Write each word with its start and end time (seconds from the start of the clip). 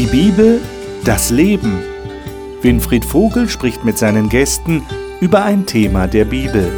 Die 0.00 0.06
Bibel, 0.06 0.62
das 1.04 1.28
Leben. 1.28 1.78
Winfried 2.62 3.04
Vogel 3.04 3.50
spricht 3.50 3.84
mit 3.84 3.98
seinen 3.98 4.30
Gästen 4.30 4.82
über 5.20 5.44
ein 5.44 5.66
Thema 5.66 6.06
der 6.06 6.24
Bibel. 6.24 6.72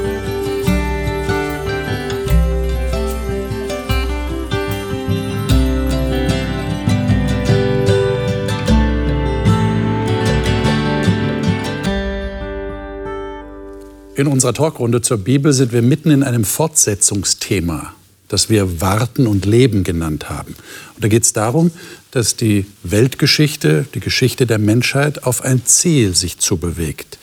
In 14.16 14.27
unserer 14.27 14.52
Talkrunde 14.52 15.00
zur 15.00 15.18
Bibel 15.18 15.52
sind 15.52 15.73
wir 15.73 15.82
mitten 15.82 16.11
in 16.11 16.25
einem 16.25 16.43
Fortsetzungsthema 16.43 17.95
das 18.33 18.48
wir 18.48 18.80
Warten 18.80 19.27
und 19.27 19.45
Leben 19.45 19.84
genannt 19.84 20.30
haben. 20.30 20.57
Und 20.95 21.05
da 21.05 21.09
geht 21.09 21.23
es 21.23 21.34
darum, 21.34 21.70
dass 22.12 22.37
die 22.37 22.66
Weltgeschichte, 22.83 23.87
die 23.95 24.01
Geschichte 24.01 24.47
der 24.47 24.59
Menschheit 24.59 25.25
auf 25.25 25.43
ein 25.43 25.65
Ziel 25.66 26.15
sich 26.15 26.39
zubewegt. 26.39 27.19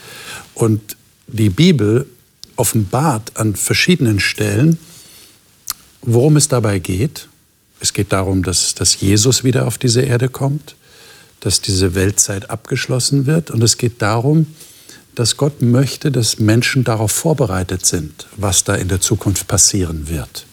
Und 0.56 0.98
die 1.28 1.50
Bibel 1.50 2.08
offenbart 2.56 3.38
an 3.38 3.56
verschiedenen 3.56 4.20
Stellen, 4.20 4.80
worum 6.02 6.36
es 6.38 6.48
dabei 6.48 6.80
geht. 6.80 7.30
Es 7.80 7.94
geht 7.94 8.12
darum, 8.12 8.44
dass, 8.44 8.74
dass 8.74 9.00
Jesus 9.00 9.44
wieder 9.44 9.68
auf 9.68 9.78
diese 9.78 10.02
Erde 10.02 10.28
kommt, 10.28 10.76
dass 11.40 11.62
diese 11.62 11.94
Weltzeit 11.94 12.50
abgeschlossen 12.50 13.28
wird. 13.28 13.52
Und 13.52 13.64
es 13.64 13.78
geht 13.78 14.02
darum, 14.02 14.48
dass 15.14 15.38
Gott 15.38 15.62
möchte, 15.62 16.12
dass 16.12 16.40
Menschen 16.40 16.84
darauf 16.84 17.12
vorbereitet 17.12 17.86
sind, 17.86 18.28
was 18.38 18.64
da 18.64 18.74
in 18.74 18.88
der 18.88 19.02
Zukunft 19.02 19.48
passieren 19.48 20.10
wird. 20.10 20.48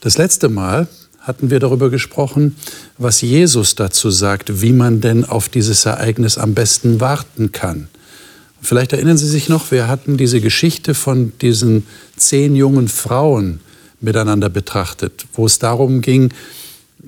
Das 0.00 0.18
letzte 0.18 0.48
Mal 0.48 0.88
hatten 1.22 1.50
wir 1.50 1.60
darüber 1.60 1.88
gesprochen, 1.88 2.56
was 2.98 3.20
Jesus 3.20 3.74
dazu 3.76 4.10
sagt, 4.10 4.60
wie 4.60 4.72
man 4.72 5.00
denn 5.00 5.24
auf 5.24 5.48
dieses 5.48 5.86
Ereignis 5.86 6.36
am 6.36 6.54
besten 6.54 7.00
warten 7.00 7.52
kann. 7.52 7.88
Vielleicht 8.60 8.92
erinnern 8.92 9.16
Sie 9.16 9.28
sich 9.28 9.48
noch, 9.48 9.70
wir 9.70 9.88
hatten 9.88 10.16
diese 10.16 10.40
Geschichte 10.40 10.94
von 10.94 11.32
diesen 11.40 11.86
zehn 12.16 12.54
jungen 12.54 12.88
Frauen 12.88 13.60
miteinander 14.00 14.48
betrachtet, 14.48 15.26
wo 15.32 15.46
es 15.46 15.58
darum 15.58 16.00
ging, 16.00 16.32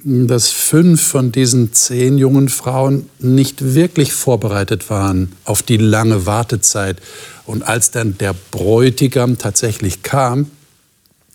dass 0.05 0.51
fünf 0.51 1.03
von 1.03 1.33
diesen 1.33 1.73
zehn 1.73 2.19
jungen 2.19 2.49
Frauen 2.49 3.09
nicht 3.21 3.75
wirklich 3.75 4.13
vorbereitet 4.13 4.91
waren 4.91 5.33
auf 5.45 5.63
die 5.63 5.77
lange 5.77 6.27
Wartezeit. 6.27 6.99
Und 7.47 7.63
als 7.63 7.91
dann 7.91 8.19
der 8.19 8.35
Bräutigam 8.51 9.39
tatsächlich 9.39 10.03
kam, 10.03 10.51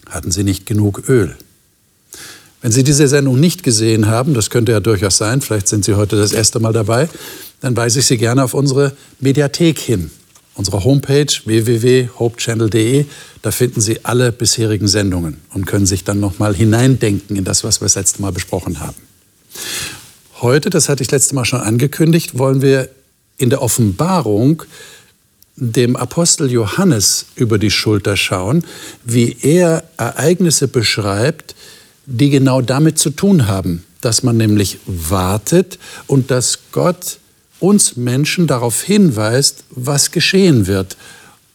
hatten 0.09 0.31
sie 0.31 0.44
nicht 0.44 0.66
genug 0.66 1.07
Öl. 1.07 1.35
Wenn 2.62 2.72
Sie 2.72 2.84
diese 2.84 3.08
Sendung 3.08 3.40
nicht 3.40 3.64
gesehen 3.64 4.08
haben, 4.08 4.34
das 4.34 4.50
könnte 4.50 4.74
ja 4.74 4.80
durchaus 4.80 5.18
sein, 5.18 5.42
vielleicht 5.42 5.68
sind 5.68 5.86
Sie 5.86 5.94
heute 5.94 6.18
das 6.18 6.34
erste 6.34 6.60
Mal 6.60 6.74
dabei, 6.74 7.08
dann 7.62 7.76
weise 7.78 8.00
ich 8.00 8.06
Sie 8.06 8.18
gerne 8.18 8.44
auf 8.44 8.54
unsere 8.54 8.94
Mediathek 9.20 9.80
hin. 9.80 10.12
Unsere 10.56 10.84
Homepage 10.84 11.32
www.hopechannel.de, 11.46 13.06
da 13.42 13.52
finden 13.52 13.80
Sie 13.80 14.04
alle 14.04 14.34
bisherigen 14.34 14.90
Sendungen 14.90 15.38
und 15.54 15.66
können 15.66 15.86
sich 15.86 16.04
dann 16.04 16.20
nochmal 16.20 16.54
hineindenken 16.54 17.38
in 17.38 17.46
das, 17.46 17.64
was 17.64 17.80
wir 17.80 17.86
das 17.86 17.96
letzte 17.96 18.22
Mal 18.22 18.34
besprochen 18.34 18.82
haben. 18.82 18.98
Heute, 20.42 20.70
das 20.70 20.90
hatte 20.90 21.02
ich 21.02 21.12
letzte 21.12 21.36
Mal 21.36 21.46
schon 21.46 21.62
angekündigt, 21.62 22.38
wollen 22.38 22.62
wir 22.62 22.90
in 23.38 23.50
der 23.50 23.62
Offenbarung 23.62 24.64
dem 25.56 25.96
Apostel 25.96 26.52
Johannes 26.52 27.28
über 27.36 27.58
die 27.58 27.72
Schulter 27.72 28.18
schauen, 28.18 28.66
wie 29.06 29.38
er 29.42 29.84
Ereignisse 29.98 30.68
beschreibt, 30.68 31.56
die 32.10 32.32
genau 32.32 32.62
damit 32.62 32.98
zu 32.98 33.12
tun 33.12 33.48
haben, 33.48 33.84
dass 34.02 34.24
man 34.24 34.36
nämlich 34.36 34.80
wartet 34.86 35.78
und 36.08 36.32
dass 36.32 36.60
Gott 36.72 37.20
uns 37.59 37.97
Menschen 37.97 38.47
darauf 38.47 38.81
hinweist, 38.81 39.64
was 39.70 40.12
geschehen 40.12 40.66
wird 40.66 40.98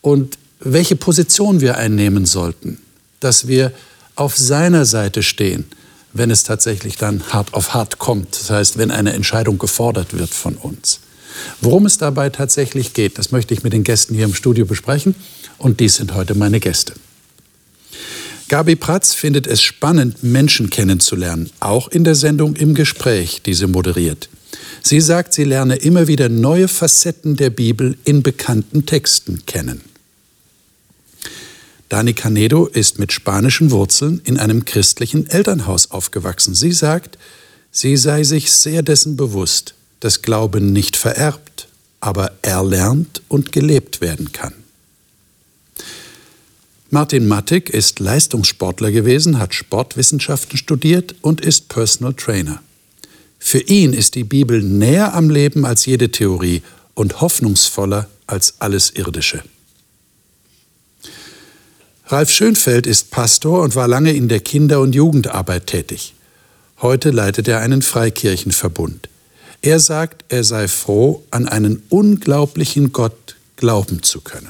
und 0.01 0.39
welche 0.61 0.97
Position 0.97 1.61
wir 1.61 1.77
einnehmen 1.77 2.25
sollten, 2.25 2.79
dass 3.21 3.49
wir 3.49 3.73
auf 4.15 4.37
seiner 4.37 4.85
Seite 4.85 5.23
stehen, 5.23 5.65
wenn 6.13 6.31
es 6.31 6.45
tatsächlich 6.45 6.97
dann 6.97 7.23
hart 7.33 7.53
auf 7.55 7.75
hart 7.75 7.99
kommt, 7.99 8.39
das 8.39 8.51
heißt, 8.51 8.79
wenn 8.79 8.93
eine 8.93 9.13
Entscheidung 9.13 9.59
gefordert 9.59 10.17
wird 10.17 10.31
von 10.31 10.55
uns. 10.55 11.01
Worum 11.61 11.85
es 11.87 11.99
dabei 11.99 12.31
tatsächlich 12.31 12.93
geht, 12.93 13.19
das 13.19 13.33
möchte 13.33 13.55
ich 13.55 13.65
mit 13.65 13.73
den 13.73 13.83
Gästen 13.83 14.15
hier 14.15 14.25
im 14.25 14.35
Studio 14.35 14.67
besprechen 14.67 15.17
und 15.59 15.81
dies 15.81 15.97
sind 15.97 16.15
heute 16.15 16.37
meine 16.37 16.61
Gäste. 16.61 16.93
Gabi 18.49 18.77
Pratz 18.77 19.15
findet 19.15 19.47
es 19.47 19.63
spannend, 19.63 20.23
Menschen 20.23 20.69
kennenzulernen, 20.69 21.51
auch 21.61 21.89
in 21.89 22.05
der 22.05 22.15
Sendung 22.15 22.57
Im 22.57 22.75
Gespräch, 22.75 23.43
die 23.43 23.55
sie 23.55 23.67
moderiert. 23.67 24.29
Sie 24.83 25.01
sagt, 25.01 25.33
sie 25.33 25.45
lerne 25.45 25.77
immer 25.77 26.09
wieder 26.09 26.29
neue 26.29 26.69
Facetten 26.69 27.37
der 27.37 27.51
Bibel 27.51 27.97
in 28.05 28.23
bekannten 28.23 28.85
Texten 28.85 29.47
kennen. 29.47 29.81
Dani 31.89 32.13
Canedo 32.13 32.67
ist 32.67 32.99
mit 32.99 33.13
spanischen 33.13 33.71
Wurzeln 33.71 34.21
in 34.25 34.39
einem 34.39 34.65
christlichen 34.65 35.29
Elternhaus 35.29 35.91
aufgewachsen. 35.91 36.55
Sie 36.55 36.73
sagt, 36.73 37.19
sie 37.71 37.97
sei 37.97 38.25
sich 38.25 38.51
sehr 38.53 38.83
dessen 38.83 39.17
bewusst, 39.17 39.75
dass 40.01 40.23
Glauben 40.23 40.73
nicht 40.73 40.97
vererbt, 40.97 41.69
aber 42.01 42.33
erlernt 42.43 43.23
und 43.29 43.53
gelebt 43.53 44.01
werden 44.01 44.33
kann. 44.33 44.53
Martin 46.91 47.27
Mattig 47.27 47.71
ist 47.71 47.99
Leistungssportler 47.99 48.93
gewesen, 48.93 49.39
hat 49.39 49.55
Sportwissenschaften 49.55 50.57
studiert 50.59 51.15
und 51.23 51.41
ist 51.41 51.69
Personal 51.69 52.15
Trainer. 52.15 52.63
Für 53.39 53.61
ihn 53.61 53.93
ist 53.93 54.15
die 54.15 54.25
Bibel 54.25 54.63
näher 54.63 55.15
am 55.15 55.29
Leben 55.29 55.65
als 55.65 55.87
jede 55.87 56.11
Theorie 56.11 56.63
und 56.95 57.21
hoffnungsvoller 57.21 58.09
als 58.27 58.55
alles 58.61 58.91
Irdische. 58.91 59.43
Ralf 62.07 62.31
Schönfeld 62.31 62.87
ist 62.87 63.11
Pastor 63.11 63.63
und 63.63 63.77
war 63.77 63.89
lange 63.89 64.13
in 64.13 64.29
der 64.29 64.41
Kinder- 64.41 64.81
und 64.81 64.95
Jugendarbeit 64.95 65.67
tätig. 65.67 66.15
Heute 66.81 67.11
leitet 67.11 67.49
er 67.49 67.61
einen 67.61 67.83
Freikirchenverbund. 67.83 69.09
Er 69.63 69.81
sagt, 69.81 70.25
er 70.29 70.45
sei 70.45 70.69
froh, 70.69 71.25
an 71.31 71.49
einen 71.49 71.83
unglaublichen 71.89 72.93
Gott 72.93 73.37
glauben 73.57 74.03
zu 74.03 74.21
können. 74.21 74.49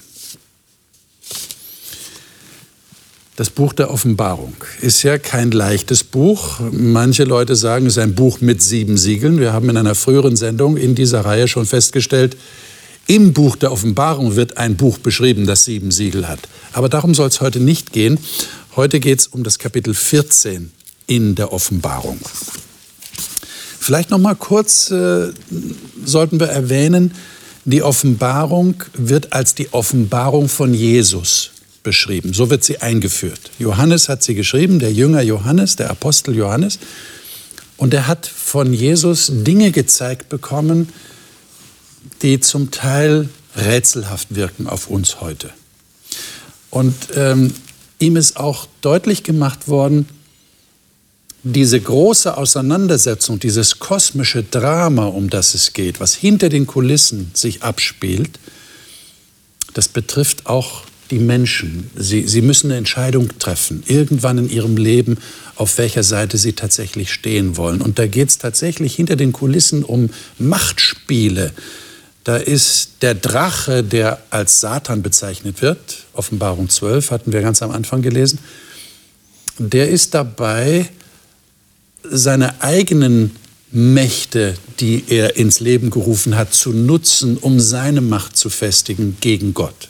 Das 3.37 3.51
Buch 3.51 3.73
der 3.73 3.91
Offenbarung 3.91 4.55
ist 4.81 5.03
ja 5.03 5.19
kein 5.19 5.51
leichtes 5.51 6.05
Buch. 6.05 6.61
Manche 6.71 7.25
Leute 7.25 7.57
sagen, 7.57 7.87
es 7.87 7.95
ist 7.95 7.99
ein 7.99 8.15
Buch 8.15 8.41
mit 8.41 8.63
sieben 8.63 8.97
Siegeln. 8.97 9.41
Wir 9.41 9.53
haben 9.53 9.69
in 9.69 9.77
einer 9.77 9.97
früheren 9.97 10.37
Sendung 10.37 10.77
in 10.77 10.95
dieser 10.95 11.25
Reihe 11.25 11.49
schon 11.49 11.67
festgestellt, 11.67 12.37
im 13.09 13.33
Buch 13.33 13.57
der 13.57 13.73
Offenbarung 13.73 14.37
wird 14.37 14.57
ein 14.57 14.77
Buch 14.77 14.99
beschrieben, 14.99 15.47
das 15.47 15.65
sieben 15.65 15.91
Siegel 15.91 16.29
hat. 16.29 16.39
Aber 16.73 16.89
darum 16.89 17.13
soll 17.13 17.29
es 17.29 17.41
heute 17.41 17.59
nicht 17.59 17.93
gehen. 17.93 18.19
Heute 18.77 19.01
geht 19.01 19.19
es 19.19 19.27
um 19.27 19.43
das 19.43 19.59
Kapitel 19.59 19.95
14 19.95 20.73
in 21.09 21.35
der 21.35 21.53
Offenbarung. 21.53 22.19
Vielleicht 23.81 24.11
noch 24.11 24.19
mal 24.19 24.37
kurz 24.37 24.93
äh, 24.93 25.33
sollten 26.05 26.39
wir 26.39 26.47
erwähnen, 26.47 27.13
die 27.65 27.83
Offenbarung 27.83 28.77
wird 28.95 29.33
als 29.33 29.55
die 29.55 29.73
Offenbarung 29.73 30.49
von 30.49 30.73
Jesus 30.73 31.51
beschrieben. 31.85 32.35
So 32.35 32.51
wird 32.51 32.65
sie 32.65 32.79
eingeführt. 32.79 33.53
Johannes 33.61 34.09
hat 34.09 34.25
sie 34.25 34.35
geschrieben, 34.35 34.81
der 34.81 34.93
Jünger 34.93 35.23
Johannes, 35.23 35.77
der 35.77 35.91
Apostel 35.91 36.35
Johannes. 36.35 36.81
Und 37.77 37.95
er 37.95 38.09
hat 38.09 38.27
von 38.27 38.73
Jesus 38.73 39.31
Dinge 39.33 39.71
gezeigt 39.71 40.29
bekommen, 40.29 40.89
die 42.23 42.41
zum 42.41 42.73
Teil 42.73 43.29
rätselhaft 43.57 44.35
wirken 44.35 44.67
auf 44.67 44.89
uns 44.89 45.21
heute. 45.21 45.51
Und 46.71 46.95
ähm, 47.15 47.55
ihm 48.01 48.17
ist 48.17 48.37
auch 48.37 48.67
deutlich 48.81 49.23
gemacht 49.23 49.69
worden, 49.69 50.09
diese 51.45 51.79
große 51.79 52.37
Auseinandersetzung, 52.37 53.39
dieses 53.39 53.79
kosmische 53.79 54.43
Drama, 54.43 55.07
um 55.07 55.29
das 55.29 55.55
es 55.55 55.75
geht, 55.75 56.01
was 56.01 56.15
hinter 56.15 56.49
den 56.49 56.67
Kulissen 56.67 57.31
sich 57.35 57.63
abspielt, 57.63 58.39
das 59.75 59.89
betrifft 59.89 60.47
auch 60.47 60.85
die 61.11 61.19
Menschen. 61.19 61.91
Sie, 61.97 62.27
sie 62.27 62.43
müssen 62.43 62.71
eine 62.71 62.79
Entscheidung 62.79 63.29
treffen, 63.39 63.83
irgendwann 63.87 64.39
in 64.39 64.51
ihrem 64.51 64.77
Leben, 64.77 65.19
auf 65.57 65.79
welcher 65.79 66.03
Seite 66.03 66.39
sie 66.39 66.55
tatsächlich 66.55 67.13
stehen 67.13 67.57
wollen. 67.57 67.81
Und 67.81 67.99
da 67.99 68.07
geht 68.07 68.29
es 68.29 68.39
tatsächlich 68.39 68.95
hinter 68.95 69.17
den 69.17 69.33
Kulissen 69.33 69.85
um 69.85 70.11
Machtspiele. 70.39 71.53
Da 72.25 72.37
ist 72.37 73.03
der 73.03 73.15
Drache, 73.15 73.85
der 73.85 74.23
als 74.31 74.61
Satan 74.61 75.03
bezeichnet 75.03 75.61
wird, 75.61 76.05
Offenbarung 76.15 76.71
12 76.71 77.11
hatten 77.11 77.33
wir 77.33 77.43
ganz 77.43 77.61
am 77.61 77.71
Anfang 77.71 78.01
gelesen, 78.01 78.39
der 79.59 79.91
ist 79.91 80.15
dabei, 80.15 80.89
seine 82.03 82.63
eigenen 82.63 83.37
Mächte, 83.71 84.55
die 84.81 85.05
er 85.09 85.37
ins 85.37 85.61
Leben 85.61 85.91
gerufen 85.91 86.37
hat, 86.37 86.55
zu 86.55 86.71
nutzen, 86.71 87.37
um 87.37 87.61
seine 87.61 88.01
Macht 88.01 88.37
zu 88.37 88.51
festigen 88.51 89.17
gegen 89.21 89.53
Gott. 89.53 89.89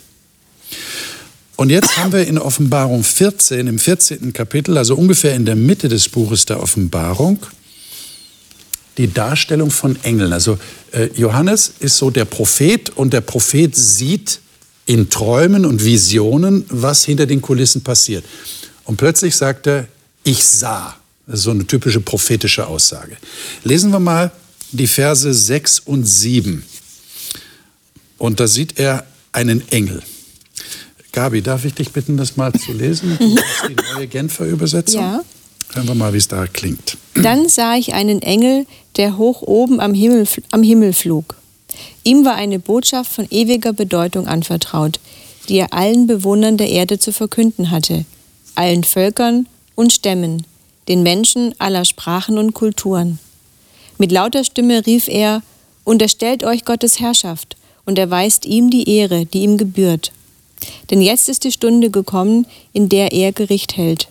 Und 1.55 1.69
jetzt 1.69 1.97
haben 1.97 2.11
wir 2.11 2.27
in 2.27 2.37
Offenbarung 2.37 3.03
14, 3.03 3.67
im 3.67 3.79
14. 3.79 4.33
Kapitel, 4.33 4.77
also 4.77 4.95
ungefähr 4.95 5.35
in 5.35 5.45
der 5.45 5.55
Mitte 5.55 5.87
des 5.87 6.09
Buches 6.09 6.45
der 6.45 6.61
Offenbarung, 6.61 7.39
die 8.97 9.11
Darstellung 9.11 9.71
von 9.71 9.97
Engeln. 10.03 10.33
Also 10.33 10.57
äh, 10.91 11.09
Johannes 11.15 11.73
ist 11.79 11.97
so 11.97 12.09
der 12.09 12.25
Prophet 12.25 12.89
und 12.91 13.13
der 13.13 13.21
Prophet 13.21 13.75
sieht 13.75 14.39
in 14.85 15.09
Träumen 15.09 15.65
und 15.65 15.83
Visionen, 15.83 16.65
was 16.69 17.05
hinter 17.05 17.25
den 17.25 17.41
Kulissen 17.41 17.81
passiert. 17.81 18.25
Und 18.83 18.97
plötzlich 18.97 19.35
sagt 19.35 19.67
er, 19.67 19.87
ich 20.23 20.43
sah. 20.43 20.95
Das 21.25 21.39
ist 21.39 21.43
so 21.43 21.51
eine 21.51 21.65
typische 21.65 22.01
prophetische 22.01 22.67
Aussage. 22.67 23.17
Lesen 23.63 23.91
wir 23.91 23.99
mal 23.99 24.31
die 24.71 24.87
Verse 24.87 25.33
6 25.33 25.79
und 25.79 26.05
7. 26.05 26.63
Und 28.17 28.39
da 28.39 28.47
sieht 28.47 28.77
er 28.77 29.05
einen 29.31 29.67
Engel. 29.69 30.03
Gabi, 31.15 31.41
darf 31.41 31.63
ich 31.63 31.73
dich 31.73 31.93
bitten, 31.93 32.17
das 32.17 32.35
mal 32.35 32.51
zu 32.51 32.73
lesen? 32.73 33.17
Das 33.35 33.45
ist 33.45 33.69
die 33.69 33.93
neue 33.93 34.07
Genfer 34.07 34.45
Übersetzung. 34.45 35.01
Ja. 35.01 35.21
Hören 35.73 35.87
wir 35.87 35.95
mal, 35.95 36.11
wie 36.13 36.17
es 36.17 36.27
da 36.27 36.45
klingt. 36.45 36.97
Dann 37.15 37.47
sah 37.47 37.75
ich 37.75 37.93
einen 37.93 38.21
Engel, 38.21 38.65
der 38.97 39.17
hoch 39.17 39.41
oben 39.41 39.79
am 39.79 39.93
Himmel, 39.93 40.27
am 40.51 40.61
Himmel 40.61 40.91
flog. 40.91 41.35
Ihm 42.03 42.25
war 42.25 42.35
eine 42.35 42.59
Botschaft 42.59 43.11
von 43.11 43.27
ewiger 43.31 43.71
Bedeutung 43.71 44.27
anvertraut, 44.27 44.99
die 45.47 45.57
er 45.57 45.73
allen 45.73 46.05
Bewohnern 46.05 46.57
der 46.57 46.69
Erde 46.69 46.99
zu 46.99 47.13
verkünden 47.13 47.71
hatte, 47.71 48.03
allen 48.55 48.83
Völkern 48.83 49.47
und 49.75 49.93
Stämmen, 49.93 50.45
den 50.89 51.01
Menschen 51.01 51.55
aller 51.59 51.85
Sprachen 51.85 52.37
und 52.37 52.53
Kulturen. 52.53 53.19
Mit 53.97 54.11
lauter 54.11 54.43
Stimme 54.43 54.85
rief 54.85 55.07
er, 55.07 55.41
Unterstellt 55.85 56.43
euch 56.43 56.65
Gottes 56.65 56.99
Herrschaft 56.99 57.55
und 57.85 57.99
erweist 57.99 58.45
ihm 58.45 58.69
die 58.69 58.89
Ehre, 58.89 59.25
die 59.25 59.43
ihm 59.43 59.57
gebührt. 59.57 60.11
Denn 60.89 61.01
jetzt 61.01 61.29
ist 61.29 61.43
die 61.43 61.51
Stunde 61.51 61.89
gekommen, 61.89 62.45
in 62.73 62.89
der 62.89 63.11
er 63.11 63.31
Gericht 63.31 63.77
hält. 63.77 64.07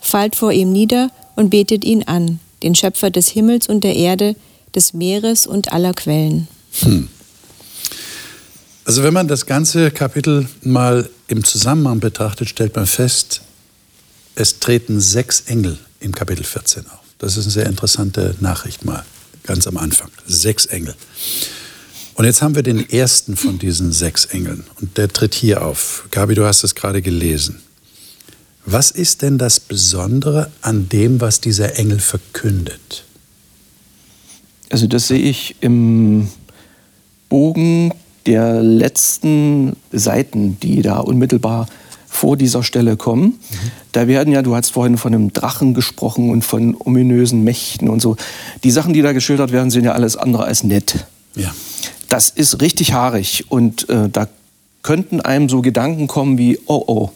Fallt 0.00 0.36
vor 0.36 0.52
ihm 0.52 0.72
nieder 0.72 1.10
und 1.36 1.50
betet 1.50 1.84
ihn 1.84 2.02
an, 2.04 2.40
den 2.62 2.74
Schöpfer 2.74 3.10
des 3.10 3.28
Himmels 3.28 3.68
und 3.68 3.84
der 3.84 3.96
Erde, 3.96 4.36
des 4.74 4.94
Meeres 4.94 5.46
und 5.46 5.72
aller 5.72 5.92
Quellen. 5.92 6.48
Hm. 6.80 7.08
Also 8.84 9.04
wenn 9.04 9.14
man 9.14 9.28
das 9.28 9.46
ganze 9.46 9.90
Kapitel 9.90 10.48
mal 10.62 11.08
im 11.28 11.44
Zusammenhang 11.44 12.00
betrachtet, 12.00 12.48
stellt 12.48 12.74
man 12.74 12.86
fest, 12.86 13.42
es 14.34 14.58
treten 14.58 15.00
sechs 15.00 15.42
Engel 15.42 15.78
im 16.00 16.14
Kapitel 16.14 16.42
14 16.42 16.86
auf. 16.86 17.00
Das 17.18 17.36
ist 17.36 17.44
eine 17.44 17.52
sehr 17.52 17.66
interessante 17.66 18.34
Nachricht 18.40 18.84
mal, 18.84 19.04
ganz 19.44 19.66
am 19.66 19.76
Anfang. 19.76 20.10
Sechs 20.26 20.66
Engel. 20.66 20.94
Und 22.14 22.24
jetzt 22.24 22.42
haben 22.42 22.54
wir 22.54 22.62
den 22.62 22.88
ersten 22.90 23.36
von 23.36 23.58
diesen 23.58 23.92
sechs 23.92 24.26
Engeln 24.26 24.64
und 24.80 24.98
der 24.98 25.08
tritt 25.08 25.34
hier 25.34 25.64
auf. 25.64 26.06
Gabi, 26.10 26.34
du 26.34 26.44
hast 26.44 26.62
es 26.62 26.74
gerade 26.74 27.02
gelesen. 27.02 27.60
Was 28.64 28.90
ist 28.90 29.22
denn 29.22 29.38
das 29.38 29.58
Besondere 29.58 30.50
an 30.60 30.88
dem, 30.88 31.20
was 31.20 31.40
dieser 31.40 31.78
Engel 31.78 31.98
verkündet? 31.98 33.04
Also 34.70 34.86
das 34.86 35.08
sehe 35.08 35.18
ich 35.18 35.56
im 35.60 36.28
Bogen 37.28 37.92
der 38.26 38.62
letzten 38.62 39.76
Seiten, 39.90 40.60
die 40.60 40.82
da 40.82 40.98
unmittelbar 40.98 41.66
vor 42.06 42.36
dieser 42.36 42.62
Stelle 42.62 42.96
kommen. 42.96 43.24
Mhm. 43.24 43.38
Da 43.92 44.06
werden 44.06 44.32
ja, 44.32 44.42
du 44.42 44.54
hast 44.54 44.70
vorhin 44.70 44.98
von 44.98 45.14
einem 45.14 45.32
Drachen 45.32 45.74
gesprochen 45.74 46.30
und 46.30 46.44
von 46.44 46.76
ominösen 46.78 47.42
Mächten 47.42 47.88
und 47.88 48.00
so. 48.00 48.16
Die 48.64 48.70
Sachen, 48.70 48.92
die 48.92 49.02
da 49.02 49.12
geschildert 49.12 49.50
werden, 49.50 49.70
sind 49.70 49.84
ja 49.84 49.92
alles 49.92 50.16
andere 50.16 50.44
als 50.44 50.62
nett. 50.62 51.06
Ja. 51.34 51.52
Das 52.12 52.28
ist 52.28 52.60
richtig 52.60 52.92
haarig 52.92 53.46
und 53.48 53.88
äh, 53.88 54.10
da 54.10 54.28
könnten 54.82 55.22
einem 55.22 55.48
so 55.48 55.62
Gedanken 55.62 56.08
kommen 56.08 56.36
wie, 56.36 56.58
oh 56.66 56.84
oh. 56.86 57.10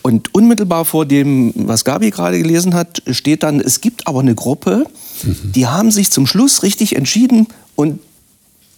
Und 0.00 0.34
unmittelbar 0.34 0.86
vor 0.86 1.04
dem, 1.04 1.52
was 1.54 1.84
Gabi 1.84 2.08
gerade 2.08 2.38
gelesen 2.38 2.72
hat, 2.72 3.02
steht 3.10 3.42
dann, 3.42 3.60
es 3.60 3.82
gibt 3.82 4.06
aber 4.06 4.20
eine 4.20 4.34
Gruppe, 4.34 4.86
mhm. 5.22 5.52
die 5.52 5.66
haben 5.66 5.90
sich 5.90 6.10
zum 6.10 6.26
Schluss 6.26 6.62
richtig 6.62 6.96
entschieden 6.96 7.48
und 7.76 8.00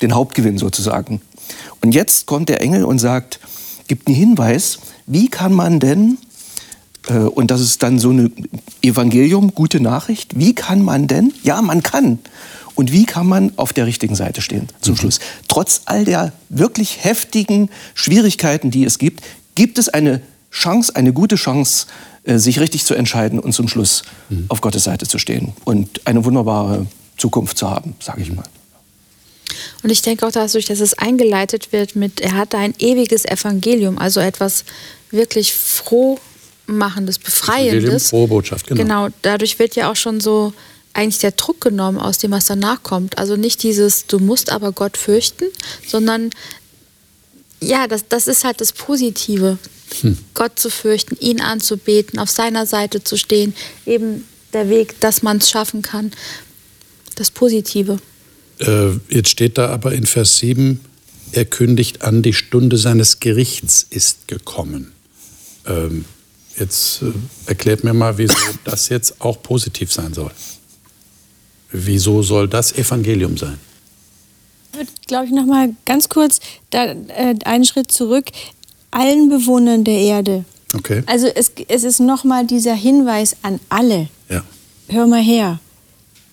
den 0.03 0.17
Hauptgewinn 0.17 0.59
sozusagen. 0.59 1.21
Und 1.81 1.95
jetzt 1.95 2.27
kommt 2.27 2.49
der 2.49 2.61
Engel 2.61 2.85
und 2.85 2.99
sagt, 2.99 3.39
gibt 3.87 4.09
einen 4.09 4.17
Hinweis, 4.17 4.81
wie 5.07 5.29
kann 5.29 5.53
man 5.53 5.79
denn, 5.79 6.19
äh, 7.07 7.19
und 7.19 7.53
das 7.53 7.61
ist 7.61 7.85
dann 7.85 8.01
so 8.01 8.11
ein 8.11 8.49
Evangelium, 8.83 9.55
gute 9.55 9.79
Nachricht, 9.79 10.37
wie 10.37 10.57
kann 10.57 10.83
man 10.83 11.07
denn, 11.07 11.33
ja, 11.45 11.63
man 11.63 11.85
kann. 11.85 12.19
Und 12.75 12.93
wie 12.93 13.05
kann 13.05 13.27
man 13.27 13.53
auf 13.57 13.73
der 13.73 13.87
richtigen 13.87 14.15
Seite 14.15 14.43
stehen 14.43 14.69
zum 14.81 14.95
mhm. 14.95 14.99
Schluss? 14.99 15.21
Trotz 15.49 15.83
all 15.87 16.05
der 16.05 16.33
wirklich 16.49 17.05
heftigen 17.05 17.71
Schwierigkeiten, 17.95 18.71
die 18.71 18.85
es 18.85 18.99
gibt, 18.99 19.25
gibt 19.55 19.79
es 19.79 19.89
eine 19.89 20.23
Chance, 20.51 20.97
eine 20.97 21.13
gute 21.13 21.37
Chance, 21.37 21.87
äh, 22.25 22.39
sich 22.39 22.61
richtig 22.61 22.85
zu 22.85 22.95
entscheiden 22.95 23.39
und 23.39 23.53
zum 23.53 23.69
Schluss 23.69 24.03
mhm. 24.29 24.47
auf 24.49 24.61
Gottes 24.61 24.85
Seite 24.85 25.07
zu 25.07 25.19
stehen 25.19 25.53
und 25.65 26.07
eine 26.07 26.25
wunderbare 26.25 26.87
Zukunft 27.17 27.59
zu 27.59 27.71
haben, 27.71 27.95
sage 28.01 28.23
ich 28.23 28.31
mhm. 28.31 28.37
mal. 28.37 28.45
Und 29.83 29.91
ich 29.91 30.03
denke 30.03 30.27
auch 30.27 30.33
dadurch, 30.33 30.67
dass 30.67 30.81
es 30.81 30.95
eingeleitet 30.95 31.73
wird 31.73 31.97
mit, 31.97 32.21
er 32.21 32.35
hat 32.35 32.55
ein 32.55 32.75
ewiges 32.79 33.25
Evangelium, 33.25 33.99
also 33.99 34.21
etwas 34.21 34.65
wirklich 35.11 35.53
frohmachendes, 35.53 37.19
befreiendes. 37.19 38.11
Frohe 38.11 38.29
Botschaft, 38.29 38.67
genau. 38.67 38.83
Genau, 38.83 39.09
dadurch 39.23 39.59
wird 39.59 39.77
ja 39.77 39.91
auch 39.91 39.97
schon 39.97 40.21
so 40.21 40.53
eigentlich 40.93 41.19
der 41.19 41.33
Druck 41.33 41.61
genommen 41.61 41.99
aus 41.99 42.19
dem, 42.19 42.33
was 42.33 42.47
danach 42.47 42.83
kommt. 42.83 43.19
Also 43.19 43.37
nicht 43.37 43.63
dieses, 43.63 44.07
du 44.07 44.19
musst 44.19 44.51
aber 44.51 44.73
Gott 44.73 44.97
fürchten, 44.97 45.45
sondern 45.87 46.31
ja, 47.61 47.87
das, 47.87 48.09
das 48.09 48.27
ist 48.27 48.45
halt 48.45 48.61
das 48.61 48.73
Positive. 48.73 49.59
Hm. 50.01 50.19
Gott 50.35 50.59
zu 50.59 50.71
fürchten, 50.71 51.17
ihn 51.21 51.41
anzubeten, 51.41 52.19
auf 52.19 52.31
seiner 52.31 52.65
Seite 52.67 53.03
zu 53.03 53.17
stehen, 53.17 53.55
eben 53.87 54.25
der 54.53 54.69
Weg, 54.69 55.01
dass 55.01 55.23
man 55.23 55.39
es 55.39 55.51
schaffen 55.51 55.83
kann. 55.83 56.13
Das 57.17 57.31
Positive. 57.31 57.99
Äh, 58.59 58.93
jetzt 59.09 59.31
steht 59.31 59.59
da 59.59 59.69
aber 59.69 59.93
in 59.93 60.07
Vers 60.07 60.39
7, 60.39 60.81
er 61.33 61.45
kündigt 61.45 62.03
an, 62.03 62.23
die 62.23 62.33
Stunde 62.33 62.77
seines 62.77 63.21
Gerichts 63.21 63.87
ist 63.89 64.27
gekommen. 64.29 64.93
Ähm, 65.67 66.05
jetzt 66.59 67.03
äh, 67.03 67.13
erklärt 67.47 67.85
mir 67.85 67.95
mal, 67.95 68.19
wieso 68.19 68.35
das 68.65 68.89
jetzt 68.89 69.21
auch 69.21 69.43
positiv 69.43 69.93
sein 69.93 70.15
soll. 70.15 70.31
Wieso 71.73 72.23
soll 72.23 72.49
das 72.49 72.73
Evangelium 72.73 73.37
sein? 73.37 73.59
Ich 74.73 74.79
würde, 74.79 74.91
glaube 75.07 75.27
ich, 75.27 75.33
noch 75.33 75.47
mal 75.47 75.75
ganz 75.85 76.09
kurz 76.09 76.41
da, 76.71 76.87
äh, 76.87 77.35
einen 77.45 77.65
Schritt 77.65 77.91
zurück. 77.93 78.27
Allen 78.91 79.29
Bewohnern 79.29 79.85
der 79.85 79.99
Erde. 79.99 80.45
Okay. 80.75 81.03
Also 81.07 81.27
es, 81.27 81.53
es 81.69 81.85
ist 81.85 82.01
noch 82.01 82.25
mal 82.25 82.47
dieser 82.47 82.75
Hinweis 82.75 83.37
an 83.43 83.61
alle. 83.69 84.09
Ja. 84.29 84.43
Hör 84.89 85.07
mal 85.07 85.23
her. 85.23 85.59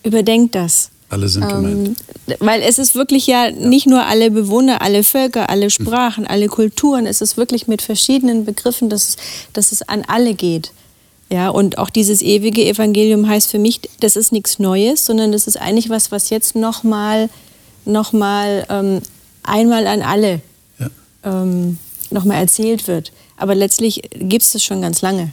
Überdenkt 0.03 0.55
das. 0.55 0.89
Alle 1.09 1.29
sind 1.29 1.47
gemeint. 1.47 1.88
Ähm, 2.27 2.35
weil 2.39 2.62
es 2.62 2.79
ist 2.79 2.93
wirklich 2.93 3.27
ja, 3.27 3.47
ja, 3.47 3.51
nicht 3.51 3.88
nur 3.88 4.05
alle 4.05 4.29
Bewohner, 4.29 4.81
alle 4.81 5.03
Völker, 5.03 5.50
alle 5.50 5.69
Sprachen, 5.69 6.23
mhm. 6.23 6.29
alle 6.29 6.47
Kulturen. 6.47 7.05
Es 7.05 7.21
ist 7.21 7.38
wirklich 7.38 7.67
mit 7.67 7.81
verschiedenen 7.81 8.45
Begriffen, 8.45 8.89
dass, 8.89 9.15
dass 9.53 9.71
es 9.71 9.88
an 9.88 10.03
alle 10.07 10.33
geht. 10.33 10.71
Ja, 11.29 11.50
und 11.50 11.77
auch 11.77 11.89
dieses 11.89 12.22
ewige 12.22 12.65
Evangelium 12.65 13.27
heißt 13.27 13.51
für 13.51 13.60
mich, 13.60 13.81
das 14.00 14.15
ist 14.15 14.31
nichts 14.31 14.60
Neues, 14.60 15.05
sondern 15.05 15.34
das 15.34 15.46
ist 15.48 15.57
eigentlich 15.57 15.89
was, 15.89 16.12
was 16.12 16.29
jetzt 16.29 16.55
nochmal 16.55 17.29
noch 17.86 18.13
mal, 18.13 18.65
ähm, 18.69 19.01
einmal 19.43 19.88
an 19.88 20.01
alle 20.01 20.41
ja. 20.79 20.89
ähm, 21.24 21.77
nochmal 22.12 22.38
erzählt 22.38 22.88
wird. 22.88 23.12
Aber 23.38 23.55
letztlich 23.55 24.01
gibt 24.15 24.43
es 24.43 24.51
das 24.51 24.63
schon 24.63 24.81
ganz 24.81 25.01
lange 25.01 25.31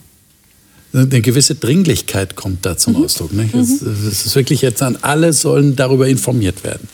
eine 0.94 1.20
gewisse 1.20 1.56
Dringlichkeit 1.56 2.36
kommt 2.36 2.64
da 2.64 2.76
zum 2.76 2.94
mhm. 2.94 3.04
Ausdruck. 3.04 3.32
Mhm. 3.32 3.50
Es, 3.52 3.82
es, 3.82 4.26
ist 4.26 4.36
wirklich 4.36 4.62
jetzt 4.62 4.82
an 4.82 4.96
alle 5.02 5.32
sollen 5.32 5.76
darüber 5.76 6.06
informiert 6.06 6.62
werden. 6.64 6.88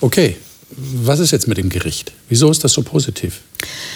Okay, 0.00 0.36
was 0.76 1.20
ist 1.20 1.30
jetzt 1.30 1.48
mit 1.48 1.58
dem 1.58 1.68
Gericht? 1.68 2.12
Wieso 2.28 2.50
ist 2.50 2.64
das 2.64 2.72
so 2.72 2.82
positiv? 2.82 3.40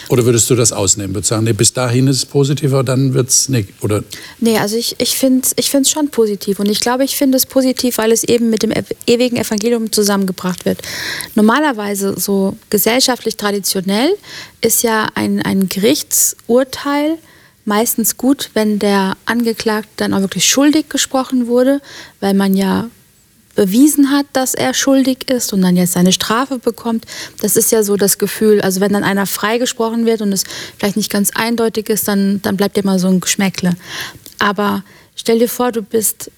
Oder 0.09 0.25
würdest 0.25 0.49
du 0.51 0.55
das 0.55 0.73
ausnehmen? 0.73 1.15
Würdest 1.15 1.31
du 1.31 1.35
sagen, 1.35 1.45
nee, 1.45 1.53
bis 1.53 1.73
dahin 1.73 2.07
ist 2.07 2.17
es 2.17 2.27
positiv, 2.27 2.73
aber 2.73 2.85
dann 2.85 3.15
wird 3.15 3.29
es 3.29 3.49
nicht? 3.49 3.71
Oder? 3.83 4.05
Nee, 4.39 4.59
also 4.59 4.77
ich, 4.77 4.97
ich 4.99 5.17
finde 5.17 5.47
es 5.47 5.55
ich 5.57 5.91
schon 5.91 6.09
positiv. 6.11 6.61
Und 6.61 6.71
ich 6.71 6.81
glaube, 6.81 7.05
ich 7.05 7.17
finde 7.17 7.37
es 7.37 7.47
positiv, 7.47 7.99
weil 7.99 8.13
es 8.13 8.25
eben 8.25 8.51
mit 8.51 8.63
dem 8.63 8.73
ewigen 9.07 9.37
Evangelium 9.37 9.91
zusammengebracht 9.91 10.65
wird. 10.65 10.81
Normalerweise, 11.35 12.19
so 12.19 12.57
gesellschaftlich 12.71 13.37
traditionell, 13.37 14.11
ist 14.61 14.83
ja 14.83 15.09
ein, 15.15 15.43
ein 15.43 15.69
Gerichtsurteil 15.69 17.19
meistens 17.65 18.17
gut, 18.17 18.51
wenn 18.55 18.79
der 18.79 19.17
Angeklagte 19.27 19.91
dann 19.97 20.15
auch 20.15 20.21
wirklich 20.21 20.49
schuldig 20.49 20.89
gesprochen 20.89 21.49
wurde, 21.49 21.81
weil 22.21 22.33
man 22.33 22.55
ja 22.55 22.89
bewiesen 23.57 24.13
hat, 24.13 24.27
dass 24.33 24.55
er 24.55 24.75
schuldig 24.75 25.29
ist 25.29 25.53
und 25.53 25.63
dann 25.63 25.77
jetzt 25.77 25.95
seine 25.95 26.13
Strafe 26.13 26.59
bekommt. 26.59 27.07
Das 27.41 27.57
ist 27.57 27.73
ja 27.73 27.83
so 27.83 27.97
das 27.97 28.19
Gefühl. 28.19 28.61
Also 28.61 28.81
wenn 28.81 28.93
dann 28.93 29.03
einer 29.03 29.27
freigesprochen 29.27 30.07
wird 30.07 30.21
und 30.23 30.33
es 30.33 30.45
vielleicht 30.79 30.97
nicht 30.97 31.11
ganz 31.11 31.31
eindeutig 31.35 31.89
ist, 31.89 32.07
dann, 32.07 32.41
dann 32.43 32.57
bleibt 32.57 32.79
immer 32.79 32.99
so 32.99 33.09
ein 33.09 33.21
Geschmäckle. 33.21 33.75
Aber 34.39 34.85
stell 35.17 35.41
dir 35.41 35.49
vor, 35.49 35.73
du 35.73 35.83
bist, 35.83 36.31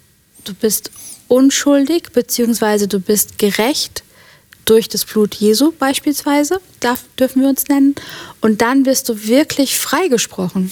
du 0.44 0.54
bist 0.54 0.90
unschuldig, 1.26 2.12
beziehungsweise 2.12 2.88
du 2.88 3.00
bist 3.00 3.38
gerecht 3.38 4.02
durch 4.64 4.88
das 4.88 5.04
Blut 5.04 5.34
Jesu 5.34 5.72
beispielsweise, 5.78 6.60
darf, 6.80 7.04
dürfen 7.18 7.42
wir 7.42 7.48
uns 7.48 7.68
nennen. 7.68 7.94
Und 8.40 8.62
dann 8.62 8.86
wirst 8.86 9.08
du 9.08 9.26
wirklich 9.26 9.78
freigesprochen. 9.78 10.70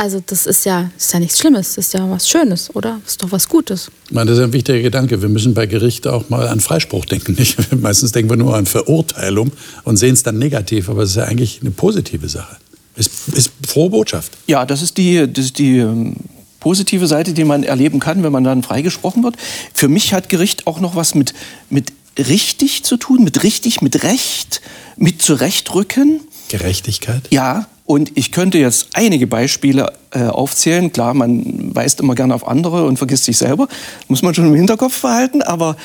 Also 0.00 0.22
das 0.24 0.46
ist 0.46 0.64
ja, 0.64 0.90
ist 0.96 1.12
ja 1.12 1.20
nichts 1.20 1.38
Schlimmes, 1.38 1.74
das 1.74 1.88
ist 1.88 1.92
ja 1.92 2.08
was 2.10 2.26
Schönes, 2.26 2.74
oder? 2.74 3.00
Das 3.04 3.12
ist 3.12 3.22
doch 3.22 3.32
was 3.32 3.46
Gutes. 3.46 3.90
Ich 4.06 4.12
meine, 4.12 4.30
das 4.30 4.38
ist 4.38 4.44
ein 4.44 4.54
wichtiger 4.54 4.80
Gedanke. 4.80 5.20
Wir 5.20 5.28
müssen 5.28 5.52
bei 5.52 5.66
Gericht 5.66 6.06
auch 6.06 6.30
mal 6.30 6.48
an 6.48 6.60
Freispruch 6.60 7.04
denken. 7.04 7.34
Nicht? 7.34 7.58
Meistens 7.82 8.12
denken 8.12 8.30
wir 8.30 8.38
nur 8.38 8.56
an 8.56 8.64
Verurteilung 8.64 9.52
und 9.84 9.98
sehen 9.98 10.14
es 10.14 10.22
dann 10.22 10.38
negativ, 10.38 10.88
aber 10.88 11.02
es 11.02 11.10
ist 11.10 11.16
ja 11.16 11.24
eigentlich 11.24 11.58
eine 11.60 11.70
positive 11.70 12.30
Sache. 12.30 12.56
Ist, 12.96 13.10
ist 13.34 13.52
frohe 13.66 13.90
Botschaft. 13.90 14.32
Ja, 14.46 14.64
das 14.64 14.80
ist 14.80 14.96
die, 14.96 15.30
das 15.30 15.44
ist 15.44 15.58
die 15.58 15.80
ähm, 15.80 16.16
positive 16.60 17.06
Seite, 17.06 17.34
die 17.34 17.44
man 17.44 17.62
erleben 17.62 18.00
kann, 18.00 18.22
wenn 18.22 18.32
man 18.32 18.42
dann 18.42 18.62
freigesprochen 18.62 19.22
wird. 19.22 19.36
Für 19.74 19.88
mich 19.88 20.14
hat 20.14 20.30
Gericht 20.30 20.66
auch 20.66 20.80
noch 20.80 20.96
was 20.96 21.14
mit, 21.14 21.34
mit 21.68 21.92
richtig 22.18 22.84
zu 22.84 22.96
tun, 22.96 23.22
mit 23.22 23.42
richtig, 23.42 23.82
mit 23.82 24.02
Recht, 24.02 24.62
mit 24.96 25.20
Zurechtrücken. 25.20 26.22
Gerechtigkeit? 26.48 27.22
Ja, 27.30 27.66
und 27.90 28.16
ich 28.16 28.30
könnte 28.30 28.56
jetzt 28.56 28.90
einige 28.92 29.26
Beispiele 29.26 29.92
äh, 30.12 30.22
aufzählen. 30.22 30.92
Klar, 30.92 31.12
man 31.12 31.74
weist 31.74 31.98
immer 31.98 32.14
gerne 32.14 32.36
auf 32.36 32.46
andere 32.46 32.86
und 32.86 32.98
vergisst 32.98 33.24
sich 33.24 33.36
selber. 33.36 33.66
Muss 34.06 34.22
man 34.22 34.32
schon 34.32 34.46
im 34.46 34.54
Hinterkopf 34.54 35.02
behalten. 35.02 35.42
Aber 35.42 35.76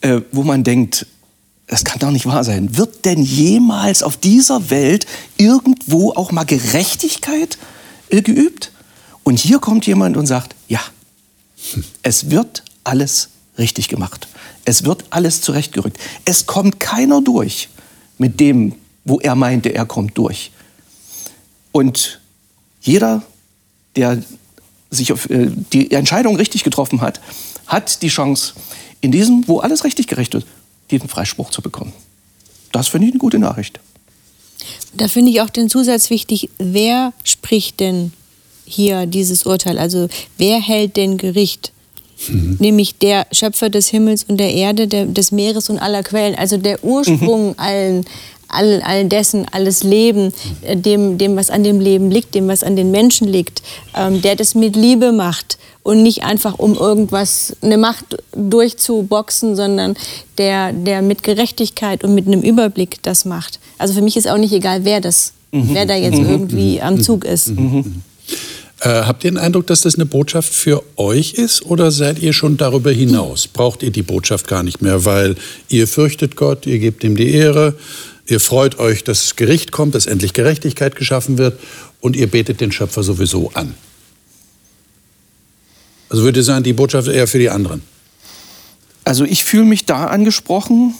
äh, 0.00 0.22
wo 0.32 0.42
man 0.42 0.64
denkt, 0.64 1.04
das 1.66 1.84
kann 1.84 1.98
doch 1.98 2.12
nicht 2.12 2.24
wahr 2.24 2.44
sein. 2.44 2.78
Wird 2.78 3.04
denn 3.04 3.22
jemals 3.22 4.02
auf 4.02 4.16
dieser 4.16 4.70
Welt 4.70 5.04
irgendwo 5.36 6.12
auch 6.12 6.32
mal 6.32 6.44
Gerechtigkeit 6.44 7.58
äh, 8.08 8.22
geübt? 8.22 8.72
Und 9.22 9.38
hier 9.38 9.58
kommt 9.58 9.86
jemand 9.86 10.16
und 10.16 10.24
sagt, 10.24 10.54
ja, 10.66 10.80
es 12.02 12.30
wird 12.30 12.64
alles 12.84 13.28
richtig 13.58 13.88
gemacht. 13.88 14.28
Es 14.64 14.86
wird 14.86 15.04
alles 15.10 15.42
zurechtgerückt. 15.42 15.98
Es 16.24 16.46
kommt 16.46 16.80
keiner 16.80 17.20
durch 17.20 17.68
mit 18.16 18.40
dem, 18.40 18.76
wo 19.04 19.20
er 19.20 19.34
meinte, 19.34 19.74
er 19.74 19.84
kommt 19.84 20.16
durch. 20.16 20.52
Und 21.72 22.20
jeder, 22.80 23.22
der 23.96 24.22
sich 24.90 25.12
auf 25.12 25.30
äh, 25.30 25.50
die 25.72 25.90
Entscheidung 25.92 26.36
richtig 26.36 26.64
getroffen 26.64 27.00
hat, 27.00 27.20
hat 27.66 28.02
die 28.02 28.08
Chance, 28.08 28.54
in 29.00 29.12
diesem, 29.12 29.46
wo 29.48 29.60
alles 29.60 29.84
richtig 29.84 30.08
gerecht 30.08 30.34
wird, 30.34 30.46
diesen 30.90 31.08
Freispruch 31.08 31.50
zu 31.50 31.62
bekommen. 31.62 31.92
Das 32.72 32.88
finde 32.88 33.06
ich 33.06 33.12
eine 33.12 33.20
gute 33.20 33.38
Nachricht. 33.38 33.80
Da 34.92 35.08
finde 35.08 35.30
ich 35.30 35.40
auch 35.40 35.50
den 35.50 35.70
Zusatz 35.70 36.10
wichtig, 36.10 36.50
wer 36.58 37.12
spricht 37.24 37.80
denn 37.80 38.12
hier 38.64 39.06
dieses 39.06 39.44
Urteil? 39.44 39.78
Also 39.78 40.08
wer 40.36 40.60
hält 40.60 40.96
denn 40.96 41.16
Gericht? 41.16 41.72
Mhm. 42.28 42.56
Nämlich 42.60 42.98
der 42.98 43.26
Schöpfer 43.32 43.70
des 43.70 43.88
Himmels 43.88 44.24
und 44.24 44.36
der 44.36 44.52
Erde, 44.52 44.86
der, 44.86 45.06
des 45.06 45.32
Meeres 45.32 45.70
und 45.70 45.78
aller 45.78 46.02
Quellen, 46.02 46.34
also 46.34 46.56
der 46.58 46.84
Ursprung 46.84 47.48
mhm. 47.48 47.54
allen, 47.56 48.04
all, 48.50 48.82
all 48.82 49.06
dessen, 49.06 49.46
alles 49.50 49.82
Leben, 49.82 50.32
äh, 50.62 50.76
dem, 50.76 51.18
dem, 51.18 51.36
was 51.36 51.50
an 51.50 51.64
dem 51.64 51.80
Leben 51.80 52.10
liegt, 52.10 52.34
dem, 52.34 52.48
was 52.48 52.62
an 52.62 52.76
den 52.76 52.90
Menschen 52.90 53.28
liegt, 53.28 53.62
ähm, 53.96 54.22
der 54.22 54.36
das 54.36 54.54
mit 54.54 54.76
Liebe 54.76 55.12
macht 55.12 55.58
und 55.82 56.02
nicht 56.02 56.24
einfach 56.24 56.58
um 56.58 56.76
irgendwas, 56.76 57.56
eine 57.62 57.78
Macht 57.78 58.16
durchzuboxen, 58.34 59.56
sondern 59.56 59.96
der, 60.38 60.72
der 60.72 61.02
mit 61.02 61.22
Gerechtigkeit 61.22 62.04
und 62.04 62.14
mit 62.14 62.26
einem 62.26 62.42
Überblick 62.42 63.02
das 63.02 63.24
macht. 63.24 63.60
Also 63.78 63.94
für 63.94 64.02
mich 64.02 64.16
ist 64.16 64.28
auch 64.28 64.38
nicht 64.38 64.52
egal, 64.52 64.84
wer 64.84 65.00
das, 65.00 65.32
mhm. 65.52 65.70
wer 65.72 65.86
da 65.86 65.94
jetzt 65.94 66.18
mhm. 66.18 66.28
irgendwie 66.28 66.82
am 66.82 67.00
Zug 67.02 67.24
ist. 67.24 67.48
Mhm. 67.48 68.02
Äh, 68.82 69.02
habt 69.02 69.24
ihr 69.24 69.30
den 69.30 69.38
Eindruck, 69.38 69.66
dass 69.66 69.82
das 69.82 69.96
eine 69.96 70.06
Botschaft 70.06 70.54
für 70.54 70.82
euch 70.96 71.34
ist 71.34 71.66
oder 71.66 71.90
seid 71.90 72.18
ihr 72.18 72.32
schon 72.32 72.56
darüber 72.56 72.90
hinaus? 72.90 73.46
Braucht 73.46 73.82
ihr 73.82 73.90
die 73.90 74.02
Botschaft 74.02 74.48
gar 74.48 74.62
nicht 74.62 74.80
mehr, 74.80 75.04
weil 75.04 75.36
ihr 75.68 75.86
fürchtet 75.86 76.34
Gott, 76.34 76.66
ihr 76.66 76.78
gebt 76.78 77.04
ihm 77.04 77.14
die 77.14 77.30
Ehre, 77.30 77.74
ihr 78.30 78.40
freut 78.40 78.78
euch, 78.78 79.04
dass 79.04 79.36
Gericht 79.36 79.72
kommt, 79.72 79.94
dass 79.94 80.06
endlich 80.06 80.32
Gerechtigkeit 80.32 80.96
geschaffen 80.96 81.38
wird 81.38 81.58
und 82.00 82.16
ihr 82.16 82.28
betet 82.28 82.60
den 82.60 82.72
Schöpfer 82.72 83.02
sowieso 83.02 83.50
an? 83.54 83.74
Also 86.08 86.24
würde 86.24 86.40
ich 86.40 86.46
sagen, 86.46 86.64
die 86.64 86.72
Botschaft 86.72 87.08
eher 87.08 87.26
für 87.26 87.38
die 87.38 87.50
anderen. 87.50 87.82
Also 89.04 89.24
ich 89.24 89.44
fühle 89.44 89.64
mich 89.64 89.86
da 89.86 90.06
angesprochen, 90.06 90.94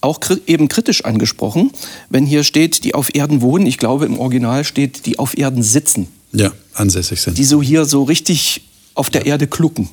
auch 0.00 0.20
eben 0.46 0.68
kritisch 0.68 1.04
angesprochen, 1.04 1.70
wenn 2.08 2.26
hier 2.26 2.44
steht, 2.44 2.84
die 2.84 2.94
auf 2.94 3.14
Erden 3.14 3.40
wohnen. 3.40 3.66
Ich 3.66 3.78
glaube, 3.78 4.04
im 4.06 4.18
Original 4.18 4.64
steht, 4.64 5.06
die 5.06 5.18
auf 5.18 5.36
Erden 5.36 5.62
sitzen. 5.62 6.08
Ja, 6.32 6.52
ansässig 6.74 7.20
sind. 7.20 7.38
Die 7.38 7.44
so 7.44 7.62
hier 7.62 7.84
so 7.84 8.02
richtig 8.02 8.62
auf 8.94 9.10
der 9.10 9.22
ja. 9.22 9.32
Erde 9.32 9.46
klucken. 9.46 9.88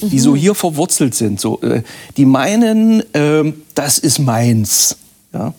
Mhm. 0.00 0.10
Die 0.10 0.18
so 0.18 0.34
hier 0.34 0.54
verwurzelt 0.54 1.14
sind. 1.14 1.40
So, 1.40 1.60
äh, 1.62 1.82
die 2.16 2.24
meinen, 2.24 3.02
äh, 3.14 3.52
das 3.74 3.98
ist 3.98 4.18
meins. 4.18 4.96
Ja? 5.32 5.54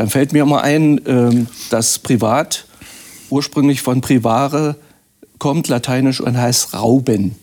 Dann 0.00 0.08
fällt 0.08 0.32
mir 0.32 0.46
mal 0.46 0.62
ein, 0.62 1.04
äh, 1.04 1.44
dass 1.68 1.98
Privat 1.98 2.64
ursprünglich 3.28 3.82
von 3.82 4.00
privare 4.00 4.76
kommt, 5.36 5.68
lateinisch, 5.68 6.22
und 6.22 6.38
heißt 6.38 6.72
rauben. 6.72 7.34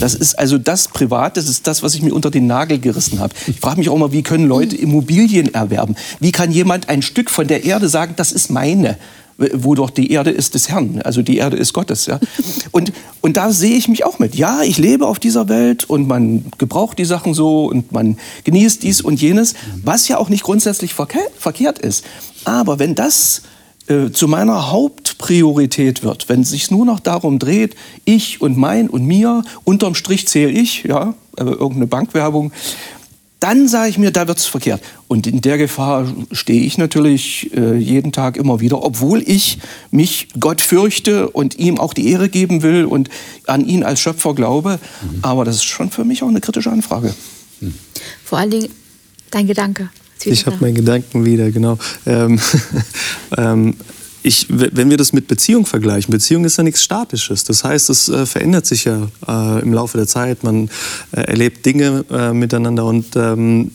Das 0.00 0.16
ist 0.16 0.36
also 0.36 0.58
das 0.58 0.88
Privat, 0.88 1.36
das 1.36 1.48
ist 1.48 1.68
das, 1.68 1.84
was 1.84 1.94
ich 1.94 2.02
mir 2.02 2.12
unter 2.12 2.32
den 2.32 2.48
Nagel 2.48 2.80
gerissen 2.80 3.20
habe. 3.20 3.32
Ich 3.46 3.60
frage 3.60 3.78
mich 3.78 3.90
auch 3.90 3.96
mal, 3.96 4.10
wie 4.10 4.24
können 4.24 4.48
Leute 4.48 4.74
Immobilien 4.74 5.54
erwerben? 5.54 5.94
Wie 6.18 6.32
kann 6.32 6.50
jemand 6.50 6.88
ein 6.88 7.00
Stück 7.00 7.30
von 7.30 7.46
der 7.46 7.62
Erde 7.62 7.88
sagen, 7.88 8.14
das 8.16 8.32
ist 8.32 8.50
meine? 8.50 8.98
Wo 9.36 9.74
doch 9.74 9.90
die 9.90 10.12
Erde 10.12 10.30
ist 10.30 10.54
des 10.54 10.68
Herrn, 10.68 11.00
also 11.02 11.22
die 11.22 11.38
Erde 11.38 11.56
ist 11.56 11.72
Gottes. 11.72 12.06
Ja? 12.06 12.20
Und, 12.70 12.92
und 13.20 13.36
da 13.36 13.52
sehe 13.52 13.76
ich 13.76 13.88
mich 13.88 14.04
auch 14.04 14.18
mit. 14.18 14.34
Ja, 14.34 14.62
ich 14.62 14.78
lebe 14.78 15.06
auf 15.06 15.18
dieser 15.18 15.48
Welt 15.48 15.84
und 15.84 16.06
man 16.06 16.44
gebraucht 16.58 16.98
die 16.98 17.04
Sachen 17.04 17.34
so 17.34 17.66
und 17.66 17.92
man 17.92 18.18
genießt 18.44 18.82
dies 18.82 19.00
und 19.00 19.20
jenes, 19.20 19.54
was 19.82 20.08
ja 20.08 20.18
auch 20.18 20.28
nicht 20.28 20.44
grundsätzlich 20.44 20.94
verkehrt 20.94 21.78
ist. 21.78 22.04
Aber 22.44 22.78
wenn 22.78 22.94
das 22.94 23.42
äh, 23.86 24.10
zu 24.10 24.28
meiner 24.28 24.70
Hauptpriorität 24.70 26.02
wird, 26.02 26.28
wenn 26.28 26.42
es 26.42 26.50
sich 26.50 26.70
nur 26.70 26.86
noch 26.86 27.00
darum 27.00 27.38
dreht, 27.38 27.74
ich 28.04 28.40
und 28.40 28.56
mein 28.56 28.88
und 28.88 29.04
mir, 29.04 29.42
unterm 29.64 29.94
Strich 29.94 30.28
zähle 30.28 30.52
ich, 30.52 30.84
ja, 30.84 31.14
äh, 31.36 31.42
irgendeine 31.42 31.86
Bankwerbung, 31.86 32.52
dann 33.40 33.68
sage 33.68 33.90
ich 33.90 33.98
mir, 33.98 34.10
da 34.10 34.26
wird 34.26 34.38
es 34.38 34.46
verkehrt. 34.46 34.80
Und 35.06 35.26
in 35.26 35.40
der 35.40 35.58
Gefahr 35.58 36.06
stehe 36.32 36.62
ich 36.62 36.78
natürlich 36.78 37.54
äh, 37.54 37.76
jeden 37.76 38.10
Tag 38.12 38.36
immer 38.36 38.60
wieder, 38.60 38.82
obwohl 38.82 39.22
ich 39.22 39.58
mich 39.90 40.28
Gott 40.40 40.60
fürchte 40.60 41.28
und 41.28 41.58
ihm 41.58 41.78
auch 41.78 41.92
die 41.92 42.08
Ehre 42.10 42.28
geben 42.28 42.62
will 42.62 42.84
und 42.84 43.10
an 43.46 43.66
ihn 43.66 43.82
als 43.82 44.00
Schöpfer 44.00 44.34
glaube. 44.34 44.78
Mhm. 45.02 45.18
Aber 45.22 45.44
das 45.44 45.56
ist 45.56 45.64
schon 45.64 45.90
für 45.90 46.04
mich 46.04 46.22
auch 46.22 46.28
eine 46.28 46.40
kritische 46.40 46.70
Anfrage. 46.70 47.14
Mhm. 47.60 47.74
Vor 48.24 48.38
allen 48.38 48.50
Dingen 48.50 48.68
dein 49.30 49.46
Gedanke. 49.46 49.90
Ich 50.24 50.46
habe 50.46 50.56
meinen 50.60 50.74
Gedanken 50.74 51.24
wieder, 51.26 51.50
genau. 51.50 51.78
Ähm, 52.06 52.40
ähm, 53.36 53.76
ich, 54.24 54.46
wenn 54.48 54.88
wir 54.88 54.96
das 54.96 55.12
mit 55.12 55.28
Beziehung 55.28 55.66
vergleichen, 55.66 56.10
Beziehung 56.10 56.46
ist 56.46 56.56
ja 56.56 56.64
nichts 56.64 56.82
Statisches. 56.82 57.44
Das 57.44 57.62
heißt, 57.62 57.90
es 57.90 58.08
äh, 58.08 58.24
verändert 58.24 58.64
sich 58.64 58.84
ja 58.84 59.08
äh, 59.28 59.60
im 59.60 59.74
Laufe 59.74 59.98
der 59.98 60.06
Zeit. 60.06 60.42
Man 60.42 60.70
äh, 61.12 61.20
erlebt 61.20 61.66
Dinge 61.66 62.06
äh, 62.10 62.32
miteinander. 62.32 62.86
Und 62.86 63.16
ähm, 63.16 63.72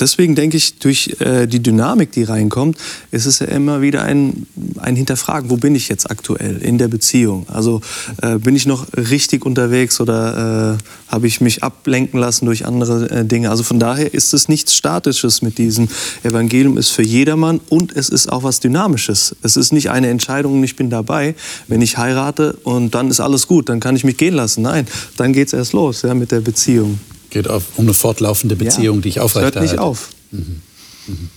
deswegen 0.00 0.34
denke 0.34 0.56
ich, 0.56 0.78
durch 0.78 1.16
äh, 1.20 1.46
die 1.46 1.62
Dynamik, 1.62 2.10
die 2.12 2.22
reinkommt, 2.22 2.78
ist 3.10 3.26
es 3.26 3.40
ja 3.40 3.48
immer 3.48 3.82
wieder 3.82 4.02
ein, 4.02 4.46
ein 4.78 4.96
Hinterfragen, 4.96 5.50
wo 5.50 5.58
bin 5.58 5.74
ich 5.74 5.90
jetzt 5.90 6.10
aktuell 6.10 6.56
in 6.62 6.78
der 6.78 6.88
Beziehung? 6.88 7.46
Also 7.50 7.82
äh, 8.22 8.38
bin 8.38 8.56
ich 8.56 8.64
noch 8.64 8.86
richtig 8.96 9.44
unterwegs 9.44 10.00
oder 10.00 10.78
habe 11.08 11.26
ich 11.26 11.40
mich 11.40 11.62
ablenken 11.62 12.18
lassen 12.18 12.46
durch 12.46 12.64
andere 12.64 13.24
Dinge? 13.24 13.50
Also 13.50 13.62
von 13.62 13.78
daher 13.78 14.14
ist 14.14 14.32
es 14.32 14.48
nichts 14.48 14.74
Statisches 14.74 15.42
mit 15.42 15.58
diesem 15.58 15.88
Evangelium, 16.22 16.78
ist 16.78 16.90
für 16.90 17.02
jedermann 17.02 17.60
und 17.68 17.94
es 17.94 18.08
ist 18.08 18.32
auch 18.32 18.42
was 18.42 18.60
Dynamisches. 18.60 19.36
Es 19.42 19.56
ist 19.56 19.72
nicht 19.72 19.81
nicht 19.82 19.90
eine 19.90 20.08
Entscheidung 20.08 20.54
und 20.54 20.64
ich 20.64 20.76
bin 20.76 20.90
dabei, 20.90 21.34
wenn 21.68 21.82
ich 21.82 21.98
heirate 21.98 22.54
und 22.62 22.94
dann 22.94 23.10
ist 23.10 23.20
alles 23.20 23.46
gut, 23.46 23.68
dann 23.68 23.80
kann 23.80 23.96
ich 23.96 24.04
mich 24.04 24.16
gehen 24.16 24.34
lassen. 24.34 24.62
Nein, 24.62 24.86
dann 25.16 25.32
geht 25.32 25.48
es 25.48 25.52
erst 25.52 25.72
los 25.72 26.02
ja, 26.02 26.14
mit 26.14 26.30
der 26.30 26.40
Beziehung. 26.40 27.00
Geht 27.30 27.48
auf, 27.48 27.64
um 27.76 27.86
eine 27.86 27.94
fortlaufende 27.94 28.56
Beziehung, 28.56 28.96
ja, 28.96 29.02
die 29.02 29.08
ich 29.08 29.20
aufrechterhalte. 29.20 29.60
Hört 29.60 29.70
nicht 29.70 29.78
auf. 29.80 30.10
Mhm. 30.30 30.60
Mhm. 31.06 31.28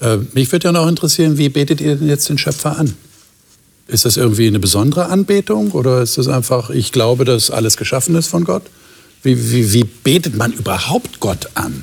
Äh, 0.00 0.18
mich 0.34 0.52
würde 0.52 0.68
ja 0.68 0.72
noch 0.72 0.86
interessieren, 0.88 1.38
wie 1.38 1.48
betet 1.48 1.80
ihr 1.80 1.96
denn 1.96 2.08
jetzt 2.08 2.28
den 2.28 2.38
Schöpfer 2.38 2.78
an? 2.78 2.94
Ist 3.86 4.04
das 4.04 4.16
irgendwie 4.16 4.46
eine 4.46 4.58
besondere 4.58 5.06
Anbetung 5.06 5.70
oder 5.70 6.02
ist 6.02 6.18
das 6.18 6.28
einfach, 6.28 6.70
ich 6.70 6.92
glaube, 6.92 7.24
dass 7.24 7.50
alles 7.50 7.76
geschaffen 7.76 8.14
ist 8.16 8.28
von 8.28 8.44
Gott? 8.44 8.64
Wie, 9.22 9.50
wie, 9.50 9.72
wie 9.72 9.84
betet 9.84 10.36
man 10.36 10.52
überhaupt 10.52 11.20
Gott 11.20 11.48
an? 11.54 11.82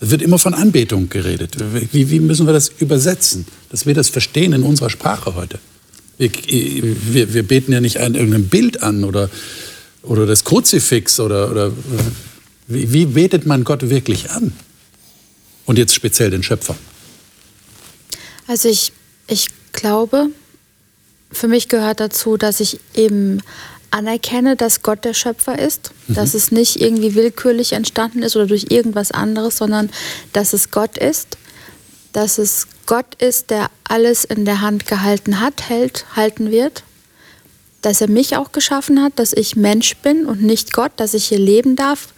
Es 0.00 0.10
wird 0.10 0.22
immer 0.22 0.38
von 0.38 0.54
Anbetung 0.54 1.10
geredet. 1.10 1.56
Wie, 1.92 2.10
wie, 2.10 2.20
müssen 2.20 2.46
wir 2.46 2.54
das 2.54 2.70
übersetzen, 2.78 3.46
dass 3.68 3.84
wir 3.84 3.94
das 3.94 4.08
verstehen 4.08 4.54
in 4.54 4.62
unserer 4.62 4.88
Sprache 4.88 5.34
heute? 5.34 5.58
Wir, 6.16 6.30
wir, 6.32 7.34
wir 7.34 7.42
beten 7.42 7.72
ja 7.72 7.80
nicht 7.80 7.98
ein 7.98 8.14
irgendein 8.14 8.48
Bild 8.48 8.82
an 8.82 9.04
oder, 9.04 9.28
oder 10.02 10.26
das 10.26 10.44
Kruzifix 10.44 11.20
oder, 11.20 11.50
oder 11.50 11.72
wie, 12.66 12.92
wie 12.92 13.06
betet 13.06 13.46
man 13.46 13.64
Gott 13.64 13.90
wirklich 13.90 14.30
an? 14.30 14.52
Und 15.66 15.78
jetzt 15.78 15.94
speziell 15.94 16.30
den 16.30 16.42
Schöpfer. 16.42 16.76
Also 18.46 18.68
ich, 18.68 18.92
ich 19.28 19.48
glaube, 19.72 20.28
für 21.30 21.46
mich 21.46 21.68
gehört 21.68 22.00
dazu, 22.00 22.36
dass 22.36 22.60
ich 22.60 22.80
eben 22.94 23.42
anerkenne, 23.90 24.56
dass 24.56 24.82
Gott 24.82 25.04
der 25.04 25.14
Schöpfer 25.14 25.58
ist, 25.58 25.92
mhm. 26.06 26.14
dass 26.14 26.34
es 26.34 26.52
nicht 26.52 26.80
irgendwie 26.80 27.14
willkürlich 27.14 27.72
entstanden 27.72 28.22
ist 28.22 28.36
oder 28.36 28.46
durch 28.46 28.66
irgendwas 28.70 29.10
anderes, 29.10 29.56
sondern 29.56 29.90
dass 30.32 30.52
es 30.52 30.70
Gott 30.70 30.96
ist, 30.96 31.36
dass 32.12 32.38
es 32.38 32.66
Gott 32.86 33.14
ist, 33.22 33.50
der 33.50 33.70
alles 33.84 34.24
in 34.24 34.44
der 34.44 34.60
Hand 34.60 34.86
gehalten 34.86 35.40
hat, 35.40 35.68
hält, 35.68 36.06
halten 36.16 36.50
wird, 36.50 36.82
dass 37.82 38.00
er 38.00 38.08
mich 38.08 38.36
auch 38.36 38.52
geschaffen 38.52 39.02
hat, 39.02 39.18
dass 39.18 39.32
ich 39.32 39.56
Mensch 39.56 39.96
bin 39.96 40.26
und 40.26 40.42
nicht 40.42 40.72
Gott, 40.72 40.92
dass 40.96 41.14
ich 41.14 41.26
hier 41.26 41.38
leben 41.38 41.76
darf, 41.76 42.08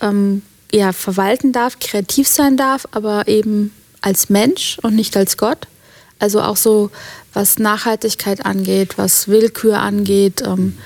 ähm, 0.00 0.42
ja, 0.72 0.92
verwalten 0.92 1.52
darf, 1.52 1.78
kreativ 1.78 2.26
sein 2.28 2.56
darf, 2.56 2.86
aber 2.92 3.28
eben 3.28 3.72
als 4.00 4.28
Mensch 4.28 4.78
und 4.82 4.94
nicht 4.94 5.16
als 5.16 5.36
Gott. 5.36 5.66
Also 6.18 6.40
auch 6.40 6.56
so, 6.56 6.90
was 7.32 7.58
Nachhaltigkeit 7.58 8.46
angeht, 8.46 8.96
was 8.96 9.28
Willkür 9.28 9.80
angeht, 9.80 10.42
ähm, 10.42 10.78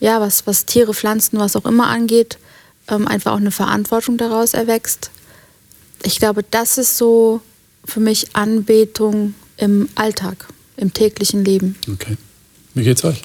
ja, 0.00 0.20
was, 0.20 0.46
was 0.46 0.66
Tiere, 0.66 0.94
Pflanzen, 0.94 1.38
was 1.38 1.56
auch 1.56 1.66
immer 1.66 1.86
angeht, 1.86 2.38
ähm, 2.88 3.06
einfach 3.06 3.32
auch 3.32 3.36
eine 3.38 3.50
Verantwortung 3.50 4.16
daraus 4.16 4.54
erwächst. 4.54 5.10
Ich 6.02 6.18
glaube, 6.18 6.42
das 6.42 6.78
ist 6.78 6.96
so 6.96 7.40
für 7.84 8.00
mich 8.00 8.34
Anbetung 8.34 9.34
im 9.56 9.88
Alltag, 9.94 10.48
im 10.76 10.92
täglichen 10.92 11.44
Leben. 11.44 11.76
Okay. 11.92 12.16
Wie 12.74 12.84
geht's 12.84 13.04
euch? 13.04 13.22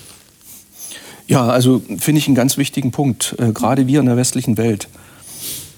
Ja, 1.28 1.48
also 1.48 1.82
finde 1.98 2.20
ich 2.20 2.28
einen 2.28 2.36
ganz 2.36 2.58
wichtigen 2.58 2.92
Punkt, 2.92 3.36
äh, 3.40 3.52
gerade 3.52 3.88
wir 3.88 4.00
in 4.00 4.06
der 4.06 4.18
westlichen 4.18 4.58
Welt. 4.58 4.88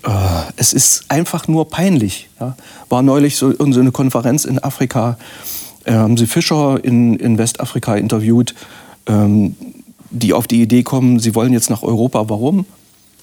Äh, 0.03 0.09
es 0.57 0.73
ist 0.73 1.05
einfach 1.09 1.47
nur 1.47 1.69
peinlich. 1.69 2.29
Ja? 2.39 2.57
War 2.89 3.01
neulich 3.01 3.37
so, 3.37 3.51
so 3.51 3.79
eine 3.79 3.91
Konferenz 3.91 4.45
in 4.45 4.61
Afrika, 4.61 5.17
äh, 5.85 5.93
haben 5.93 6.17
sie 6.17 6.27
Fischer 6.27 6.83
in, 6.83 7.17
in 7.17 7.37
Westafrika 7.37 7.95
interviewt, 7.95 8.55
ähm, 9.05 9.55
die 10.09 10.33
auf 10.33 10.47
die 10.47 10.61
Idee 10.61 10.83
kommen, 10.83 11.19
sie 11.19 11.35
wollen 11.35 11.53
jetzt 11.53 11.69
nach 11.69 11.83
Europa. 11.83 12.29
Warum? 12.29 12.65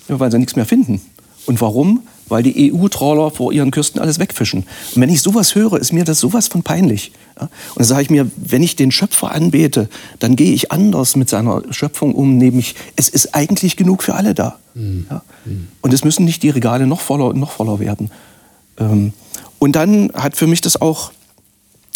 Ja, 0.08 0.20
weil 0.20 0.30
sie 0.30 0.38
nichts 0.38 0.56
mehr 0.56 0.66
finden. 0.66 1.00
Und 1.46 1.60
warum? 1.60 2.02
Weil 2.28 2.42
die 2.42 2.72
EU-Trawler 2.72 3.30
vor 3.30 3.52
ihren 3.52 3.70
Küsten 3.70 4.00
alles 4.00 4.18
wegfischen. 4.18 4.60
Und 4.94 5.02
wenn 5.02 5.10
ich 5.10 5.20
sowas 5.20 5.54
höre, 5.54 5.74
ist 5.74 5.92
mir 5.92 6.04
das 6.04 6.20
sowas 6.20 6.48
von 6.48 6.62
peinlich. 6.62 7.12
Ja? 7.38 7.42
Und 7.42 7.78
dann 7.78 7.84
sage 7.84 8.02
ich 8.02 8.10
mir, 8.10 8.30
wenn 8.36 8.62
ich 8.62 8.76
den 8.76 8.90
Schöpfer 8.90 9.32
anbete, 9.32 9.88
dann 10.20 10.36
gehe 10.36 10.54
ich 10.54 10.72
anders 10.72 11.16
mit 11.16 11.28
seiner 11.28 11.62
Schöpfung 11.70 12.14
um, 12.14 12.38
nämlich 12.38 12.76
es 12.96 13.10
ist 13.10 13.34
eigentlich 13.34 13.76
genug 13.76 14.02
für 14.02 14.14
alle 14.14 14.34
da. 14.34 14.58
Mhm. 14.74 15.06
Ja? 15.10 15.22
Und 15.82 15.92
es 15.92 16.04
müssen 16.04 16.24
nicht 16.24 16.42
die 16.42 16.50
Regale 16.50 16.86
noch 16.86 17.00
voller, 17.00 17.34
noch 17.34 17.52
voller 17.52 17.78
werden. 17.78 18.10
Ähm, 18.78 19.12
und 19.58 19.76
dann 19.76 20.10
hat 20.14 20.36
für 20.36 20.46
mich 20.46 20.62
das 20.62 20.80
auch 20.80 21.12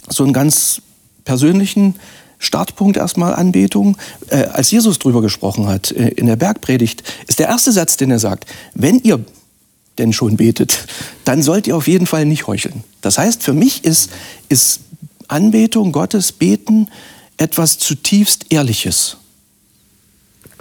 so 0.09 0.25
einen 0.25 0.33
ganz 0.33 0.83
persönlichen 1.25 1.95
Startpunkt 2.39 2.97
erstmal 2.97 3.35
Anbetung. 3.35 3.97
Äh, 4.29 4.45
als 4.45 4.71
Jesus 4.71 4.99
drüber 4.99 5.23
gesprochen 5.23 5.67
hat 5.67 5.93
äh, 5.93 6.09
in 6.09 6.27
der 6.27 6.37
Bergpredigt, 6.37 7.03
ist 7.27 7.39
der 7.39 7.49
erste 7.49 7.73
Satz, 7.73 7.97
den 7.97 8.11
er 8.11 8.19
sagt, 8.19 8.47
wenn 8.75 8.99
ihr 9.01 9.25
denn 9.99 10.13
schon 10.13 10.37
betet, 10.37 10.87
dann 11.25 11.43
sollt 11.43 11.67
ihr 11.67 11.77
auf 11.77 11.89
jeden 11.89 12.07
Fall 12.07 12.25
nicht 12.25 12.47
heucheln. 12.47 12.85
Das 13.01 13.19
heißt, 13.19 13.43
für 13.43 13.53
mich 13.53 13.85
ist, 13.85 14.11
ist 14.49 14.81
Anbetung, 15.27 15.93
Gottes 15.93 16.33
Beten 16.33 16.89
etwas 17.37 17.79
zutiefst 17.79 18.47
Ehrliches. 18.51 19.17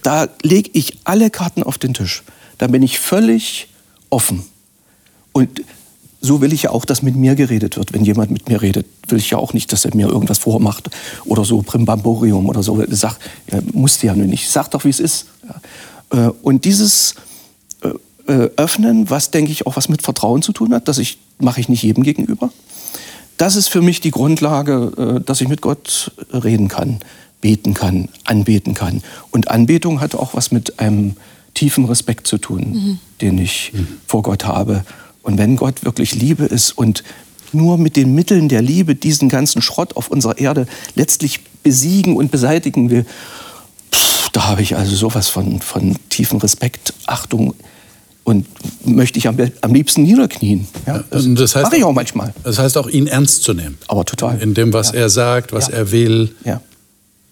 Da 0.04 0.28
lege 0.44 0.70
ich 0.74 0.98
alle 1.04 1.30
Karten 1.30 1.64
auf 1.64 1.78
den 1.78 1.94
Tisch. 1.94 2.24
Da 2.58 2.68
bin 2.68 2.82
ich 2.82 3.00
völlig 3.00 3.68
offen. 4.10 4.46
Und 5.32 5.62
so 6.22 6.42
will 6.42 6.54
ich 6.54 6.64
ja 6.64 6.72
auch, 6.72 6.86
dass 6.86 7.02
mit 7.02 7.16
mir 7.16 7.36
geredet 7.36 7.78
wird. 7.78 7.94
Wenn 7.94 8.04
jemand 8.04 8.32
mit 8.32 8.50
mir 8.50 8.62
redet, 8.62 8.86
will 9.08 9.20
ich 9.20 9.30
ja 9.30 9.38
auch 9.38 9.54
nicht, 9.54 9.72
dass 9.72 9.86
er 9.86 9.96
mir 9.96 10.08
irgendwas 10.08 10.40
vormacht 10.40 10.90
oder 11.26 11.46
so 11.46 11.62
Primbamborium 11.62 12.48
oder 12.48 12.64
so. 12.64 12.84
Sag, 12.90 13.18
ja, 13.52 13.60
musste 13.74 14.08
ja 14.08 14.16
nur 14.16 14.28
nicht. 14.28 14.50
Sag 14.50 14.70
doch, 14.72 14.84
wie 14.84 14.90
es 14.90 15.00
ist. 15.00 15.28
Ja. 15.48 16.28
Äh, 16.28 16.32
und 16.42 16.66
dieses 16.66 17.16
äh, 17.82 18.32
äh, 18.32 18.50
Öffnen, 18.58 19.10
was 19.10 19.32
denke 19.32 19.52
ich 19.52 19.66
auch 19.66 19.76
was 19.76 19.90
mit 19.90 20.02
Vertrauen 20.02 20.42
zu 20.42 20.52
tun 20.52 20.74
hat, 20.74 20.88
das 20.88 20.98
ich 20.98 21.20
mache 21.40 21.60
ich 21.60 21.70
nicht 21.70 21.84
jedem 21.84 22.04
gegenüber. 22.04 22.52
Das 23.38 23.56
ist 23.56 23.68
für 23.68 23.84
mich 23.84 24.02
die 24.02 24.10
Grundlage, 24.10 25.22
dass 25.24 25.42
ich 25.42 25.48
mit 25.48 25.62
Gott 25.62 26.12
reden 26.34 26.70
kann, 26.70 26.98
beten 27.40 27.76
kann, 27.76 28.10
anbeten 28.24 28.74
kann. 28.74 29.04
Und 29.30 29.52
Anbetung 29.52 30.02
hat 30.02 30.16
auch 30.16 30.34
was 30.34 30.52
mit 30.52 30.80
einem 30.80 31.16
tiefen 31.54 31.86
Respekt 31.86 32.26
zu 32.26 32.40
tun, 32.40 32.62
mhm. 32.72 33.00
den 33.22 33.38
ich 33.38 33.74
mhm. 33.74 33.88
vor 34.08 34.24
Gott 34.24 34.46
habe 34.46 34.84
und 35.28 35.38
wenn 35.38 35.58
Gott 35.58 35.84
wirklich 35.84 36.16
Liebe 36.16 36.46
ist 36.46 36.72
und 36.72 37.04
nur 37.52 37.78
mit 37.78 37.98
den 37.98 38.16
Mitteln 38.16 38.48
der 38.48 38.62
Liebe 38.62 38.96
diesen 38.96 39.28
ganzen 39.28 39.62
Schrott 39.62 39.98
auf 39.98 40.10
unserer 40.10 40.38
Erde 40.38 40.68
letztlich 40.96 41.42
besiegen 41.64 42.16
und 42.16 42.32
beseitigen 42.32 42.90
will, 42.90 43.06
pff, 43.94 44.30
da 44.30 44.48
habe 44.48 44.62
ich 44.62 44.78
also 44.78 44.96
sowas 44.96 45.28
von, 45.28 45.60
von 45.60 45.98
tiefen 46.08 46.40
Respekt, 46.40 46.94
Achtung 47.08 47.56
und 48.24 48.48
möchte 48.86 49.20
ich 49.20 49.28
am, 49.28 49.38
am 49.60 49.74
liebsten 49.74 50.04
niederknien. 50.04 50.66
Ja, 50.86 51.04
das, 51.10 51.26
das 51.28 51.56
heißt, 51.58 51.66
mache 51.66 51.78
ich 51.78 51.84
auch 51.84 51.94
manchmal. 51.94 52.34
Das 52.44 52.58
heißt 52.58 52.78
auch, 52.78 52.88
ihn 52.88 53.08
ernst 53.08 53.44
zu 53.44 53.54
nehmen. 53.54 53.78
Aber 53.90 54.06
total. 54.06 54.42
In 54.42 54.54
dem, 54.54 54.72
was 54.72 54.94
ja. 54.94 55.00
er 55.00 55.10
sagt, 55.10 55.52
was 55.52 55.68
ja. 55.68 55.74
er 55.74 55.92
will. 55.92 56.36
Ja. 56.46 56.62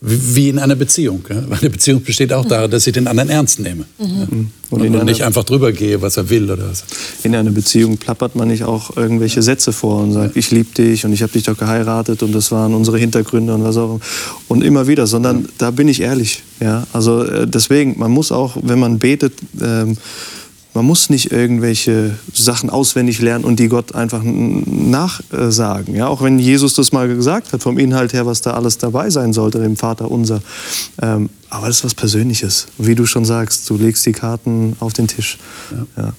Wie 0.01 0.49
in 0.49 0.59
einer 0.59 0.75
Beziehung. 0.75 1.23
Weil 1.27 1.59
eine 1.59 1.69
Beziehung 1.69 2.03
besteht 2.03 2.33
auch 2.33 2.45
darin, 2.45 2.69
dass 2.69 2.85
ich 2.85 2.93
den 2.93 3.07
anderen 3.07 3.29
ernst 3.29 3.59
nehme. 3.59 3.85
Mhm. 3.97 4.51
Und, 4.69 4.81
und 4.81 5.05
nicht 5.05 5.23
einfach 5.23 5.43
drüber 5.43 5.71
gehe, 5.71 6.01
was 6.01 6.17
er 6.17 6.29
will 6.29 6.51
oder 6.51 6.69
was. 6.69 6.83
In 7.23 7.33
einer 7.33 7.51
Beziehung 7.51 7.97
plappert 7.97 8.35
man 8.35 8.49
nicht 8.49 8.63
auch 8.63 8.97
irgendwelche 8.97 9.41
Sätze 9.41 9.71
vor 9.71 10.03
und 10.03 10.11
sagt, 10.11 10.35
ich 10.35 10.51
liebe 10.51 10.73
dich 10.75 11.05
und 11.05 11.13
ich 11.13 11.21
habe 11.21 11.31
dich 11.31 11.43
doch 11.43 11.57
geheiratet 11.57 12.23
und 12.23 12.33
das 12.33 12.51
waren 12.51 12.73
unsere 12.73 12.97
Hintergründe 12.97 13.53
und 13.53 13.63
was 13.63 13.77
auch 13.77 13.95
immer. 13.95 13.99
Und 14.47 14.63
immer 14.63 14.87
wieder, 14.87 15.07
sondern 15.07 15.47
da 15.57 15.71
bin 15.71 15.87
ich 15.87 16.01
ehrlich. 16.01 16.43
Ja? 16.59 16.85
Also 16.93 17.23
äh, 17.23 17.47
deswegen, 17.47 17.97
man 17.97 18.11
muss 18.11 18.31
auch, 18.31 18.57
wenn 18.61 18.79
man 18.79 18.99
betet, 18.99 19.33
ähm, 19.61 19.97
man 20.75 20.85
muss 20.85 21.09
nicht 21.09 21.31
irgendwelche 21.31 22.17
Sachen 22.33 22.69
auswendig 22.69 23.21
lernen 23.21 23.45
und 23.45 23.59
die 23.59 23.69
Gott 23.69 23.95
einfach 23.95 24.21
nachsagen. 24.23 25.95
Ja, 25.95 26.07
auch 26.07 26.21
wenn 26.21 26.37
Jesus 26.37 26.73
das 26.73 26.91
mal 26.91 27.07
gesagt 27.07 27.53
hat, 27.53 27.63
vom 27.63 27.77
Inhalt 27.77 28.11
her, 28.11 28.25
was 28.25 28.41
da 28.41 28.51
alles 28.51 28.77
dabei 28.77 29.09
sein 29.09 29.31
sollte, 29.31 29.59
dem 29.59 29.77
Vater 29.77 30.11
unser. 30.11 30.41
Ähm, 31.01 31.29
aber 31.49 31.67
das 31.67 31.77
ist 31.77 31.85
was 31.85 31.95
Persönliches. 31.95 32.67
Wie 32.77 32.93
du 32.93 33.05
schon 33.05 33.23
sagst, 33.23 33.69
du 33.69 33.77
legst 33.77 34.05
die 34.05 34.11
Karten 34.11 34.75
auf 34.81 34.91
den 34.91 35.07
Tisch. 35.07 35.37
Ja. 35.71 36.03
ja. 36.03 36.13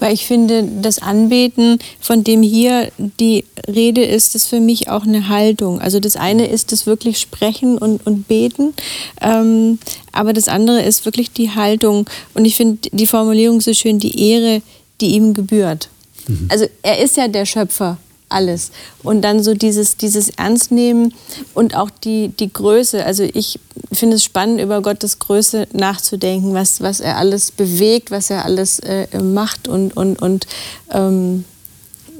Weil 0.00 0.12
ich 0.12 0.26
finde, 0.26 0.64
das 0.80 0.98
Anbeten, 0.98 1.78
von 2.00 2.24
dem 2.24 2.42
hier 2.42 2.90
die 2.98 3.44
Rede 3.68 4.02
ist, 4.02 4.34
ist 4.34 4.48
für 4.48 4.60
mich 4.60 4.88
auch 4.88 5.04
eine 5.04 5.28
Haltung. 5.28 5.80
Also 5.80 6.00
das 6.00 6.16
eine 6.16 6.46
ist 6.46 6.72
das 6.72 6.86
wirklich 6.86 7.18
Sprechen 7.18 7.78
und, 7.78 8.04
und 8.06 8.26
Beten, 8.26 8.74
ähm, 9.20 9.78
aber 10.12 10.32
das 10.32 10.48
andere 10.48 10.82
ist 10.82 11.04
wirklich 11.04 11.30
die 11.30 11.50
Haltung. 11.50 12.08
Und 12.34 12.44
ich 12.44 12.56
finde 12.56 12.88
die 12.90 13.06
Formulierung 13.06 13.60
so 13.60 13.72
schön, 13.72 13.98
die 13.98 14.30
Ehre, 14.30 14.62
die 15.00 15.14
ihm 15.14 15.34
gebührt. 15.34 15.88
Mhm. 16.26 16.48
Also 16.50 16.66
er 16.82 16.98
ist 16.98 17.16
ja 17.16 17.28
der 17.28 17.46
Schöpfer 17.46 17.98
alles. 18.30 18.70
Und 19.02 19.22
dann 19.22 19.42
so 19.42 19.54
dieses, 19.54 19.96
dieses 19.96 20.30
Ernstnehmen 20.30 21.14
und 21.54 21.76
auch 21.76 21.90
die, 21.90 22.28
die 22.28 22.52
Größe. 22.52 23.04
Also 23.04 23.24
ich 23.24 23.58
finde 23.92 24.16
es 24.16 24.24
spannend, 24.24 24.60
über 24.60 24.80
Gottes 24.80 25.18
Größe 25.18 25.66
nachzudenken, 25.72 26.54
was, 26.54 26.80
was 26.80 27.00
er 27.00 27.16
alles 27.16 27.50
bewegt, 27.50 28.10
was 28.10 28.30
er 28.30 28.44
alles 28.44 28.78
äh, 28.80 29.06
macht 29.20 29.68
und, 29.68 29.96
und, 29.96 30.20
und 30.20 30.46
ähm, 30.90 31.44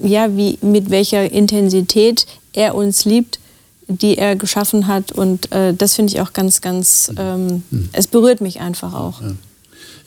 ja, 0.03 0.37
wie, 0.37 0.59
mit 0.63 0.91
welcher 0.91 1.31
Intensität 1.31 2.27
er 2.53 2.75
uns 2.75 3.05
liebt, 3.05 3.39
die 3.87 4.19
er 4.19 4.37
geschaffen 4.37 4.87
hat. 4.87 5.13
Und 5.13 5.53
äh, 5.53 5.75
das 5.75 5.97
finde 5.97 6.13
ich 6.13 6.21
auch 6.21 6.33
ganz, 6.33 6.61
ganz, 6.61 7.13
ähm, 7.17 7.63
mhm. 7.71 7.89
es 7.93 8.07
berührt 8.07 8.41
mich 8.41 8.61
einfach 8.61 8.95
auch. 8.95 9.21
Ja. 9.21 9.33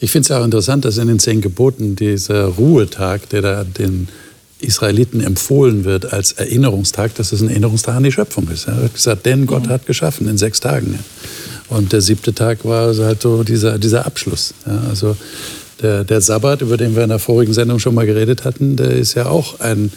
Ich 0.00 0.10
finde 0.10 0.26
es 0.26 0.30
auch 0.32 0.44
interessant, 0.44 0.84
dass 0.84 0.98
in 0.98 1.08
den 1.08 1.18
zehn 1.18 1.40
Geboten 1.40 1.96
dieser 1.96 2.46
Ruhetag, 2.46 3.28
der 3.30 3.42
da 3.42 3.64
den 3.64 4.08
Israeliten 4.60 5.20
empfohlen 5.20 5.84
wird 5.84 6.12
als 6.12 6.32
Erinnerungstag, 6.32 7.14
dass 7.16 7.32
es 7.32 7.40
ein 7.40 7.48
Erinnerungstag 7.48 7.96
an 7.96 8.04
die 8.04 8.12
Schöpfung 8.12 8.48
ist. 8.48 8.66
Er 8.66 8.76
hat 8.76 8.94
gesagt, 8.94 9.26
denn 9.26 9.46
Gott 9.46 9.68
hat 9.68 9.86
geschaffen 9.86 10.28
in 10.28 10.38
sechs 10.38 10.60
Tagen. 10.60 10.98
Und 11.68 11.92
der 11.92 12.00
siebte 12.00 12.34
Tag 12.34 12.64
war 12.64 12.94
halt 12.96 13.22
so 13.22 13.42
dieser, 13.42 13.78
dieser 13.78 14.06
Abschluss. 14.06 14.54
also 14.88 15.16
der, 15.82 16.04
der 16.04 16.20
Sabbat, 16.20 16.62
über 16.62 16.76
den 16.76 16.94
wir 16.94 17.02
in 17.02 17.10
der 17.10 17.18
vorigen 17.18 17.52
Sendung 17.52 17.78
schon 17.78 17.94
mal 17.94 18.06
geredet 18.06 18.44
hatten, 18.44 18.76
der 18.76 18.92
ist 18.92 19.14
ja 19.14 19.26
auch 19.26 19.60
ein, 19.60 19.92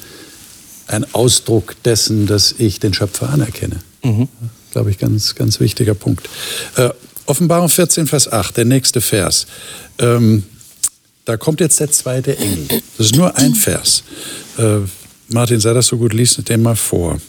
ein 0.88 1.06
Ausdruck 1.14 1.76
dessen, 1.84 2.26
dass 2.26 2.56
ich 2.58 2.80
den 2.80 2.94
Schöpfer 2.94 3.30
anerkenne. 3.30 3.78
Mhm. 4.04 4.28
Glaube 4.72 4.90
ich, 4.90 4.98
ganz, 4.98 5.36
ganz 5.36 5.60
wichtiger 5.60 5.94
Punkt. 5.94 6.28
Äh, 6.76 6.90
Offenbarung 7.26 7.70
14, 7.70 8.08
Vers 8.08 8.32
8, 8.32 8.58
der 8.58 8.66
nächste 8.66 9.02
Vers. 9.02 9.48
Ähm, 10.00 10.44
da 11.28 11.36
kommt 11.36 11.60
jetzt 11.60 11.82
der 11.82 11.92
zweite 11.92 12.38
Engel. 12.38 12.68
Das 12.98 13.08
ist 13.08 13.16
nur 13.18 13.36
ein 13.36 13.54
Vers. 13.54 14.04
Äh, 14.58 14.78
Martin, 15.28 15.60
sei 15.60 15.74
das 15.74 15.88
so 15.88 15.98
gut, 15.98 16.14
lies 16.14 16.36
den 16.36 16.62
mal 16.62 16.78
vor. 16.78 17.20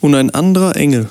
Und 0.00 0.14
ein 0.14 0.30
anderer 0.30 0.76
Engel, 0.76 1.08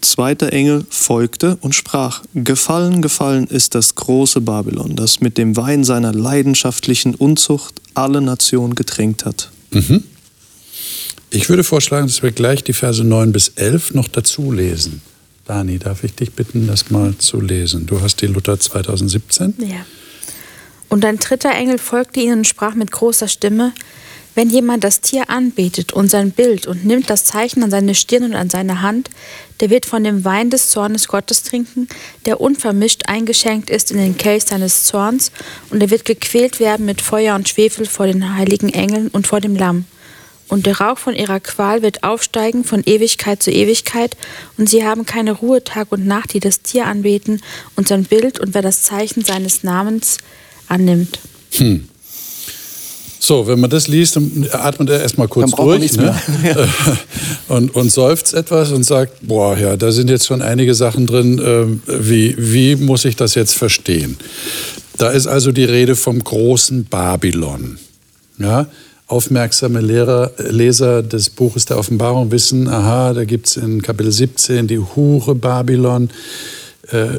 zweiter 0.00 0.52
Engel, 0.52 0.84
folgte 0.90 1.58
und 1.60 1.76
sprach, 1.76 2.22
Gefallen, 2.34 3.02
gefallen 3.02 3.46
ist 3.46 3.76
das 3.76 3.94
große 3.94 4.40
Babylon, 4.40 4.96
das 4.96 5.20
mit 5.20 5.38
dem 5.38 5.56
Wein 5.56 5.84
seiner 5.84 6.12
leidenschaftlichen 6.12 7.14
Unzucht 7.14 7.80
alle 7.94 8.20
Nationen 8.20 8.74
getränkt 8.74 9.24
hat. 9.24 9.52
Mhm. 9.70 10.02
Ich 11.30 11.48
würde 11.48 11.62
vorschlagen, 11.62 12.08
dass 12.08 12.24
wir 12.24 12.32
gleich 12.32 12.64
die 12.64 12.72
Verse 12.72 13.04
9 13.04 13.30
bis 13.30 13.52
11 13.54 13.94
noch 13.94 14.08
dazu 14.08 14.50
lesen. 14.50 15.02
Dani, 15.44 15.78
darf 15.78 16.02
ich 16.02 16.16
dich 16.16 16.32
bitten, 16.32 16.66
das 16.66 16.90
mal 16.90 17.16
zu 17.16 17.40
lesen? 17.40 17.86
Du 17.86 18.00
hast 18.00 18.20
die 18.22 18.26
Luther 18.26 18.58
2017. 18.58 19.54
Ja. 19.58 19.86
Und 20.88 21.04
ein 21.04 21.18
dritter 21.18 21.52
Engel 21.52 21.78
folgte 21.78 22.20
ihnen 22.20 22.38
und 22.38 22.46
sprach 22.46 22.74
mit 22.74 22.92
großer 22.92 23.28
Stimme, 23.28 23.72
wenn 24.36 24.50
jemand 24.50 24.84
das 24.84 25.00
Tier 25.00 25.30
anbetet 25.30 25.94
und 25.94 26.10
sein 26.10 26.30
Bild 26.30 26.66
und 26.66 26.84
nimmt 26.84 27.08
das 27.08 27.24
Zeichen 27.24 27.62
an 27.64 27.70
seine 27.70 27.94
Stirn 27.94 28.22
und 28.22 28.34
an 28.34 28.50
seine 28.50 28.82
Hand, 28.82 29.08
der 29.60 29.70
wird 29.70 29.86
von 29.86 30.04
dem 30.04 30.26
Wein 30.26 30.50
des 30.50 30.70
Zornes 30.70 31.08
Gottes 31.08 31.42
trinken, 31.42 31.88
der 32.26 32.38
unvermischt 32.38 33.08
eingeschenkt 33.08 33.70
ist 33.70 33.90
in 33.90 33.96
den 33.96 34.18
Kelch 34.18 34.44
seines 34.44 34.84
Zorns, 34.84 35.32
und 35.70 35.82
er 35.82 35.88
wird 35.88 36.04
gequält 36.04 36.60
werden 36.60 36.84
mit 36.84 37.00
Feuer 37.00 37.34
und 37.34 37.48
Schwefel 37.48 37.86
vor 37.86 38.06
den 38.06 38.36
heiligen 38.36 38.68
Engeln 38.68 39.08
und 39.08 39.26
vor 39.26 39.40
dem 39.40 39.56
Lamm. 39.56 39.86
Und 40.48 40.66
der 40.66 40.80
Rauch 40.80 40.98
von 40.98 41.14
ihrer 41.14 41.40
Qual 41.40 41.80
wird 41.80 42.04
aufsteigen 42.04 42.62
von 42.62 42.82
Ewigkeit 42.84 43.42
zu 43.42 43.50
Ewigkeit, 43.50 44.18
und 44.58 44.68
sie 44.68 44.86
haben 44.86 45.06
keine 45.06 45.32
Ruhe 45.32 45.64
Tag 45.64 45.90
und 45.90 46.06
Nacht, 46.06 46.34
die 46.34 46.40
das 46.40 46.60
Tier 46.60 46.84
anbeten 46.84 47.40
und 47.74 47.88
sein 47.88 48.04
Bild 48.04 48.38
und 48.38 48.52
wer 48.52 48.62
das 48.62 48.82
Zeichen 48.82 49.24
seines 49.24 49.62
Namens 49.62 50.18
annimmt. 50.68 51.18
Hm. 51.52 51.88
So, 53.26 53.48
wenn 53.48 53.58
man 53.58 53.70
das 53.70 53.88
liest, 53.88 54.14
dann 54.14 54.46
atmet 54.52 54.88
er 54.88 55.00
erstmal 55.00 55.26
kurz 55.26 55.50
durch 55.50 55.96
ne? 55.96 56.14
und, 57.48 57.74
und 57.74 57.90
seufzt 57.90 58.34
etwas 58.34 58.70
und 58.70 58.84
sagt, 58.84 59.26
boah, 59.26 59.58
ja, 59.58 59.76
da 59.76 59.90
sind 59.90 60.10
jetzt 60.10 60.26
schon 60.26 60.42
einige 60.42 60.74
Sachen 60.74 61.08
drin, 61.08 61.38
äh, 61.40 62.08
wie, 62.08 62.36
wie 62.38 62.76
muss 62.76 63.04
ich 63.04 63.16
das 63.16 63.34
jetzt 63.34 63.54
verstehen? 63.54 64.16
Da 64.98 65.10
ist 65.10 65.26
also 65.26 65.50
die 65.50 65.64
Rede 65.64 65.96
vom 65.96 66.22
großen 66.22 66.84
Babylon. 66.84 67.78
Ja? 68.38 68.68
Aufmerksame 69.08 69.80
Lehrer, 69.80 70.30
Leser 70.38 71.02
des 71.02 71.30
Buches 71.30 71.64
der 71.64 71.78
Offenbarung 71.78 72.30
wissen, 72.30 72.68
aha, 72.68 73.12
da 73.12 73.24
gibt 73.24 73.48
es 73.48 73.56
in 73.56 73.82
Kapitel 73.82 74.12
17 74.12 74.66
die 74.68 74.78
Hure 74.78 75.34
Babylon, 75.34 76.10
äh, 76.90 77.18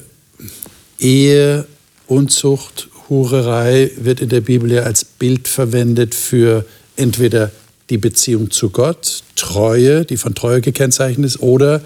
Ehe, 0.99 1.65
Unzucht, 2.07 2.87
Hurerei 3.09 3.91
wird 3.97 4.19
in 4.21 4.29
der 4.29 4.41
Bibel 4.41 4.71
ja 4.71 4.83
als 4.83 5.05
Bild 5.05 5.47
verwendet 5.47 6.15
für 6.15 6.65
entweder 6.95 7.51
die 7.89 7.97
Beziehung 7.97 8.51
zu 8.51 8.69
Gott, 8.69 9.23
Treue, 9.35 10.05
die 10.05 10.17
von 10.17 10.35
Treue 10.35 10.61
gekennzeichnet 10.61 11.25
ist, 11.25 11.41
oder 11.41 11.81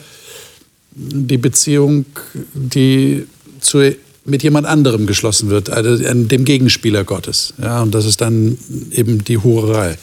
die 0.94 1.38
Beziehung, 1.38 2.06
die 2.54 3.26
zu, 3.60 3.96
mit 4.26 4.44
jemand 4.44 4.68
anderem 4.68 5.08
geschlossen 5.08 5.50
wird, 5.50 5.70
also 5.70 5.98
dem 5.98 6.46
Gegenspieler 6.46 7.04
Gottes. 7.04 7.54
Ja, 7.62 7.82
und 7.82 7.94
das 7.94 8.06
ist 8.06 8.22
dann 8.22 8.58
eben 8.92 9.24
die 9.24 9.38
Hurerei. 9.38 9.98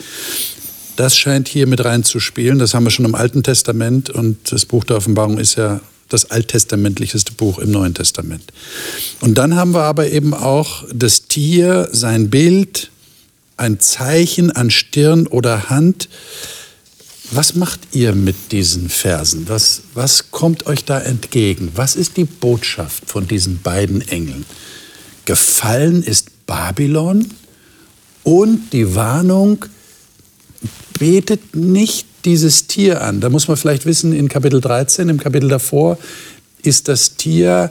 Das 0.96 1.16
scheint 1.16 1.48
hier 1.48 1.66
mit 1.66 1.85
reinzuspielen. 1.85 2.59
Das 2.59 2.74
haben 2.74 2.85
wir 2.85 2.90
schon 2.90 3.04
im 3.04 3.14
Alten 3.14 3.42
Testament 3.42 4.11
und 4.11 4.50
das 4.50 4.66
Buch 4.66 4.85
der 4.85 4.96
Offenbarung 4.96 5.38
ist 5.38 5.57
ja 5.57 5.81
das 6.09 6.31
alttestamentlichste 6.31 7.33
Buch 7.33 7.59
im 7.59 7.71
Neuen 7.71 7.94
Testament. 7.94 8.53
Und 9.21 9.37
dann 9.37 9.57
haben 9.57 9.73
wir 9.73 9.83
aber 9.83 10.11
eben 10.11 10.35
auch 10.35 10.85
das 10.92 11.29
Tier, 11.29 11.88
sein 11.92 12.31
Bild, 12.31 12.90
ein 13.57 13.81
Zeichen 13.81 14.51
an 14.51 14.71
Stirn 14.71 15.27
oder 15.27 15.68
Hand. 15.68 16.09
Was 17.31 17.55
macht 17.55 17.81
ihr 17.92 18.14
mit 18.14 18.53
diesen 18.53 18.88
Versen? 18.88 19.49
Was, 19.49 19.83
was 19.92 20.31
kommt 20.31 20.66
euch 20.66 20.85
da 20.85 20.99
entgegen? 20.99 21.73
Was 21.75 21.94
ist 21.94 22.16
die 22.16 22.25
Botschaft 22.25 23.05
von 23.07 23.29
diesen 23.29 23.61
beiden 23.61 24.01
Engeln? 24.09 24.47
Gefallen 25.27 26.03
ist 26.03 26.47
Babylon 26.47 27.29
und 28.23 28.73
die 28.73 28.94
Warnung, 28.94 29.66
betet 30.99 31.55
nicht 31.55 32.07
dieses 32.28 32.66
Tier 32.66 33.00
an. 33.00 33.22
Da 33.22 33.30
muss 33.30 33.48
man 33.48 33.56
vielleicht 33.56 33.86
wissen, 33.86 34.12
in 34.12 34.28
Kapitel 34.28 34.60
13, 34.60 35.08
im 35.08 35.18
Kapitel 35.18 35.48
davor, 35.48 35.96
ist 36.62 36.86
das 36.86 37.16
Tier, 37.16 37.70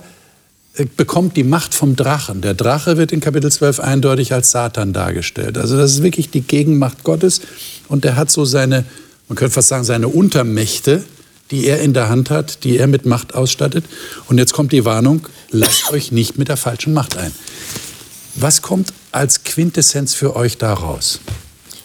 äh, 0.76 0.86
bekommt 0.98 1.38
die 1.38 1.44
Macht 1.44 1.76
vom 1.76 1.96
Drachen. 1.96 2.42
Der 2.42 2.56
Drache 2.56 2.98
wird 2.98 3.12
in 3.12 3.20
Kapitel 3.20 3.52
12 3.52 3.80
eindeutig 3.80 4.34
als 4.34 4.50
Satan 4.50 4.94
dargestellt. 4.94 5.60
Also 5.60 5.78
das 5.78 5.92
ist 5.92 6.02
wirklich 6.02 6.32
die 6.32 6.42
Gegenmacht 6.42 7.04
Gottes 7.04 7.42
und 7.88 8.04
der 8.04 8.16
hat 8.16 8.32
so 8.32 8.46
seine, 8.46 8.84
man 9.28 9.36
könnte 9.36 9.54
fast 9.54 9.68
sagen, 9.68 9.84
seine 9.84 10.08
Untermächte, 10.08 11.04
die 11.52 11.68
er 11.68 11.80
in 11.82 11.94
der 11.94 12.10
Hand 12.10 12.32
hat, 12.32 12.64
die 12.64 12.78
er 12.78 12.88
mit 12.88 13.06
Macht 13.06 13.36
ausstattet. 13.36 13.86
Und 14.28 14.40
jetzt 14.40 14.54
kommt 14.54 14.72
die 14.72 14.86
Warnung, 14.86 15.28
lasst 15.52 15.92
euch 15.92 16.12
nicht 16.12 16.40
mit 16.40 16.48
der 16.48 16.58
falschen 16.58 16.94
Macht 16.94 17.16
ein. 17.16 17.32
Was 18.34 18.64
kommt 18.64 18.92
als 19.12 19.44
Quintessenz 19.44 20.16
für 20.16 20.36
euch 20.36 20.58
daraus? 20.58 21.20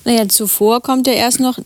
Naja, 0.05 0.27
zuvor 0.27 0.81
kommt 0.83 1.07
ja 1.07 1.13
erst 1.13 1.39
noch, 1.39 1.59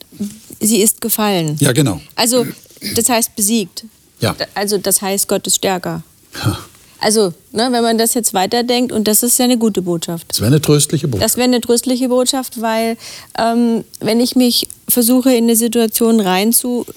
sie 0.67 0.83
ist 0.83 1.01
gefallen. 1.01 1.57
Ja, 1.61 1.73
genau. 1.73 2.01
Also, 2.15 2.47
das 2.95 3.09
heißt 3.09 3.37
besiegt. 3.37 3.85
Ja. 4.21 4.35
Also, 4.55 4.79
das 4.79 5.03
heißt, 5.03 5.29
Gott 5.29 5.47
ist 5.47 5.57
stärker. 5.57 6.03
Ha. 6.45 6.59
Also, 6.99 7.35
ne, 7.53 7.69
wenn 7.71 7.83
man 7.83 7.99
das 7.99 8.15
jetzt 8.15 8.33
weiterdenkt, 8.33 8.91
und 8.91 9.07
das 9.07 9.23
ist 9.23 9.39
ja 9.39 9.45
eine 9.45 9.59
gute 9.59 9.83
Botschaft. 9.83 10.27
Das 10.31 10.41
wäre 10.41 10.49
eine 10.49 10.61
tröstliche 10.61 11.09
Botschaft. 11.09 11.25
Das 11.25 11.37
wäre 11.37 11.45
eine 11.45 11.61
tröstliche 11.61 12.09
Botschaft, 12.09 12.61
weil 12.61 12.97
ähm, 13.39 13.85
wenn 14.01 14.21
ich 14.21 14.35
mich 14.35 14.69
versuche, 14.89 15.35
in 15.35 15.45
eine 15.45 15.57
Situation 15.57 16.21
reinzudenken, 16.21 16.95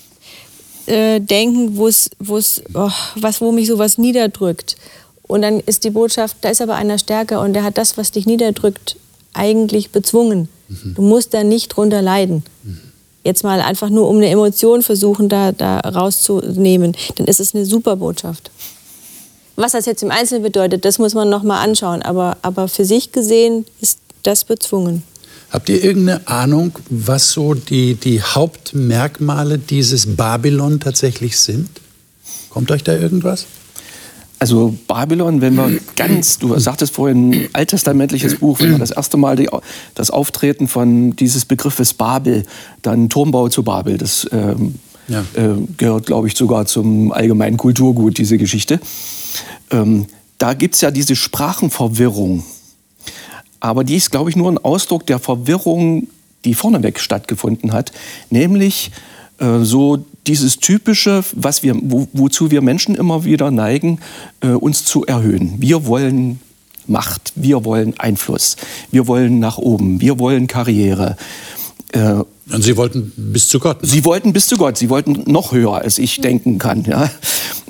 äh, 0.88 1.80
oh, 2.74 2.92
was, 3.16 3.42
wo 3.42 3.52
mich 3.52 3.68
sowas 3.68 3.98
niederdrückt, 3.98 4.78
und 5.24 5.44
dann 5.44 5.60
ist 5.60 5.84
die 5.84 5.92
Botschaft, 5.92 6.38
da 6.42 6.50
ist 6.50 6.62
aber 6.62 6.76
einer 6.76 6.98
stärker 6.98 7.42
und 7.42 7.54
der 7.54 7.64
hat 7.64 7.78
das, 7.78 7.98
was 7.98 8.12
dich 8.12 8.26
niederdrückt, 8.26 8.96
eigentlich 9.34 9.92
bezwungen. 9.92 10.50
Mhm. 10.70 10.96
Du 10.96 11.04
musst 11.04 11.36
da 11.36 11.44
nicht 11.44 11.76
drunter 11.76 12.02
leiden. 12.02 12.44
Mhm 12.64 12.89
jetzt 13.30 13.44
mal 13.44 13.62
einfach 13.62 13.90
nur 13.90 14.10
um 14.10 14.18
eine 14.18 14.30
Emotion 14.30 14.82
versuchen, 14.82 15.30
da, 15.30 15.52
da 15.52 15.80
rauszunehmen, 15.80 16.96
dann 17.16 17.28
ist 17.28 17.40
es 17.40 17.56
eine 17.56 17.66
super 17.66 17.96
Botschaft. 17.96 18.52
Was 19.56 19.74
das 19.74 19.86
jetzt 19.86 20.04
im 20.04 20.12
Einzelnen 20.12 20.44
bedeutet, 20.44 20.86
das 20.86 21.00
muss 21.00 21.14
man 21.14 21.30
noch 21.30 21.44
mal 21.44 21.62
anschauen. 21.62 22.02
Aber, 22.02 22.38
aber 22.42 22.68
für 22.68 22.86
sich 22.86 23.12
gesehen 23.12 23.66
ist 23.82 24.00
das 24.24 24.46
bezwungen. 24.46 25.04
Habt 25.52 25.68
ihr 25.70 25.84
irgendeine 25.84 26.28
Ahnung, 26.28 26.72
was 26.90 27.32
so 27.32 27.56
die, 27.56 27.96
die 27.96 28.22
Hauptmerkmale 28.22 29.58
dieses 29.58 30.16
Babylon 30.16 30.80
tatsächlich 30.80 31.40
sind? 31.40 31.70
Kommt 32.50 32.72
euch 32.72 32.84
da 32.84 32.96
irgendwas? 32.96 33.46
Also 34.40 34.74
Babylon, 34.88 35.42
wenn 35.42 35.56
wir 35.56 35.80
ganz, 35.98 36.40
du 36.40 36.58
sagtest 36.58 36.94
vorhin, 36.94 37.50
alttestamentliches 37.52 38.38
Buch, 38.38 38.62
wenn 38.62 38.72
wir 38.72 38.80
das 38.80 38.92
erste 38.92 39.18
Mal 39.18 39.36
die, 39.36 39.50
das 39.96 40.10
Auftreten 40.10 40.70
von 40.70 41.14
dieses 41.18 41.44
Begriffes 41.44 41.94
Babel, 41.94 42.46
dann 42.82 43.10
Turmbau 43.10 43.50
zu 43.50 43.64
Babel, 43.64 43.98
das 43.98 44.26
ähm, 44.32 44.76
ja. 45.10 45.26
äh, 45.34 45.56
gehört, 45.78 46.06
glaube 46.06 46.30
ich, 46.30 46.38
sogar 46.38 46.66
zum 46.66 47.12
allgemeinen 47.12 47.58
Kulturgut, 47.58 48.18
diese 48.18 48.38
Geschichte. 48.38 48.80
Ähm, 49.72 50.06
da 50.38 50.54
gibt 50.54 50.76
es 50.76 50.82
ja 50.82 50.92
diese 50.92 51.18
Sprachenverwirrung. 51.18 52.44
Aber 53.60 53.84
die 53.84 53.98
ist, 53.98 54.10
glaube 54.10 54.30
ich, 54.30 54.38
nur 54.38 54.50
ein 54.50 54.58
Ausdruck 54.58 55.06
der 55.06 55.20
Verwirrung, 55.20 56.08
die 56.46 56.54
vorneweg 56.54 57.00
stattgefunden 57.02 57.74
hat, 57.74 57.92
nämlich 58.30 58.92
äh, 59.40 59.60
so 59.64 60.06
dieses 60.30 60.58
typische, 60.58 61.24
was 61.34 61.64
wir, 61.64 61.76
wo, 61.82 62.08
wozu 62.14 62.52
wir 62.52 62.62
Menschen 62.62 62.94
immer 62.94 63.26
wieder 63.26 63.50
neigen, 63.50 64.00
äh, 64.42 64.50
uns 64.50 64.86
zu 64.86 65.04
erhöhen. 65.06 65.56
Wir 65.58 65.88
wollen 65.88 66.40
Macht, 66.86 67.34
wir 67.36 67.66
wollen 67.66 68.00
Einfluss, 68.00 68.56
wir 68.92 69.08
wollen 69.08 69.40
nach 69.40 69.58
oben, 69.58 70.02
wir 70.02 70.20
wollen 70.20 70.46
Karriere. 70.46 71.18
Äh, 71.94 72.24
und 72.52 72.64
Sie 72.64 72.78
wollten 72.78 73.12
bis 73.16 73.50
zu 73.50 73.60
Gott. 73.60 73.80
Sie 73.82 74.06
wollten 74.06 74.34
bis 74.34 74.48
zu 74.48 74.58
Gott. 74.58 74.78
Sie 74.78 74.90
wollten 74.90 75.32
noch 75.32 75.52
höher, 75.52 75.82
als 75.82 75.98
ich 75.98 76.22
denken 76.22 76.60
kann. 76.60 76.84
Ja. 76.86 77.10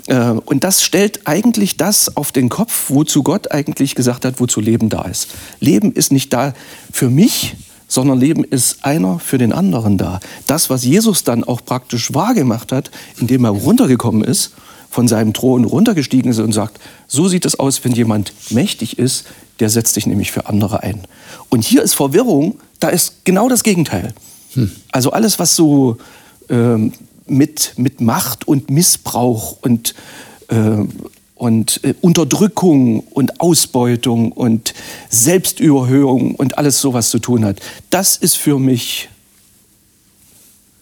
Äh, 0.07 0.31
und 0.31 0.63
das 0.63 0.81
stellt 0.81 1.27
eigentlich 1.27 1.77
das 1.77 2.15
auf 2.17 2.31
den 2.31 2.49
Kopf, 2.49 2.89
wozu 2.89 3.23
Gott 3.23 3.51
eigentlich 3.51 3.95
gesagt 3.95 4.25
hat, 4.25 4.39
wozu 4.39 4.59
Leben 4.59 4.89
da 4.89 5.03
ist. 5.03 5.27
Leben 5.59 5.93
ist 5.93 6.11
nicht 6.11 6.33
da 6.33 6.53
für 6.91 7.09
mich, 7.09 7.55
sondern 7.89 8.19
Leben 8.19 8.45
ist 8.45 8.85
einer 8.85 9.19
für 9.19 9.37
den 9.37 9.51
anderen 9.51 9.97
da. 9.97 10.21
Das, 10.47 10.69
was 10.69 10.85
Jesus 10.85 11.25
dann 11.25 11.43
auch 11.43 11.65
praktisch 11.65 12.13
wahrgemacht 12.13 12.71
hat, 12.71 12.91
indem 13.19 13.43
er 13.43 13.49
runtergekommen 13.49 14.23
ist, 14.23 14.53
von 14.89 15.07
seinem 15.07 15.33
Thron 15.33 15.65
runtergestiegen 15.65 16.31
ist 16.31 16.39
und 16.39 16.53
sagt, 16.53 16.79
so 17.07 17.27
sieht 17.27 17.45
es 17.45 17.59
aus, 17.59 17.83
wenn 17.83 17.91
jemand 17.91 18.33
mächtig 18.51 18.97
ist, 18.97 19.25
der 19.59 19.69
setzt 19.69 19.93
sich 19.93 20.07
nämlich 20.07 20.31
für 20.31 20.47
andere 20.47 20.83
ein. 20.83 21.01
Und 21.49 21.63
hier 21.63 21.83
ist 21.83 21.95
Verwirrung, 21.95 22.59
da 22.79 22.89
ist 22.89 23.25
genau 23.25 23.49
das 23.49 23.63
Gegenteil. 23.63 24.13
Hm. 24.53 24.71
Also 24.91 25.11
alles, 25.11 25.37
was 25.37 25.55
so 25.55 25.97
ähm, 26.49 26.93
mit, 27.27 27.73
mit 27.77 28.01
Macht 28.01 28.47
und 28.47 28.69
Missbrauch 28.69 29.57
und 29.61 29.93
äh, 30.47 30.77
und 31.39 31.79
äh, 31.83 31.93
Unterdrückung 32.01 32.99
und 32.99 33.39
Ausbeutung 33.39 34.33
und 34.33 34.73
Selbstüberhöhung 35.09 36.35
und 36.35 36.57
alles 36.57 36.81
sowas 36.81 37.09
zu 37.09 37.19
tun 37.19 37.45
hat. 37.45 37.61
Das 37.89 38.17
ist 38.17 38.37
für 38.37 38.59
mich 38.59 39.09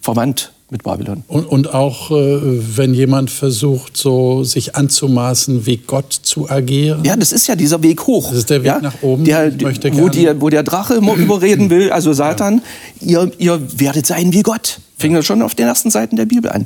verwandt 0.02 0.52
mit 0.72 0.82
Babylon. 0.82 1.24
Und, 1.28 1.46
und 1.46 1.74
auch, 1.74 2.10
äh, 2.10 2.40
wenn 2.76 2.96
jemand 2.96 3.30
versucht, 3.30 3.96
so 3.96 4.44
sich 4.44 4.76
anzumaßen, 4.76 5.68
wie 5.68 5.78
Gott 5.78 6.12
zu 6.12 6.50
agieren? 6.50 7.04
Ja, 7.06 7.16
das 7.16 7.32
ist 7.32 7.46
ja 7.48 7.56
dieser 7.56 7.84
Weg 7.84 8.08
hoch. 8.08 8.30
Das 8.30 8.40
ist 8.40 8.50
der 8.50 8.64
Weg 8.64 8.68
ja? 8.68 8.80
nach 8.82 9.04
oben. 9.04 9.26
Der, 9.26 9.54
wo, 9.94 10.10
die, 10.10 10.30
wo, 10.42 10.50
der 10.50 10.64
Drache 10.64 10.96
immer 10.96 11.14
überreden 11.16 11.70
will, 11.70 11.92
also 11.92 12.14
Satan, 12.14 12.64
ja. 13.00 13.26
ihr, 13.26 13.32
ihr 13.38 13.80
werdet 13.80 14.08
sein 14.08 14.34
wie 14.34 14.42
Gott. 14.42 14.80
Fing 14.98 15.14
das 15.14 15.26
schon 15.26 15.44
auf 15.44 15.54
den 15.54 15.68
ersten 15.68 15.92
Seiten 15.92 16.16
der 16.16 16.26
Bibel 16.26 16.50
an. 16.50 16.66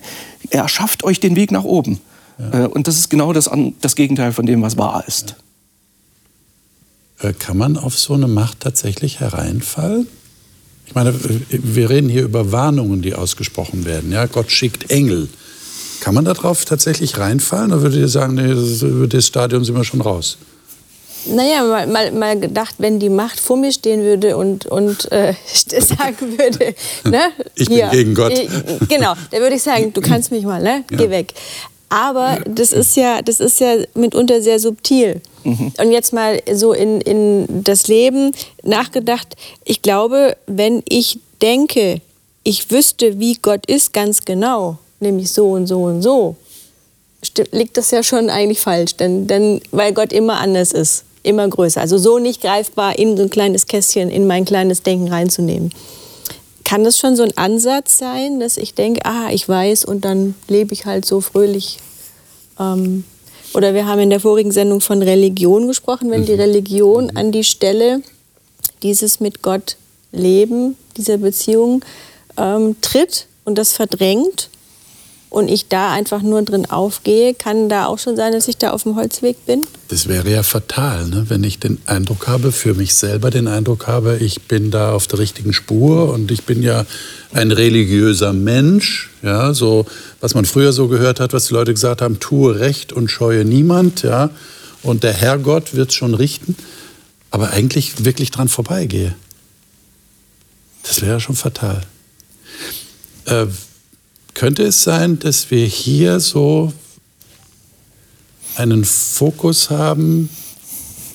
Er 0.49 0.69
schafft 0.69 1.03
euch 1.03 1.19
den 1.19 1.35
Weg 1.35 1.51
nach 1.51 1.65
oben. 1.65 1.99
Ja. 2.39 2.65
Äh, 2.65 2.67
und 2.67 2.87
das 2.87 2.97
ist 2.97 3.09
genau 3.09 3.33
das, 3.33 3.49
das 3.81 3.95
Gegenteil 3.95 4.31
von 4.33 4.45
dem, 4.45 4.61
was 4.61 4.77
wahr 4.77 5.03
ist. 5.07 5.35
Äh, 7.19 7.33
kann 7.33 7.57
man 7.57 7.77
auf 7.77 7.97
so 7.97 8.13
eine 8.13 8.27
Macht 8.27 8.59
tatsächlich 8.61 9.19
hereinfallen? 9.19 10.07
Ich 10.85 10.95
meine, 10.95 11.13
wir 11.49 11.89
reden 11.89 12.09
hier 12.09 12.23
über 12.23 12.51
Warnungen, 12.51 13.01
die 13.01 13.13
ausgesprochen 13.15 13.85
werden. 13.85 14.11
Ja? 14.11 14.25
Gott 14.25 14.51
schickt 14.51 14.91
Engel. 14.91 15.29
Kann 16.01 16.15
man 16.15 16.25
darauf 16.25 16.65
tatsächlich 16.65 17.17
reinfallen 17.17 17.71
oder 17.71 17.83
würdet 17.83 17.99
ihr 17.99 18.07
sagen, 18.07 18.33
nee, 18.35 18.47
das, 18.53 18.81
über 18.81 19.07
das 19.07 19.27
Stadium 19.27 19.63
sind 19.63 19.75
wir 19.75 19.83
schon 19.83 20.01
raus? 20.01 20.37
Naja, 21.27 21.63
mal, 21.63 21.85
mal, 21.85 22.11
mal 22.11 22.39
gedacht, 22.39 22.75
wenn 22.79 22.99
die 22.99 23.09
Macht 23.09 23.39
vor 23.39 23.55
mir 23.55 23.71
stehen 23.71 24.01
würde 24.01 24.35
und, 24.35 24.65
und 24.65 25.11
äh, 25.11 25.35
sagen 25.53 26.37
würde, 26.39 26.73
ne? 27.05 27.21
Ich 27.53 27.69
bin 27.69 27.89
gegen 27.91 28.15
Gott. 28.15 28.33
Ich, 28.33 28.49
genau, 28.89 29.13
dann 29.29 29.41
würde 29.41 29.55
ich 29.55 29.61
sagen, 29.61 29.93
du 29.93 30.01
kannst 30.01 30.31
mich 30.31 30.43
mal, 30.43 30.61
ne? 30.61 30.83
Geh 30.89 31.03
Ja. 31.03 31.09
weg. 31.11 31.33
Aber 31.91 32.39
das 32.45 32.71
ist 32.71 32.95
ja, 32.95 33.21
das 33.21 33.41
ist 33.41 33.59
ja 33.59 33.75
mitunter 33.95 34.41
sehr 34.41 34.59
subtil. 34.59 35.19
Und 35.43 35.91
jetzt 35.91 36.13
mal 36.13 36.41
so 36.53 36.71
in, 36.71 37.01
in 37.01 37.63
das 37.65 37.87
Leben 37.87 38.31
nachgedacht. 38.63 39.35
Ich 39.65 39.81
glaube, 39.81 40.37
wenn 40.47 40.83
ich 40.87 41.19
denke, 41.41 41.99
ich 42.43 42.71
wüsste, 42.71 43.19
wie 43.19 43.33
Gott 43.33 43.65
ist, 43.65 43.91
ganz 43.91 44.21
genau, 44.21 44.77
nämlich 45.01 45.33
so 45.33 45.51
und 45.51 45.67
so 45.67 45.83
und 45.83 46.01
so, 46.01 46.37
liegt 47.51 47.75
das 47.75 47.91
ja 47.91 48.03
schon 48.03 48.29
eigentlich 48.29 48.61
falsch, 48.61 48.95
denn, 48.95 49.27
denn, 49.27 49.59
weil 49.71 49.91
Gott 49.93 50.13
immer 50.13 50.39
anders 50.39 50.71
ist, 50.71 51.03
immer 51.23 51.45
größer. 51.47 51.81
Also 51.81 51.97
so 51.97 52.19
nicht 52.19 52.41
greifbar 52.41 52.97
in 52.97 53.17
so 53.17 53.23
ein 53.23 53.29
kleines 53.29 53.67
Kästchen, 53.67 54.09
in 54.09 54.27
mein 54.27 54.45
kleines 54.45 54.81
Denken 54.81 55.09
reinzunehmen. 55.09 55.73
Kann 56.71 56.85
das 56.85 56.97
schon 56.97 57.17
so 57.17 57.23
ein 57.23 57.35
Ansatz 57.35 57.97
sein, 57.97 58.39
dass 58.39 58.55
ich 58.55 58.73
denke, 58.73 59.01
ah, 59.03 59.27
ich 59.29 59.49
weiß 59.49 59.83
und 59.83 60.05
dann 60.05 60.35
lebe 60.47 60.71
ich 60.71 60.85
halt 60.85 61.03
so 61.03 61.19
fröhlich? 61.19 61.79
Ähm, 62.57 63.03
oder 63.53 63.73
wir 63.73 63.87
haben 63.87 63.99
in 63.99 64.09
der 64.09 64.21
vorigen 64.21 64.53
Sendung 64.53 64.79
von 64.79 65.01
Religion 65.01 65.67
gesprochen, 65.67 66.09
wenn 66.11 66.25
die 66.25 66.33
Religion 66.33 67.11
an 67.17 67.33
die 67.33 67.43
Stelle 67.43 68.01
dieses 68.83 69.19
mit 69.19 69.41
Gott 69.41 69.75
leben, 70.13 70.77
dieser 70.95 71.17
Beziehung 71.17 71.83
ähm, 72.37 72.77
tritt 72.79 73.27
und 73.43 73.57
das 73.57 73.73
verdrängt 73.73 74.49
und 75.31 75.47
ich 75.47 75.69
da 75.69 75.93
einfach 75.93 76.21
nur 76.21 76.41
drin 76.41 76.69
aufgehe, 76.69 77.33
kann 77.33 77.69
da 77.69 77.85
auch 77.85 77.97
schon 77.97 78.17
sein, 78.17 78.33
dass 78.33 78.49
ich 78.49 78.57
da 78.57 78.71
auf 78.71 78.83
dem 78.83 78.97
Holzweg 78.97 79.45
bin? 79.45 79.65
Das 79.87 80.09
wäre 80.09 80.29
ja 80.29 80.43
fatal, 80.43 81.07
ne? 81.07 81.25
wenn 81.29 81.41
ich 81.45 81.57
den 81.57 81.79
Eindruck 81.85 82.27
habe, 82.27 82.51
für 82.51 82.73
mich 82.73 82.93
selber 82.93 83.31
den 83.31 83.47
Eindruck 83.47 83.87
habe, 83.87 84.17
ich 84.17 84.41
bin 84.41 84.71
da 84.71 84.91
auf 84.91 85.07
der 85.07 85.19
richtigen 85.19 85.53
Spur 85.53 86.13
und 86.13 86.31
ich 86.31 86.43
bin 86.43 86.61
ja 86.61 86.85
ein 87.31 87.51
religiöser 87.51 88.33
Mensch, 88.33 89.09
ja, 89.23 89.53
so 89.53 89.85
was 90.19 90.35
man 90.35 90.43
früher 90.43 90.73
so 90.73 90.89
gehört 90.89 91.21
hat, 91.21 91.31
was 91.31 91.45
die 91.45 91.53
Leute 91.53 91.73
gesagt 91.73 92.01
haben, 92.01 92.19
tue 92.19 92.59
Recht 92.59 92.91
und 92.91 93.09
scheue 93.09 93.45
niemand, 93.45 94.03
ja, 94.03 94.31
und 94.83 95.03
der 95.03 95.13
Herrgott 95.13 95.75
wird 95.75 95.91
es 95.91 95.95
schon 95.95 96.13
richten, 96.13 96.57
aber 97.29 97.51
eigentlich 97.51 98.03
wirklich 98.03 98.31
dran 98.31 98.49
vorbeigehe. 98.49 99.15
Das 100.83 101.01
wäre 101.01 101.11
ja 101.13 101.19
schon 101.21 101.37
fatal. 101.37 101.83
Äh, 103.25 103.45
könnte 104.41 104.63
es 104.63 104.83
sein, 104.83 105.19
dass 105.19 105.51
wir 105.51 105.67
hier 105.67 106.19
so 106.19 106.73
einen 108.55 108.85
Fokus 108.85 109.69
haben 109.69 110.29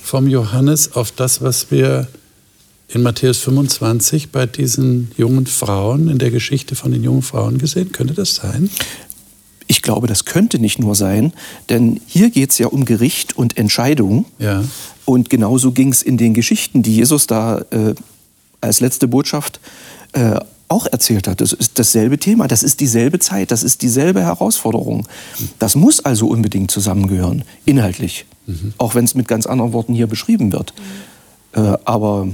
vom 0.00 0.28
Johannes 0.28 0.92
auf 0.94 1.10
das, 1.10 1.42
was 1.42 1.72
wir 1.72 2.06
in 2.86 3.02
Matthäus 3.02 3.38
25 3.38 4.30
bei 4.30 4.46
diesen 4.46 5.10
jungen 5.16 5.46
Frauen, 5.46 6.08
in 6.08 6.18
der 6.18 6.30
Geschichte 6.30 6.76
von 6.76 6.92
den 6.92 7.02
jungen 7.02 7.22
Frauen 7.22 7.58
gesehen? 7.58 7.90
Könnte 7.90 8.14
das 8.14 8.36
sein? 8.36 8.70
Ich 9.66 9.82
glaube, 9.82 10.06
das 10.06 10.24
könnte 10.24 10.60
nicht 10.60 10.78
nur 10.78 10.94
sein, 10.94 11.32
denn 11.68 12.00
hier 12.06 12.30
geht 12.30 12.52
es 12.52 12.58
ja 12.58 12.68
um 12.68 12.84
Gericht 12.84 13.36
und 13.36 13.58
Entscheidung. 13.58 14.26
Ja. 14.38 14.62
Und 15.04 15.30
genauso 15.30 15.72
ging 15.72 15.90
es 15.90 16.02
in 16.02 16.16
den 16.16 16.32
Geschichten, 16.32 16.84
die 16.84 16.94
Jesus 16.94 17.26
da 17.26 17.64
äh, 17.70 17.96
als 18.60 18.78
letzte 18.78 19.08
Botschaft 19.08 19.58
äh, 20.12 20.38
auch 20.68 20.86
erzählt 20.86 21.28
hat. 21.28 21.40
Das 21.40 21.52
ist 21.52 21.78
dasselbe 21.78 22.18
Thema, 22.18 22.48
das 22.48 22.62
ist 22.62 22.80
dieselbe 22.80 23.18
Zeit, 23.18 23.50
das 23.50 23.62
ist 23.62 23.82
dieselbe 23.82 24.22
Herausforderung. 24.22 25.06
Das 25.58 25.76
muss 25.76 26.04
also 26.04 26.26
unbedingt 26.26 26.70
zusammengehören, 26.70 27.44
inhaltlich. 27.64 28.26
Auch 28.78 28.94
wenn 28.94 29.04
es 29.04 29.14
mit 29.14 29.28
ganz 29.28 29.46
anderen 29.46 29.72
Worten 29.72 29.94
hier 29.94 30.06
beschrieben 30.06 30.52
wird. 30.52 30.72
Äh, 31.52 31.60
aber 31.84 32.28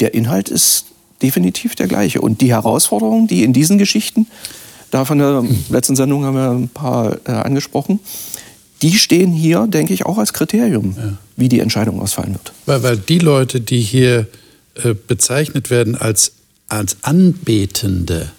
der 0.00 0.14
Inhalt 0.14 0.48
ist 0.48 0.86
definitiv 1.22 1.74
der 1.74 1.88
gleiche. 1.88 2.20
Und 2.20 2.40
die 2.40 2.50
Herausforderungen, 2.50 3.26
die 3.26 3.42
in 3.42 3.52
diesen 3.52 3.78
Geschichten, 3.78 4.26
da 4.90 5.04
von 5.04 5.18
der 5.18 5.44
letzten 5.68 5.96
Sendung 5.96 6.24
haben 6.24 6.36
wir 6.36 6.50
ein 6.50 6.68
paar 6.68 7.18
äh, 7.26 7.32
angesprochen, 7.32 8.00
die 8.82 8.92
stehen 8.92 9.32
hier, 9.32 9.66
denke 9.66 9.94
ich, 9.94 10.04
auch 10.04 10.18
als 10.18 10.32
Kriterium, 10.32 10.96
wie 11.36 11.48
die 11.48 11.60
Entscheidung 11.60 12.00
ausfallen 12.00 12.34
wird. 12.34 12.52
Weil, 12.66 12.82
weil 12.82 12.96
die 12.98 13.18
Leute, 13.18 13.60
die 13.60 13.80
hier 13.80 14.26
äh, 14.74 14.94
bezeichnet 14.94 15.70
werden 15.70 15.94
als, 15.96 16.32
als 16.68 16.96
Anbetende, 17.02 18.32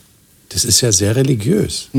das 0.50 0.66
ist 0.66 0.82
ja 0.82 0.92
sehr 0.92 1.16
religiös. 1.16 1.90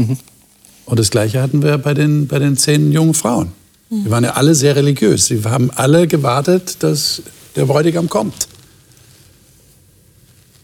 Und 0.84 0.98
das 0.98 1.10
Gleiche 1.10 1.42
hatten 1.42 1.62
wir 1.62 1.76
bei 1.78 1.94
den, 1.94 2.26
bei 2.28 2.38
den 2.38 2.56
zehn 2.56 2.92
jungen 2.92 3.14
Frauen. 3.14 3.52
Die 3.90 4.10
waren 4.10 4.24
ja 4.24 4.32
alle 4.32 4.54
sehr 4.54 4.76
religiös. 4.76 5.26
Sie 5.26 5.42
haben 5.44 5.70
alle 5.70 6.06
gewartet, 6.06 6.82
dass 6.82 7.22
der 7.56 7.64
Bräutigam 7.64 8.08
kommt. 8.08 8.48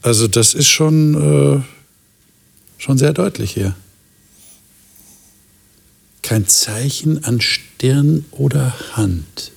Also 0.03 0.29
das 0.29 0.53
ist 0.53 0.69
schon, 0.69 1.15
äh, 1.15 1.63
schon 2.77 2.99
sehr 2.99 3.15
deutlich 3.15 3.53
hier. 3.53 3.75
Kein 6.23 6.47
Zeichen 6.47 7.25
an 7.25 7.41
Stirn 7.41 8.27
oder 8.31 8.75
Hand. 8.93 9.53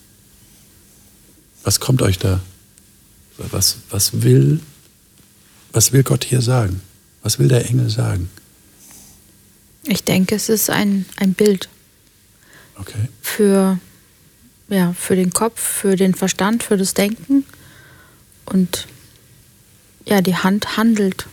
Was 1.63 1.82
kommt 1.82 2.02
euch 2.02 2.17
da? 2.17 2.39
Was, 3.38 3.78
was, 3.89 4.24
will, 4.24 4.62
was 5.78 5.94
will 5.94 6.02
Gott 6.02 6.24
hier 6.24 6.42
sagen? 6.42 6.82
Was 7.22 7.38
will 7.38 7.50
der 7.50 7.70
Engel 7.70 7.92
sagen? 7.92 8.32
Ich 9.84 10.04
denke, 10.04 10.34
es 10.34 10.50
ist 10.50 10.72
ein, 10.72 11.06
ein 11.18 11.34
Bild 11.34 11.70
Okay. 12.80 13.10
für, 13.22 13.78
ja, 14.70 14.94
für 14.94 15.16
den 15.16 15.32
Kopf, 15.32 15.60
für 15.62 15.96
den 15.96 16.16
Verstand, 16.16 16.63
für 16.63 16.78
das 16.78 16.96
Denken. 16.96 17.46
Und 18.46 18.88
ja, 20.04 20.22
die 20.22 20.36
Hand 20.36 20.78
handelt. 20.78 21.28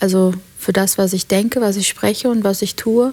Also 0.00 0.32
für 0.58 0.72
das, 0.72 0.96
was 0.96 1.12
ich 1.12 1.26
denke, 1.26 1.60
was 1.60 1.76
ich 1.76 1.86
spreche 1.86 2.30
und 2.30 2.42
was 2.42 2.62
ich 2.62 2.76
tue, 2.76 3.12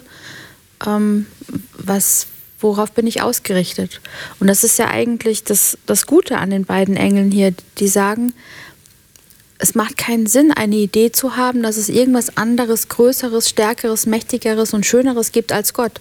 ähm, 0.86 1.26
was, 1.74 2.28
worauf 2.60 2.92
bin 2.92 3.06
ich 3.06 3.20
ausgerichtet? 3.20 4.00
Und 4.40 4.46
das 4.46 4.64
ist 4.64 4.78
ja 4.78 4.88
eigentlich 4.88 5.44
das, 5.44 5.76
das 5.84 6.06
Gute 6.06 6.38
an 6.38 6.48
den 6.48 6.64
beiden 6.64 6.96
Engeln 6.96 7.30
hier, 7.30 7.52
die 7.76 7.88
sagen, 7.88 8.32
es 9.62 9.76
macht 9.76 9.96
keinen 9.96 10.26
Sinn, 10.26 10.50
eine 10.50 10.74
Idee 10.74 11.12
zu 11.12 11.36
haben, 11.36 11.62
dass 11.62 11.76
es 11.76 11.88
irgendwas 11.88 12.36
anderes, 12.36 12.88
Größeres, 12.88 13.48
Stärkeres, 13.48 14.06
Mächtigeres 14.06 14.74
und 14.74 14.84
Schöneres 14.84 15.30
gibt 15.30 15.52
als 15.52 15.72
Gott. 15.72 16.00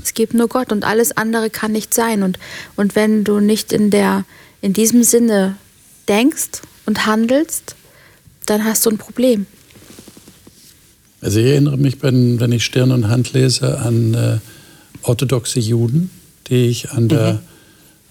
Es 0.00 0.14
gibt 0.14 0.32
nur 0.32 0.46
Gott 0.46 0.70
und 0.70 0.84
alles 0.84 1.16
andere 1.16 1.50
kann 1.50 1.72
nicht 1.72 1.92
sein. 1.92 2.22
Und, 2.22 2.38
und 2.76 2.94
wenn 2.94 3.24
du 3.24 3.40
nicht 3.40 3.72
in, 3.72 3.90
der, 3.90 4.24
in 4.62 4.72
diesem 4.72 5.02
Sinne 5.02 5.56
denkst 6.08 6.62
und 6.86 7.04
handelst, 7.04 7.74
dann 8.46 8.64
hast 8.64 8.86
du 8.86 8.90
ein 8.90 8.98
Problem. 8.98 9.46
Also 11.20 11.40
ich 11.40 11.46
erinnere 11.46 11.78
mich, 11.78 12.00
wenn, 12.04 12.38
wenn 12.38 12.52
ich 12.52 12.64
Stirn 12.64 12.92
und 12.92 13.08
Hand 13.08 13.32
lese, 13.32 13.80
an 13.80 14.14
äh, 14.14 14.38
orthodoxe 15.02 15.58
Juden, 15.58 16.10
die 16.46 16.66
ich 16.66 16.92
an 16.92 17.08
der, 17.08 17.42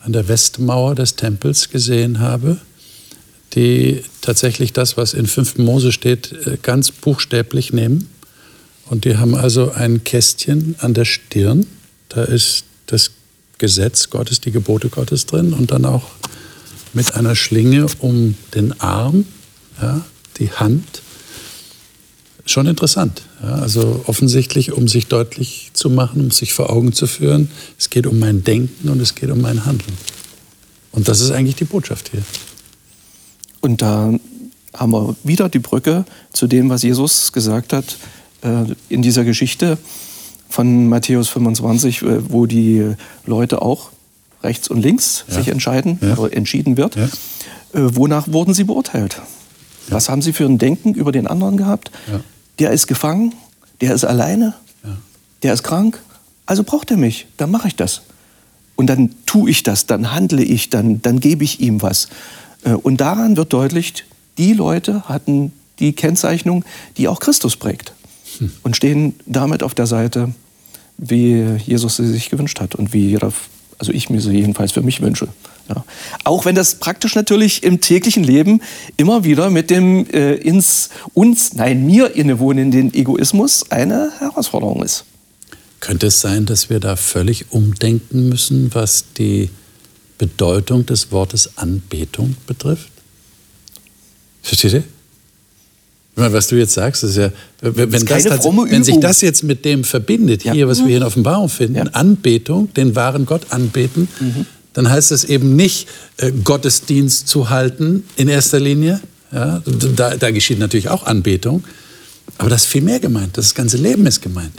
an 0.02 0.12
der 0.12 0.28
Westmauer 0.28 0.96
des 0.96 1.16
Tempels 1.16 1.70
gesehen 1.70 2.20
habe, 2.20 2.60
die 3.56 4.04
tatsächlich 4.22 4.74
das, 4.74 4.98
was 4.98 5.14
in 5.14 5.26
5. 5.26 5.58
Mose 5.58 5.92
steht, 5.92 6.32
äh, 6.46 6.58
ganz 6.62 6.92
buchstäblich 6.92 7.74
nehmen. 7.74 8.10
Und 8.86 9.06
die 9.06 9.18
haben 9.18 9.36
also 9.36 9.72
ein 9.72 10.04
Kästchen 10.04 10.76
an 10.80 10.94
der 10.94 11.06
Stirn, 11.06 11.68
da 12.10 12.24
ist 12.24 12.64
das 12.88 13.12
Gesetz 13.60 14.10
Gottes, 14.10 14.42
die 14.42 14.52
Gebote 14.52 14.90
Gottes 14.90 15.26
drin 15.26 15.54
und 15.54 15.72
dann 15.72 15.86
auch 15.86 16.10
mit 16.94 17.14
einer 17.14 17.36
Schlinge 17.36 17.86
um 18.00 18.36
den 18.56 18.80
Arm, 18.82 19.26
ja, 19.80 20.02
die 20.38 20.52
Hand. 20.52 21.04
Schon 22.46 22.66
interessant. 22.66 23.22
Ja, 23.44 23.56
also 23.56 24.04
offensichtlich, 24.08 24.72
um 24.72 24.88
sich 24.88 25.06
deutlich 25.06 25.70
zu 25.74 25.92
machen, 25.92 26.22
um 26.22 26.32
sich 26.32 26.54
vor 26.54 26.72
Augen 26.72 26.94
zu 26.94 27.06
führen, 27.06 27.52
es 27.78 27.92
geht 27.92 28.08
um 28.08 28.18
mein 28.18 28.44
Denken 28.44 28.90
und 28.90 29.00
es 29.02 29.14
geht 29.14 29.30
um 29.30 29.42
mein 29.42 29.66
Handeln. 29.66 29.94
Und 30.92 31.08
das 31.08 31.22
ist 31.22 31.30
eigentlich 31.30 31.56
die 31.56 31.66
Botschaft 31.66 32.10
hier. 32.10 32.24
Und 33.62 33.82
da 33.82 34.14
haben 34.74 34.92
wir 34.92 35.16
wieder 35.24 35.50
die 35.50 35.60
Brücke 35.60 36.06
zu 36.34 36.48
dem, 36.48 36.70
was 36.70 36.84
Jesus 36.84 37.32
gesagt 37.34 37.74
hat 37.74 37.98
äh, 38.44 38.66
in 38.90 39.02
dieser 39.02 39.24
Geschichte 39.24 39.78
von 40.48 40.88
Matthäus 40.88 41.28
25, 41.30 42.02
äh, 42.02 42.32
wo 42.32 42.46
die 42.46 42.94
Leute 43.26 43.62
auch 43.62 43.90
rechts 44.44 44.68
und 44.70 44.82
links 44.82 45.26
Ja. 45.28 45.36
sich 45.36 45.48
entscheiden, 45.50 46.00
Ja. 46.02 46.26
entschieden 46.28 46.78
wird. 46.78 46.96
Ja. 46.96 47.04
Äh, 47.06 47.96
wonach 47.96 48.28
wurden 48.32 48.54
sie 48.54 48.64
beurteilt? 48.64 49.22
Was 49.90 50.08
haben 50.08 50.22
sie 50.22 50.34
für 50.34 50.46
ein 50.46 50.58
Denken 50.60 50.94
über 50.94 51.12
den 51.12 51.26
anderen 51.28 51.58
gehabt? 51.58 51.92
Der 52.60 52.72
ist 52.72 52.88
gefangen, 52.88 53.34
der 53.82 53.96
ist 53.96 54.04
alleine, 54.06 54.54
der 55.42 55.54
ist 55.54 55.64
krank, 55.64 56.00
also 56.46 56.64
braucht 56.64 56.92
er 56.92 56.98
mich, 56.98 57.26
dann 57.38 57.50
mache 57.50 57.68
ich 57.70 57.76
das. 57.76 58.02
Und 58.76 58.88
dann 58.88 59.16
tue 59.26 59.50
ich 59.50 59.64
das, 59.64 59.88
dann 59.88 60.12
handle 60.14 60.44
ich, 60.44 60.70
dann, 60.70 61.02
dann 61.02 61.20
gebe 61.20 61.44
ich 61.44 61.60
ihm 61.60 61.82
was. 61.82 62.08
Äh, 62.64 62.74
Und 62.74 62.98
daran 63.02 63.38
wird 63.38 63.54
deutlich, 63.54 64.06
die 64.38 64.54
Leute 64.54 65.08
hatten 65.10 65.52
die 65.80 65.94
Kennzeichnung, 65.94 66.66
die 66.98 67.08
auch 67.08 67.20
Christus 67.20 67.56
prägt. 67.56 67.94
Und 68.64 68.76
stehen 68.76 69.16
damit 69.26 69.64
auf 69.64 69.74
der 69.74 69.88
Seite 69.88 70.34
wie 71.00 71.46
Jesus 71.66 71.96
sie 71.96 72.08
sich 72.08 72.30
gewünscht 72.30 72.60
hat 72.60 72.76
und 72.76 72.94
wie 72.94 73.08
jeder, 73.08 73.32
also 73.78 73.92
ich 73.92 74.10
mir 74.10 74.22
sie 74.22 74.32
jedenfalls 74.32 74.74
für 74.74 74.82
mich 74.82 75.02
wünsche. 75.02 75.30
Ja. 75.70 75.86
Auch 76.24 76.46
wenn 76.46 76.56
das 76.56 76.76
praktisch 76.76 77.16
natürlich 77.16 77.64
im 77.64 77.80
täglichen 77.80 78.24
Leben 78.24 78.62
immer 78.98 79.24
wieder 79.24 79.50
mit 79.50 79.70
dem 79.70 80.06
äh, 80.08 80.34
ins 80.34 80.90
uns, 81.14 81.54
nein, 81.54 81.86
mir 81.86 82.16
innewohnenden 82.16 82.94
Egoismus 82.94 83.72
eine 83.72 84.12
Herausforderung 84.20 84.84
ist. 84.84 85.06
Könnte 85.80 86.08
es 86.08 86.20
sein, 86.20 86.46
dass 86.46 86.70
wir 86.70 86.80
da 86.80 86.96
völlig 86.98 87.52
umdenken 87.52 88.28
müssen, 88.28 88.74
was 88.74 89.06
die 89.18 89.50
Bedeutung 90.20 90.86
des 90.86 91.12
Wortes 91.12 91.58
Anbetung 91.58 92.36
betrifft? 92.46 92.92
Versteht 94.44 94.74
ihr? 94.74 94.84
Was 96.16 96.48
du 96.48 96.58
jetzt 96.58 96.74
sagst, 96.74 97.04
ist 97.04 97.16
ja, 97.16 97.32
wenn, 97.62 97.90
das 97.92 98.04
das 98.04 98.44
wenn 98.44 98.84
sich 98.84 99.00
das 99.00 99.22
jetzt 99.22 99.44
mit 99.44 99.64
dem 99.64 99.86
verbindet, 99.86 100.44
ja. 100.44 100.52
hier, 100.52 100.68
was 100.68 100.80
wir 100.80 100.88
hier 100.88 100.98
in 100.98 101.04
Offenbarung 101.04 101.48
finden, 101.48 101.76
ja. 101.76 101.84
Anbetung, 101.94 102.74
den 102.74 102.94
wahren 102.96 103.26
Gott 103.26 103.52
anbeten, 103.52 104.10
mhm. 104.20 104.46
dann 104.74 104.90
heißt 104.90 105.14
es 105.14 105.24
eben 105.24 105.56
nicht, 105.56 105.88
äh, 106.18 106.32
Gottesdienst 106.32 107.30
zu 107.30 107.50
halten 107.50 108.04
in 108.18 108.28
erster 108.28 108.60
Linie. 108.60 109.00
Ja, 109.32 109.62
da, 109.96 110.18
da, 110.18 110.32
geschieht 110.32 110.60
natürlich 110.60 110.90
auch 110.90 111.04
Anbetung. 111.04 111.64
Aber 112.38 112.50
das 112.50 112.64
ist 112.64 112.68
viel 112.68 112.82
mehr 112.82 113.00
gemeint. 113.00 113.38
Das 113.38 113.54
ganze 113.56 113.78
Leben 113.78 114.06
ist 114.06 114.22
gemeint. 114.22 114.54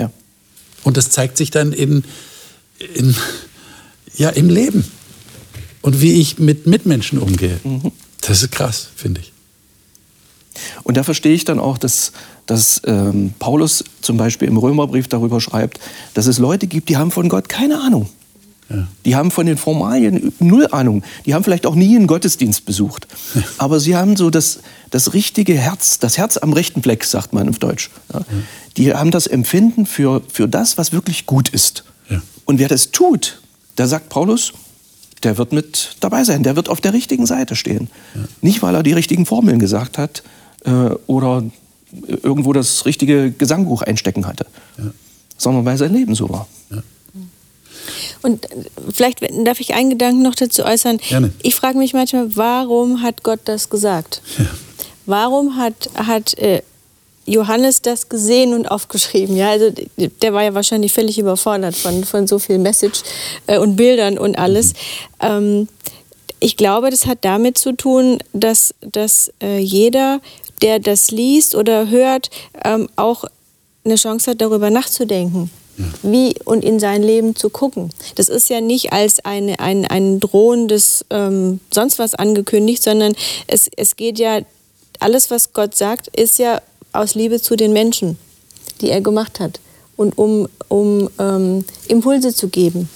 Und 0.85 0.97
das 0.97 1.11
zeigt 1.11 1.37
sich 1.37 1.51
dann 1.51 1.73
in, 1.73 2.05
in, 2.95 3.15
ja, 4.17 4.31
im 4.31 4.49
Leben. 4.49 4.85
Und 5.83 6.01
wie 6.01 6.13
ich 6.13 6.39
mit 6.39 6.67
Mitmenschen 6.67 7.19
umgehe. 7.19 7.59
Mhm. 7.65 7.93
Das 8.21 8.43
ist 8.43 8.53
krass, 8.53 8.89
finde 8.97 9.21
ich. 9.21 9.33
Und 10.83 10.97
da 10.97 11.03
verstehe 11.03 11.33
ich 11.33 11.45
dann 11.45 11.59
auch, 11.59 11.79
dass, 11.79 12.13
dass 12.47 12.83
ähm, 12.85 13.33
Paulus 13.39 13.85
zum 14.03 14.17
Beispiel 14.17 14.49
im 14.49 14.57
Römerbrief 14.57 15.09
darüber 15.09 15.41
schreibt, 15.41 15.81
dass 16.15 16.27
es 16.27 16.39
Leute 16.39 16.67
gibt, 16.67 16.89
die 16.89 16.97
haben 16.97 17.11
von 17.11 17.29
Gott 17.29 17.49
keine 17.49 17.81
Ahnung. 17.81 18.09
Ja. 18.69 18.87
Die 19.05 19.17
haben 19.17 19.31
von 19.31 19.47
den 19.47 19.57
Formalien 19.57 20.33
null 20.39 20.69
Ahnung. 20.71 21.03
Die 21.25 21.35
haben 21.35 21.45
vielleicht 21.45 21.67
auch 21.67 21.75
nie 21.75 21.97
einen 21.97 22.07
Gottesdienst 22.07 22.67
besucht. 22.67 23.09
Ja. 23.35 23.43
Aber 23.59 23.81
sie 23.81 23.97
haben 23.97 24.17
so 24.17 24.31
das, 24.31 24.61
das 24.91 25.15
richtige 25.15 25.55
Herz, 25.55 25.99
das 25.99 26.19
Herz 26.19 26.37
am 26.37 26.53
rechten 26.53 26.83
Fleck, 26.83 27.05
sagt 27.05 27.33
man 27.33 27.49
auf 27.49 27.59
Deutsch. 27.59 27.91
Ja. 28.13 28.25
Die 28.77 28.95
haben 28.95 29.11
das 29.11 29.27
Empfinden 29.27 29.87
für, 29.87 30.23
für 30.29 30.47
das, 30.47 30.79
was 30.79 30.93
wirklich 30.93 31.27
gut 31.27 31.49
ist. 31.49 31.85
Und 32.45 32.59
wer 32.59 32.67
das 32.67 32.91
tut, 32.91 33.41
da 33.77 33.87
sagt 33.87 34.09
Paulus, 34.09 34.53
der 35.23 35.39
wird 35.39 35.53
mit 35.53 35.97
dabei 36.01 36.25
sein, 36.25 36.43
der 36.43 36.57
wird 36.57 36.69
auf 36.69 36.81
der 36.81 36.93
richtigen 36.93 37.27
Seite 37.27 37.57
stehen. 37.57 37.89
Nicht, 38.41 38.63
weil 38.63 38.75
er 38.75 38.83
die 38.83 38.93
richtigen 38.93 39.27
Formeln 39.27 39.59
gesagt 39.59 39.99
hat, 39.99 40.23
äh, 40.65 40.71
oder 41.07 41.45
irgendwo 42.23 42.53
das 42.53 42.87
richtige 42.87 43.33
Gesangbuch 43.33 43.83
einstecken 43.83 44.27
hatte, 44.27 44.47
ja. 44.79 44.85
sondern 45.37 45.65
weil 45.65 45.77
sein 45.77 45.93
Leben 45.93 46.15
so 46.15 46.29
war. 46.29 46.47
Ja. 46.71 46.83
Und 48.23 48.47
vielleicht 48.93 49.23
darf 49.45 49.61
ich 49.61 49.75
einen 49.75 49.91
Gedanken 49.91 50.23
noch 50.23 50.35
dazu 50.35 50.63
äußern. 50.65 50.99
Gerne. 51.09 51.33
Ich 51.43 51.55
frage 51.55 51.79
mich 51.79 51.95
manchmal, 51.95 52.37
warum 52.37 53.03
hat 53.03 53.23
Gott 53.23 53.41
das 53.45 53.71
gesagt? 53.71 54.23
Ja. 54.39 54.47
Warum 55.07 55.57
hat, 55.57 55.91
hat 55.95 56.39
äh, 56.39 56.63
Johannes 57.27 57.83
das 57.83 58.09
gesehen 58.09 58.55
und 58.55 58.71
aufgeschrieben? 58.71 59.37
Ja, 59.37 59.51
also 59.51 59.73
der 59.97 60.33
war 60.33 60.43
ja 60.43 60.55
wahrscheinlich 60.55 60.93
völlig 60.93 61.19
überfordert 61.19 61.77
von, 61.77 62.05
von 62.05 62.27
so 62.27 62.39
viel 62.39 62.59
Message 62.59 63.03
äh, 63.47 63.59
und 63.59 63.77
Bildern 63.77 64.19
und 64.19 64.39
alles. 64.39 64.73
Mhm. 65.23 65.29
Ähm, 65.29 65.69
ich 66.43 66.57
glaube, 66.57 66.91
das 66.91 67.07
hat 67.07 67.19
damit 67.21 67.59
zu 67.59 67.73
tun, 67.77 68.19
dass, 68.33 68.75
dass 68.81 69.31
äh, 69.43 69.59
jeder 69.59 70.21
der 70.63 70.79
das 70.79 71.11
liest 71.11 71.55
oder 71.55 71.89
hört, 71.89 72.31
ähm, 72.65 72.89
auch 72.97 73.25
eine 73.85 73.97
Chance 73.97 74.33
hat, 74.33 74.41
darüber 74.41 74.71
nachzudenken. 74.71 75.51
Wie 76.03 76.35
und 76.45 76.63
in 76.63 76.79
sein 76.79 77.03
Leben 77.03 77.35
zu 77.35 77.49
gucken. 77.49 77.91
Das 78.17 78.29
ist 78.29 78.51
ja 78.51 78.61
nicht 78.61 78.93
als 78.93 79.25
eine, 79.25 79.59
ein, 79.61 79.87
ein 79.87 80.21
drohendes 80.21 81.07
ähm, 81.09 81.61
sonst 81.73 81.99
was 81.99 82.15
angekündigt, 82.15 82.83
sondern 82.83 83.15
es, 83.47 83.71
es 83.77 83.97
geht 83.97 84.19
ja, 84.19 84.41
alles, 84.99 85.31
was 85.31 85.55
Gott 85.55 85.75
sagt, 85.75 86.09
ist 86.09 86.39
ja 86.39 86.61
aus 86.93 87.15
Liebe 87.15 87.41
zu 87.41 87.57
den 87.57 87.73
Menschen, 87.73 88.19
die 88.81 88.91
er 88.91 89.01
gemacht 89.01 89.41
hat. 89.41 89.61
Und 89.97 90.17
um, 90.17 90.49
um 90.69 91.11
ähm, 91.19 91.65
Impulse 91.89 92.35
zu 92.35 92.49
geben. 92.49 92.89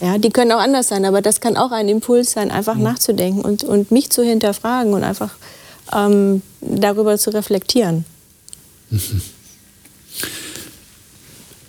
Ja, 0.00 0.18
die 0.18 0.30
können 0.30 0.52
auch 0.52 0.60
anders 0.60 0.86
sein, 0.86 1.04
aber 1.04 1.20
das 1.20 1.40
kann 1.40 1.56
auch 1.56 1.72
ein 1.72 1.88
Impuls 1.88 2.30
sein, 2.30 2.52
einfach 2.52 2.76
nachzudenken 2.76 3.40
und, 3.40 3.64
und 3.64 3.90
mich 3.90 4.10
zu 4.10 4.22
hinterfragen 4.22 4.94
und 4.94 5.02
einfach 5.02 5.32
ähm, 5.92 6.42
darüber 6.60 7.18
zu 7.18 7.30
reflektieren. 7.30 8.04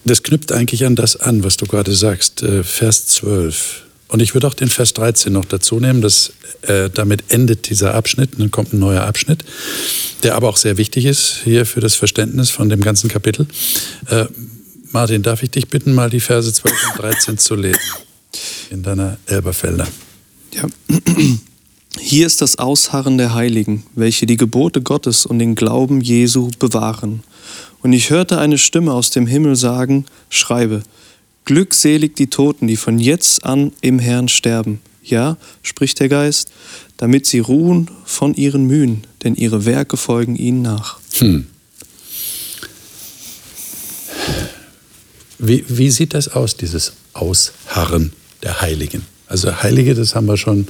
Das 0.06 0.24
knüpft 0.24 0.52
eigentlich 0.52 0.86
an 0.86 0.96
das 0.96 1.16
an, 1.16 1.44
was 1.44 1.58
du 1.58 1.66
gerade 1.66 1.94
sagst, 1.94 2.42
äh, 2.42 2.64
Vers 2.64 3.08
12. 3.08 3.84
Und 4.10 4.22
ich 4.22 4.34
würde 4.34 4.48
auch 4.48 4.56
den 4.56 4.70
Vers 4.70 4.94
13 4.94 5.32
noch 5.32 5.46
dazu 5.46 5.80
nehmen. 5.80 6.02
Das, 6.02 6.34
äh, 6.64 6.90
damit 6.90 7.32
endet 7.32 7.70
dieser 7.70 7.94
Abschnitt. 7.94 8.32
Dann 8.38 8.52
kommt 8.52 8.74
ein 8.74 8.80
neuer 8.80 9.04
Abschnitt, 9.04 9.46
der 10.24 10.36
aber 10.36 10.50
auch 10.50 10.58
sehr 10.58 10.78
wichtig 10.78 11.06
ist 11.06 11.42
hier 11.44 11.66
für 11.66 11.80
das 11.80 11.96
Verständnis 11.96 12.50
von 12.50 12.70
dem 12.70 12.82
ganzen 12.82 13.08
Kapitel. 13.08 13.48
Äh, 14.08 14.26
Martin, 14.92 15.22
darf 15.22 15.44
ich 15.44 15.52
dich 15.52 15.68
bitten, 15.68 15.94
mal 15.94 16.10
die 16.10 16.20
Verse 16.20 16.52
12 16.52 16.76
und 16.92 17.02
13 17.04 17.38
zu 17.38 17.54
lesen 17.54 17.80
in 18.72 18.82
deiner 18.82 19.18
Elberfelder? 19.28 19.88
Ja. 20.54 20.66
Hier 22.00 22.26
ist 22.26 22.42
das 22.42 22.58
Ausharren 22.58 23.20
der 23.20 23.36
Heiligen, 23.36 23.84
welche 23.94 24.26
die 24.26 24.38
Gebote 24.38 24.82
Gottes 24.82 25.28
und 25.28 25.38
den 25.38 25.54
Glauben 25.54 26.02
Jesu 26.02 26.50
bewahren. 26.58 27.24
Und 27.82 27.94
ich 27.94 28.10
hörte 28.10 28.40
eine 28.40 28.58
Stimme 28.58 28.94
aus 28.94 29.12
dem 29.12 29.28
Himmel 29.28 29.56
sagen, 29.56 30.06
schreibe, 30.30 30.82
Glückselig 31.50 32.16
die 32.16 32.28
Toten, 32.28 32.68
die 32.68 32.78
von 32.78 33.00
jetzt 33.00 33.44
an 33.44 33.72
im 33.82 33.98
Herrn 33.98 34.28
sterben. 34.28 34.82
Ja, 35.04 35.36
spricht 35.64 36.00
der 36.00 36.08
Geist, 36.08 36.52
damit 36.98 37.26
sie 37.26 37.40
ruhen 37.40 37.90
von 38.06 38.36
ihren 38.36 38.66
Mühen, 38.66 39.08
denn 39.24 39.34
ihre 39.34 39.66
Werke 39.66 39.98
folgen 39.98 40.36
ihnen 40.36 40.62
nach. 40.62 41.00
Hm. 41.16 41.48
Wie, 45.40 45.66
wie 45.68 45.90
sieht 45.90 46.14
das 46.14 46.28
aus, 46.28 46.56
dieses 46.56 46.94
Ausharren 47.14 48.14
der 48.44 48.62
Heiligen? 48.62 49.02
Also 49.26 49.64
Heilige, 49.64 49.96
das 49.96 50.14
haben 50.14 50.28
wir 50.28 50.38
schon 50.38 50.68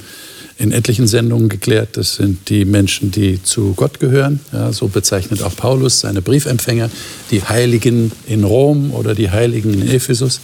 in 0.60 0.72
etlichen 0.72 1.08
Sendungen 1.08 1.48
geklärt. 1.48 1.96
Das 1.96 2.16
sind 2.16 2.50
die 2.50 2.66
Menschen, 2.66 3.10
die 3.10 3.42
zu 3.42 3.72
Gott 3.72 3.98
gehören. 3.98 4.40
Ja, 4.52 4.72
so 4.74 4.88
bezeichnet 4.88 5.42
auch 5.42 5.56
Paulus 5.56 6.00
seine 6.00 6.20
Briefempfänger, 6.20 6.90
die 7.30 7.42
Heiligen 7.42 8.12
in 8.26 8.44
Rom 8.44 8.92
oder 8.92 9.14
die 9.14 9.30
Heiligen 9.30 9.72
in 9.72 9.88
Ephesus. 9.88 10.40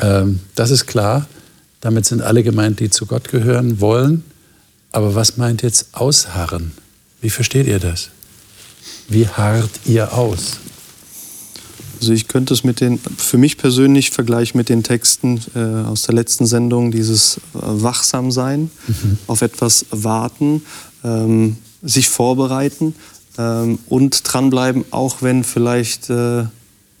Ähm, 0.00 0.40
das 0.56 0.72
ist 0.72 0.86
klar. 0.86 1.28
Damit 1.80 2.04
sind 2.04 2.20
alle 2.20 2.42
gemeint, 2.42 2.80
die 2.80 2.90
zu 2.90 3.06
Gott 3.06 3.28
gehören 3.28 3.80
wollen. 3.80 4.24
Aber 4.90 5.14
was 5.14 5.36
meint 5.36 5.62
jetzt 5.62 5.90
ausharren? 5.92 6.72
Wie 7.20 7.30
versteht 7.30 7.68
ihr 7.68 7.78
das? 7.78 8.10
Wie 9.08 9.28
harrt 9.28 9.70
ihr 9.84 10.14
aus? 10.14 10.58
Also 12.00 12.12
ich 12.12 12.28
könnte 12.28 12.54
es 12.54 12.64
mit 12.64 12.80
den, 12.80 12.98
für 12.98 13.38
mich 13.38 13.58
persönlich 13.58 14.10
vergleichen 14.10 14.58
mit 14.58 14.68
den 14.68 14.82
Texten 14.82 15.40
äh, 15.54 15.58
aus 15.58 16.02
der 16.02 16.14
letzten 16.14 16.46
Sendung, 16.46 16.90
dieses 16.90 17.38
äh, 17.54 17.60
wachsam 17.62 18.30
sein, 18.30 18.70
mhm. 18.86 19.18
auf 19.26 19.42
etwas 19.42 19.86
warten, 19.90 20.62
ähm, 21.04 21.56
sich 21.82 22.08
vorbereiten 22.08 22.94
ähm, 23.38 23.78
und 23.88 24.20
dranbleiben, 24.24 24.84
auch 24.90 25.22
wenn 25.22 25.44
vielleicht 25.44 26.10
äh, 26.10 26.44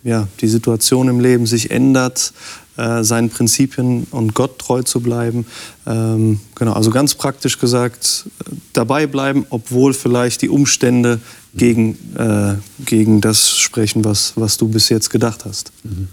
ja, 0.04 0.28
die 0.40 0.48
Situation 0.48 1.08
im 1.08 1.20
Leben 1.20 1.46
sich 1.46 1.70
ändert, 1.70 2.32
äh, 2.76 3.02
seinen 3.02 3.30
Prinzipien 3.30 4.06
und 4.10 4.34
Gott 4.34 4.58
treu 4.58 4.82
zu 4.82 5.00
bleiben. 5.00 5.46
Ähm, 5.86 6.40
genau, 6.54 6.74
also 6.74 6.90
ganz 6.90 7.14
praktisch 7.14 7.58
gesagt, 7.58 8.26
dabei 8.72 9.06
bleiben, 9.06 9.46
obwohl 9.50 9.94
vielleicht 9.94 10.42
die 10.42 10.48
Umstände 10.48 11.20
gegen, 11.56 11.96
äh, 12.16 12.56
gegen 12.84 13.20
das 13.20 13.58
sprechen, 13.58 14.04
was, 14.04 14.34
was 14.36 14.56
du 14.56 14.68
bis 14.68 14.88
jetzt 14.88 15.10
gedacht 15.10 15.44
hast. 15.44 15.72
Mhm. 15.84 16.08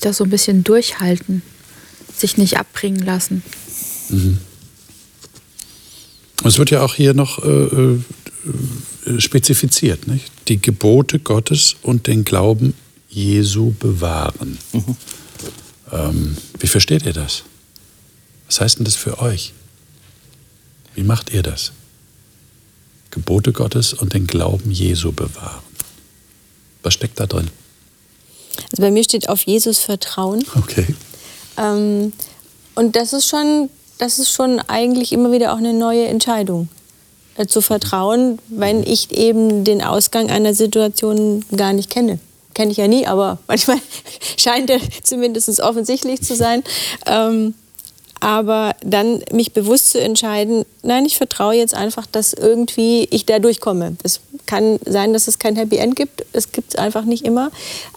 Das 0.00 0.18
so 0.18 0.24
ein 0.24 0.30
bisschen 0.30 0.62
durchhalten, 0.62 1.42
sich 2.14 2.36
nicht 2.36 2.58
abbringen 2.58 3.04
lassen. 3.04 3.42
Mhm. 4.10 4.38
Es 6.44 6.58
wird 6.58 6.70
ja 6.70 6.82
auch 6.82 6.94
hier 6.94 7.14
noch 7.14 7.42
äh, 7.42 7.48
äh, 7.48 8.00
spezifiziert, 9.18 10.06
nicht? 10.06 10.30
die 10.48 10.60
Gebote 10.60 11.18
Gottes 11.18 11.76
und 11.82 12.06
den 12.06 12.24
Glauben 12.24 12.74
Jesu 13.08 13.72
bewahren. 13.78 14.58
Mhm. 14.72 14.96
Ähm, 15.92 16.36
wie 16.58 16.66
versteht 16.66 17.06
ihr 17.06 17.12
das? 17.12 17.44
Was 18.46 18.60
heißt 18.60 18.78
denn 18.78 18.84
das 18.84 18.94
für 18.94 19.18
euch? 19.18 19.54
Wie 20.94 21.02
macht 21.02 21.30
ihr 21.30 21.42
das? 21.42 21.72
Gebote 23.16 23.52
Gottes 23.52 23.94
und 23.94 24.12
den 24.12 24.26
Glauben 24.26 24.70
Jesu 24.70 25.10
bewahren. 25.10 25.62
Was 26.82 26.92
steckt 26.92 27.18
da 27.18 27.24
drin? 27.24 27.48
Also 28.70 28.82
bei 28.82 28.90
mir 28.90 29.02
steht 29.04 29.30
auf 29.30 29.40
Jesus 29.42 29.78
Vertrauen. 29.78 30.44
Okay. 30.54 30.94
Ähm, 31.56 32.12
und 32.74 32.94
das 32.94 33.14
ist 33.14 33.26
schon, 33.26 33.70
das 33.96 34.18
ist 34.18 34.30
schon 34.30 34.60
eigentlich 34.60 35.12
immer 35.12 35.32
wieder 35.32 35.54
auch 35.54 35.56
eine 35.56 35.72
neue 35.72 36.06
Entscheidung. 36.06 36.68
Äh, 37.36 37.46
zu 37.46 37.62
vertrauen, 37.62 38.38
wenn 38.48 38.82
ich 38.82 39.12
eben 39.12 39.64
den 39.64 39.82
Ausgang 39.82 40.30
einer 40.30 40.52
Situation 40.52 41.42
gar 41.56 41.72
nicht 41.72 41.88
kenne. 41.88 42.18
kenne 42.52 42.70
ich 42.70 42.76
ja 42.76 42.86
nie, 42.86 43.06
aber 43.06 43.38
manchmal 43.46 43.78
scheint 44.36 44.68
er 44.68 44.80
zumindest 45.02 45.58
offensichtlich 45.60 46.22
zu 46.22 46.36
sein. 46.36 46.62
Ähm, 47.06 47.54
aber 48.20 48.74
dann 48.82 49.22
mich 49.32 49.52
bewusst 49.52 49.90
zu 49.90 50.00
entscheiden, 50.00 50.64
nein, 50.82 51.04
ich 51.04 51.16
vertraue 51.16 51.54
jetzt 51.54 51.74
einfach, 51.74 52.06
dass 52.06 52.32
irgendwie 52.32 53.06
ich 53.10 53.26
da 53.26 53.38
durchkomme. 53.38 53.96
Es 54.02 54.20
kann 54.46 54.78
sein, 54.86 55.12
dass 55.12 55.28
es 55.28 55.38
kein 55.38 55.56
Happy 55.56 55.76
End 55.76 55.96
gibt, 55.96 56.24
es 56.32 56.52
gibt 56.52 56.74
es 56.74 56.78
einfach 56.78 57.04
nicht 57.04 57.24
immer, 57.24 57.50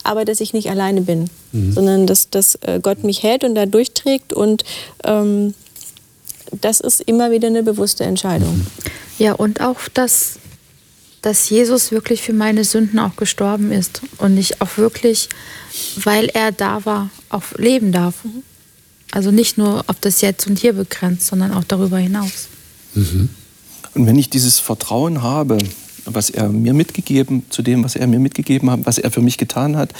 aber 0.03 0.25
dass 0.25 0.41
ich 0.41 0.53
nicht 0.53 0.69
alleine 0.69 1.01
bin, 1.01 1.29
mhm. 1.51 1.73
sondern 1.73 2.07
dass, 2.07 2.29
dass 2.29 2.55
äh, 2.61 2.79
Gott 2.81 3.03
mich 3.03 3.23
hält 3.23 3.43
und 3.43 3.55
da 3.55 3.65
durchträgt 3.65 4.33
und 4.33 4.63
ähm, 5.03 5.53
das 6.51 6.79
ist 6.79 7.01
immer 7.01 7.31
wieder 7.31 7.47
eine 7.47 7.63
bewusste 7.63 8.03
Entscheidung. 8.03 8.65
Ja, 9.19 9.33
und 9.33 9.61
auch, 9.61 9.79
dass, 9.93 10.39
dass 11.21 11.49
Jesus 11.49 11.91
wirklich 11.91 12.21
für 12.21 12.33
meine 12.33 12.63
Sünden 12.63 12.99
auch 12.99 13.15
gestorben 13.15 13.71
ist 13.71 14.01
und 14.17 14.37
ich 14.37 14.61
auch 14.61 14.77
wirklich, 14.77 15.29
weil 16.03 16.27
er 16.29 16.51
da 16.51 16.85
war, 16.85 17.09
auch 17.29 17.43
leben 17.57 17.91
darf. 17.91 18.23
Mhm. 18.23 18.43
Also 19.11 19.31
nicht 19.31 19.57
nur 19.57 19.83
auf 19.87 19.99
das 19.99 20.21
Jetzt 20.21 20.47
und 20.47 20.59
Hier 20.59 20.73
begrenzt, 20.73 21.27
sondern 21.27 21.53
auch 21.53 21.63
darüber 21.63 21.97
hinaus. 21.97 22.47
Mhm. 22.93 23.29
Und 23.95 24.05
wenn 24.05 24.17
ich 24.17 24.29
dieses 24.29 24.59
Vertrauen 24.59 25.23
habe, 25.23 25.57
was 26.05 26.29
er 26.29 26.49
mir 26.49 26.73
mitgegeben, 26.73 27.43
zu 27.49 27.61
dem, 27.61 27.83
was 27.83 27.95
er 27.95 28.07
mir 28.07 28.19
mitgegeben 28.19 28.69
hat, 28.69 28.81
was 28.83 28.97
er 28.97 29.11
für 29.11 29.21
mich 29.21 29.37
getan 29.37 29.75
hat, 29.75 29.93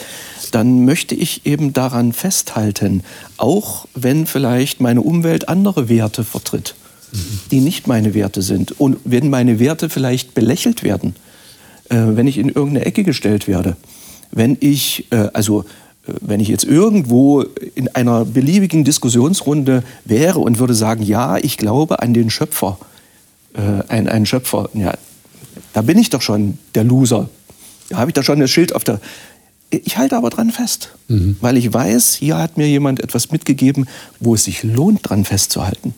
dann 0.52 0.86
möchte 0.86 1.16
ich 1.16 1.46
eben 1.46 1.74
daran 1.74 2.14
festhalten, 2.14 3.04
auch 3.38 3.88
wenn 3.94 4.26
vielleicht 4.26 4.80
meine 4.80 5.02
Umwelt 5.02 5.50
andere 5.50 5.90
Werte 5.90 6.24
vertritt, 6.24 6.76
mhm. 7.12 7.40
die 7.52 7.62
nicht 7.62 7.88
meine 7.88 8.14
Werte 8.14 8.42
sind. 8.42 8.80
Und 8.80 8.98
wenn 9.04 9.30
meine 9.30 9.60
Werte 9.60 9.90
vielleicht 9.90 10.34
belächelt 10.34 10.84
werden, 10.84 11.16
äh, 11.90 11.98
wenn 11.98 12.28
ich 12.28 12.38
in 12.38 12.50
irgendeine 12.50 12.86
Ecke 12.86 13.04
gestellt 13.04 13.48
werde, 13.48 13.76
wenn 14.32 14.58
ich, 14.60 15.12
äh, 15.12 15.30
also 15.34 15.66
wenn 16.22 16.40
ich 16.40 16.48
jetzt 16.48 16.64
irgendwo 16.64 17.42
in 17.76 17.88
einer 17.90 18.26
beliebigen 18.26 18.84
Diskussionsrunde 18.84 19.84
wäre 20.06 20.40
und 20.40 20.60
würde 20.60 20.74
sagen, 20.74 21.04
ja, 21.04 21.38
ich 21.38 21.58
glaube 21.58 22.02
an 22.02 22.14
den 22.14 22.30
Schöpfer, 22.30 22.78
äh, 23.54 23.84
ein, 23.88 24.08
einen 24.08 24.26
Schöpfer, 24.26 24.70
ja, 24.74 24.94
da 25.74 25.82
bin 25.82 25.98
ich 25.98 26.10
doch 26.10 26.22
schon 26.22 26.58
der 26.76 26.84
Loser. 26.84 27.30
Da 27.90 27.98
habe 27.98 28.12
ich 28.12 28.14
doch 28.14 28.24
schon 28.24 28.40
das 28.40 28.52
Schild 28.52 28.76
auf 28.76 28.84
der. 28.84 29.00
Ich 29.72 29.98
halte 29.98 30.18
aber 30.18 30.32
dran 30.32 30.52
fest, 30.52 30.96
mhm. 31.08 31.38
weil 31.42 31.56
ich 31.58 31.72
weiß, 31.72 32.16
hier 32.16 32.38
hat 32.38 32.58
mir 32.58 32.68
jemand 32.68 33.02
etwas 33.02 33.32
mitgegeben, 33.32 33.88
wo 34.20 34.34
es 34.34 34.44
sich 34.44 34.64
lohnt, 34.64 35.08
dran 35.08 35.26
festzuhalten. 35.26 35.94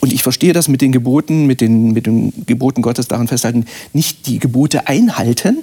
Und 0.00 0.12
ich 0.12 0.22
verstehe 0.22 0.52
das 0.52 0.68
mit 0.68 0.80
den 0.80 0.90
Geboten, 0.90 1.46
mit 1.46 1.60
den, 1.60 1.92
mit 1.92 2.06
den 2.06 2.32
Geboten 2.46 2.82
Gottes 2.82 3.08
daran 3.08 3.28
festhalten, 3.28 3.66
nicht 3.92 4.26
die 4.26 4.38
Gebote 4.38 4.88
einhalten, 4.88 5.58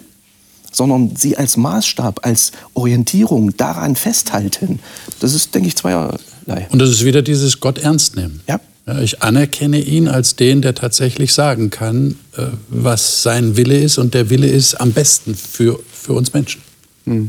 sondern 0.71 1.15
sie 1.15 1.37
als 1.37 1.57
Maßstab, 1.57 2.25
als 2.25 2.51
Orientierung 2.73 3.55
daran 3.57 3.95
festhalten. 3.95 4.79
Das 5.19 5.33
ist, 5.33 5.53
denke 5.55 5.69
ich, 5.69 5.75
zweierlei. 5.75 6.67
Und 6.69 6.79
das 6.79 6.89
ist 6.89 7.05
wieder 7.05 7.21
dieses 7.21 7.59
Gott 7.59 7.77
ernst 7.79 8.15
nehmen. 8.15 8.41
Ja. 8.47 8.59
ich 9.01 9.21
anerkenne 9.21 9.79
ihn 9.79 10.07
als 10.07 10.35
den, 10.35 10.61
der 10.61 10.75
tatsächlich 10.75 11.33
sagen 11.33 11.69
kann, 11.69 12.15
äh, 12.37 12.47
was 12.69 13.23
sein 13.23 13.55
Wille 13.55 13.77
ist. 13.77 13.97
Und 13.97 14.13
der 14.13 14.29
Wille 14.29 14.47
ist 14.47 14.75
am 14.75 14.91
besten 14.91 15.35
für, 15.35 15.79
für 15.91 16.13
uns 16.13 16.33
Menschen. 16.33 16.61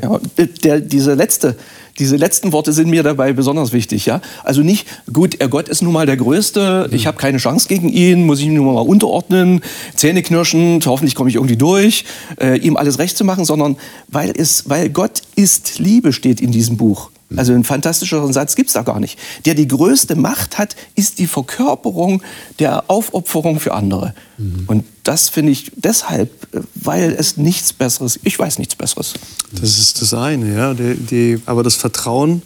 Ja, 0.02 0.20
der, 0.64 0.80
dieser 0.80 1.16
letzte 1.16 1.56
diese 2.00 2.16
letzten 2.16 2.52
Worte 2.52 2.72
sind 2.72 2.88
mir 2.88 3.02
dabei 3.02 3.32
besonders 3.34 3.72
wichtig. 3.72 4.06
Ja? 4.06 4.20
Also 4.42 4.62
nicht, 4.62 4.86
gut, 5.12 5.38
Gott 5.50 5.68
ist 5.68 5.82
nun 5.82 5.92
mal 5.92 6.06
der 6.06 6.16
Größte, 6.16 6.88
ich 6.92 7.06
habe 7.06 7.18
keine 7.18 7.38
Chance 7.38 7.68
gegen 7.68 7.90
ihn, 7.90 8.24
muss 8.24 8.40
ich 8.40 8.46
ihn 8.46 8.54
nun 8.54 8.74
mal 8.74 8.80
unterordnen, 8.80 9.60
Zähne 9.94 10.22
knirschen, 10.22 10.80
hoffentlich 10.86 11.14
komme 11.14 11.28
ich 11.28 11.36
irgendwie 11.36 11.56
durch, 11.56 12.04
äh, 12.40 12.58
ihm 12.58 12.76
alles 12.76 12.98
recht 12.98 13.16
zu 13.16 13.24
machen, 13.24 13.44
sondern 13.44 13.76
weil, 14.08 14.32
es, 14.34 14.68
weil 14.68 14.88
Gott 14.88 15.20
ist 15.36 15.78
Liebe 15.78 16.12
steht 16.12 16.40
in 16.40 16.52
diesem 16.52 16.78
Buch. 16.78 17.10
Also 17.36 17.52
einen 17.52 17.64
fantastischeren 17.64 18.32
Satz 18.32 18.56
gibt 18.56 18.68
es 18.68 18.74
da 18.74 18.82
gar 18.82 18.98
nicht. 18.98 19.18
Der 19.44 19.54
die 19.54 19.68
größte 19.68 20.16
Macht 20.16 20.58
hat, 20.58 20.74
ist 20.96 21.18
die 21.18 21.26
Verkörperung 21.26 22.22
der 22.58 22.90
Aufopferung 22.90 23.60
für 23.60 23.72
andere. 23.72 24.14
Mhm. 24.36 24.64
Und 24.66 24.84
das 25.04 25.28
finde 25.28 25.52
ich 25.52 25.70
deshalb, 25.76 26.30
weil 26.74 27.12
es 27.12 27.36
nichts 27.36 27.72
Besseres, 27.72 28.18
ich 28.24 28.38
weiß 28.38 28.58
nichts 28.58 28.74
Besseres. 28.74 29.14
Das 29.52 29.78
ist 29.78 30.02
das 30.02 30.12
eine, 30.14 30.54
ja. 30.54 30.74
Die, 30.74 30.94
die, 30.94 31.42
aber 31.46 31.62
das 31.62 31.76
Vertrauen 31.76 32.42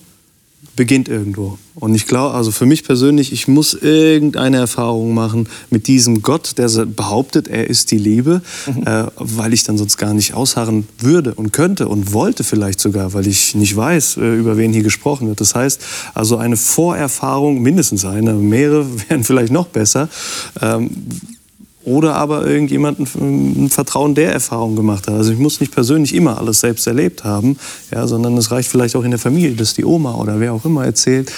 beginnt 0.76 1.08
irgendwo. 1.08 1.58
Und 1.76 1.94
ich 1.94 2.06
glaube, 2.06 2.34
also 2.34 2.50
für 2.50 2.66
mich 2.66 2.84
persönlich, 2.84 3.32
ich 3.32 3.48
muss 3.48 3.74
irgendeine 3.74 4.58
Erfahrung 4.58 5.14
machen 5.14 5.48
mit 5.70 5.86
diesem 5.86 6.22
Gott, 6.22 6.56
der 6.58 6.68
behauptet, 6.86 7.48
er 7.48 7.68
ist 7.68 7.90
die 7.90 7.98
Liebe, 7.98 8.42
mhm. 8.66 8.86
äh, 8.86 9.06
weil 9.16 9.52
ich 9.52 9.64
dann 9.64 9.78
sonst 9.78 9.96
gar 9.96 10.14
nicht 10.14 10.34
ausharren 10.34 10.86
würde 10.98 11.34
und 11.34 11.52
könnte 11.52 11.88
und 11.88 12.12
wollte 12.12 12.44
vielleicht 12.44 12.80
sogar, 12.80 13.12
weil 13.12 13.26
ich 13.26 13.54
nicht 13.54 13.76
weiß, 13.76 14.18
äh, 14.18 14.34
über 14.34 14.56
wen 14.56 14.72
hier 14.72 14.82
gesprochen 14.82 15.28
wird. 15.28 15.40
Das 15.40 15.54
heißt, 15.54 15.80
also 16.14 16.36
eine 16.36 16.56
Vorerfahrung, 16.56 17.60
mindestens 17.62 18.04
eine, 18.04 18.34
mehrere 18.34 18.86
wären 19.08 19.24
vielleicht 19.24 19.52
noch 19.52 19.66
besser, 19.66 20.08
ähm, 20.60 20.90
oder 21.85 22.14
aber 22.14 22.47
irgendjemanden 22.47 23.68
Vertrauen 23.70 24.14
der 24.14 24.32
Erfahrung 24.32 24.76
gemacht 24.76 25.07
hat. 25.07 25.14
Also 25.14 25.32
ich 25.32 25.39
muss 25.39 25.61
nicht 25.61 25.72
persönlich 25.72 26.14
immer 26.14 26.39
alles 26.39 26.61
selbst 26.61 26.87
erlebt 26.87 27.24
haben, 27.24 27.57
ja, 27.91 28.07
sondern 28.07 28.37
es 28.37 28.51
reicht 28.51 28.70
vielleicht 28.70 28.97
auch 28.97 29.05
in 29.05 29.11
der 29.11 29.20
Familie, 29.20 29.55
dass 29.55 29.74
die 29.74 29.85
Oma 29.85 30.14
oder 30.14 30.41
wer 30.41 30.53
auch 30.53 30.64
immer 30.64 30.85
erzählt. 30.85 31.30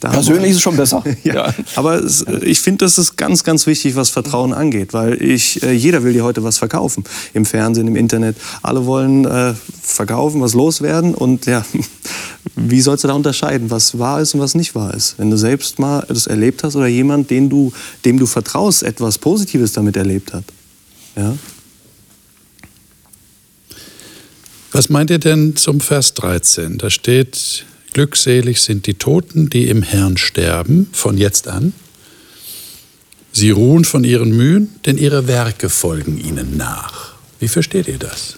Da 0.00 0.10
Persönlich 0.10 0.50
ist 0.50 0.56
es 0.56 0.62
schon 0.62 0.76
besser. 0.76 1.02
ja. 1.24 1.34
ja. 1.34 1.54
Aber 1.74 2.02
es, 2.02 2.24
ich 2.42 2.60
finde, 2.60 2.84
das 2.84 2.98
ist 2.98 3.16
ganz, 3.16 3.44
ganz 3.44 3.66
wichtig, 3.66 3.96
was 3.96 4.10
Vertrauen 4.10 4.52
angeht, 4.52 4.92
weil 4.92 5.20
ich, 5.22 5.62
äh, 5.62 5.72
jeder 5.72 6.02
will 6.04 6.12
dir 6.12 6.22
heute 6.22 6.42
was 6.42 6.58
verkaufen. 6.58 7.04
Im 7.32 7.46
Fernsehen, 7.46 7.88
im 7.88 7.96
Internet. 7.96 8.36
Alle 8.62 8.84
wollen 8.84 9.24
äh, 9.24 9.54
verkaufen, 9.82 10.40
was 10.42 10.52
loswerden. 10.52 11.14
Und 11.14 11.46
ja, 11.46 11.64
wie 12.56 12.80
sollst 12.82 13.04
du 13.04 13.08
da 13.08 13.14
unterscheiden, 13.14 13.70
was 13.70 13.98
wahr 13.98 14.20
ist 14.20 14.34
und 14.34 14.40
was 14.40 14.54
nicht 14.54 14.74
wahr 14.74 14.92
ist? 14.92 15.18
Wenn 15.18 15.30
du 15.30 15.38
selbst 15.38 15.78
mal 15.78 16.04
das 16.08 16.26
erlebt 16.26 16.62
hast 16.62 16.76
oder 16.76 16.88
jemand, 16.88 17.30
den 17.30 17.48
du, 17.48 17.72
dem 18.04 18.18
du 18.18 18.26
vertraust, 18.26 18.82
etwas 18.82 19.16
Positives 19.16 19.72
damit 19.72 19.96
erlebt 19.96 20.34
hat. 20.34 20.44
Ja? 21.16 21.34
Was 24.72 24.90
meint 24.90 25.08
ihr 25.08 25.18
denn 25.18 25.56
zum 25.56 25.80
Vers 25.80 26.12
13? 26.12 26.76
Da 26.76 26.90
steht, 26.90 27.64
glückselig 27.96 28.60
sind 28.60 28.86
die 28.86 28.94
Toten, 28.94 29.48
die 29.48 29.68
im 29.68 29.82
Herrn 29.82 30.16
sterben, 30.16 30.88
von 30.92 31.16
jetzt 31.18 31.48
an. 31.48 31.72
Sie 33.32 33.50
ruhen 33.50 33.84
von 33.84 34.04
ihren 34.04 34.36
Mühen, 34.36 34.68
denn 34.84 34.98
ihre 34.98 35.26
Werke 35.26 35.68
folgen 35.68 36.18
ihnen 36.18 36.56
nach. 36.56 37.14
Wie 37.40 37.48
versteht 37.48 37.88
ihr 37.88 37.98
das? 37.98 38.36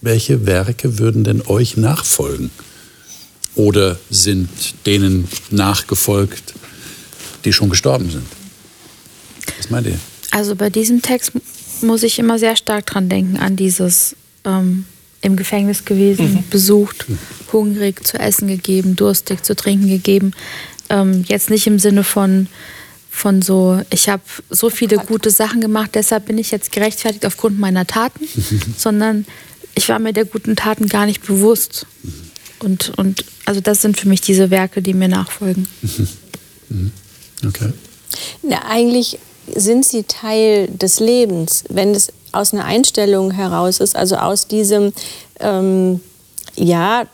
Welche 0.00 0.46
Werke 0.46 0.98
würden 0.98 1.24
denn 1.24 1.42
euch 1.46 1.76
nachfolgen? 1.76 2.50
oder 3.54 3.98
sind 4.10 4.48
denen 4.86 5.28
nachgefolgt, 5.50 6.54
die 7.44 7.52
schon 7.52 7.70
gestorben 7.70 8.10
sind? 8.10 8.26
Was 9.58 9.70
meint 9.70 9.86
ihr? 9.86 9.98
Also 10.30 10.54
bei 10.54 10.70
diesem 10.70 11.02
Text 11.02 11.32
muss 11.82 12.02
ich 12.02 12.18
immer 12.18 12.38
sehr 12.38 12.56
stark 12.56 12.86
dran 12.86 13.08
denken, 13.08 13.36
an 13.36 13.56
dieses 13.56 14.14
ähm, 14.44 14.84
im 15.22 15.36
Gefängnis 15.36 15.84
gewesen, 15.84 16.32
mhm. 16.32 16.44
besucht, 16.50 17.08
mhm. 17.08 17.18
hungrig 17.52 18.06
zu 18.06 18.18
essen 18.18 18.48
gegeben, 18.48 18.96
durstig 18.96 19.44
zu 19.44 19.54
trinken 19.54 19.88
gegeben. 19.88 20.32
Ähm, 20.88 21.24
jetzt 21.28 21.50
nicht 21.50 21.66
im 21.66 21.78
Sinne 21.78 22.04
von, 22.04 22.48
von 23.10 23.42
so, 23.42 23.80
ich 23.90 24.08
habe 24.08 24.22
so 24.48 24.70
viele 24.70 24.96
gute 24.96 25.30
Sachen 25.30 25.60
gemacht, 25.60 25.90
deshalb 25.94 26.26
bin 26.26 26.38
ich 26.38 26.50
jetzt 26.50 26.72
gerechtfertigt 26.72 27.26
aufgrund 27.26 27.58
meiner 27.58 27.86
Taten, 27.86 28.26
sondern 28.76 29.26
ich 29.74 29.88
war 29.88 29.98
mir 29.98 30.12
der 30.12 30.24
guten 30.24 30.56
Taten 30.56 30.88
gar 30.88 31.06
nicht 31.06 31.26
bewusst. 31.26 31.86
Mhm. 32.02 32.12
Und, 32.60 32.92
und 32.98 33.24
also 33.46 33.60
das 33.60 33.82
sind 33.82 33.98
für 33.98 34.08
mich 34.08 34.20
diese 34.20 34.50
Werke, 34.50 34.82
die 34.82 34.94
mir 34.94 35.08
nachfolgen. 35.08 35.66
Mhm. 36.68 36.92
Okay. 37.46 37.72
Na, 38.42 38.66
eigentlich 38.68 39.18
sind 39.54 39.84
sie 39.84 40.04
Teil 40.04 40.68
des 40.68 41.00
Lebens, 41.00 41.64
wenn 41.68 41.90
es 41.90 42.12
aus 42.32 42.52
einer 42.52 42.64
Einstellung 42.64 43.30
heraus 43.30 43.80
ist, 43.80 43.96
also 43.96 44.16
aus 44.16 44.46
diesem, 44.46 44.92
ähm, 45.40 46.00
ja, 46.56 47.04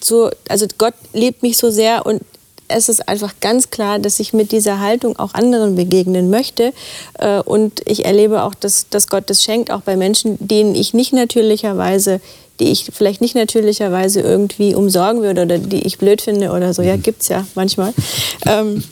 so, 0.00 0.30
also 0.48 0.66
Gott 0.78 0.94
liebt 1.12 1.42
mich 1.42 1.56
so 1.56 1.70
sehr 1.70 2.06
und 2.06 2.22
es 2.68 2.88
ist 2.88 3.06
einfach 3.06 3.34
ganz 3.40 3.70
klar, 3.70 3.98
dass 3.98 4.18
ich 4.18 4.32
mit 4.32 4.50
dieser 4.50 4.80
Haltung 4.80 5.18
auch 5.18 5.34
anderen 5.34 5.76
begegnen 5.76 6.30
möchte. 6.30 6.72
Äh, 7.18 7.40
und 7.40 7.82
ich 7.86 8.06
erlebe 8.06 8.42
auch, 8.44 8.54
dass, 8.54 8.88
dass 8.88 9.08
Gott 9.08 9.24
das 9.28 9.44
schenkt, 9.44 9.70
auch 9.70 9.82
bei 9.82 9.96
Menschen, 9.96 10.38
denen 10.40 10.74
ich 10.74 10.94
nicht 10.94 11.12
natürlicherweise 11.12 12.20
die 12.60 12.70
ich 12.70 12.90
vielleicht 12.92 13.20
nicht 13.20 13.34
natürlicherweise 13.34 14.20
irgendwie 14.20 14.74
umsorgen 14.74 15.22
würde 15.22 15.42
oder 15.42 15.58
die 15.58 15.84
ich 15.86 15.98
blöd 15.98 16.22
finde 16.22 16.52
oder 16.52 16.72
so. 16.72 16.82
Ja, 16.82 16.96
mhm. 16.96 17.02
gibt's 17.02 17.28
ja 17.28 17.46
manchmal. 17.54 17.92
ähm, 18.46 18.84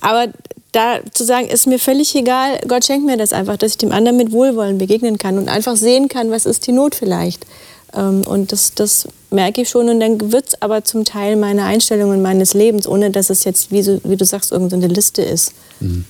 aber 0.00 0.28
da 0.74 1.00
zu 1.12 1.24
sagen, 1.24 1.48
ist 1.48 1.66
mir 1.66 1.78
völlig 1.78 2.14
egal, 2.14 2.60
Gott 2.66 2.84
schenkt 2.84 3.06
mir 3.06 3.16
das 3.16 3.32
einfach, 3.32 3.56
dass 3.56 3.72
ich 3.72 3.78
dem 3.78 3.92
anderen 3.92 4.16
mit 4.16 4.32
Wohlwollen 4.32 4.78
begegnen 4.78 5.18
kann 5.18 5.38
und 5.38 5.48
einfach 5.48 5.76
sehen 5.76 6.08
kann, 6.08 6.30
was 6.30 6.46
ist 6.46 6.66
die 6.66 6.72
Not 6.72 6.94
vielleicht. 6.94 7.46
Ähm, 7.94 8.22
und 8.26 8.52
das, 8.52 8.74
das 8.74 9.08
merke 9.30 9.62
ich 9.62 9.68
schon 9.68 9.88
und 9.88 10.00
dann 10.00 10.32
wird 10.32 10.48
es 10.48 10.62
aber 10.62 10.84
zum 10.84 11.04
Teil 11.04 11.36
meine 11.36 11.64
Einstellung 11.64 12.10
und 12.10 12.22
meines 12.22 12.54
Lebens, 12.54 12.86
ohne 12.86 13.10
dass 13.10 13.30
es 13.30 13.44
jetzt, 13.44 13.70
wie, 13.70 13.82
so, 13.82 14.00
wie 14.04 14.16
du 14.16 14.24
sagst, 14.24 14.52
irgendeine 14.52 14.88
Liste 14.88 15.22
ist. 15.22 15.52
Mhm. 15.80 16.04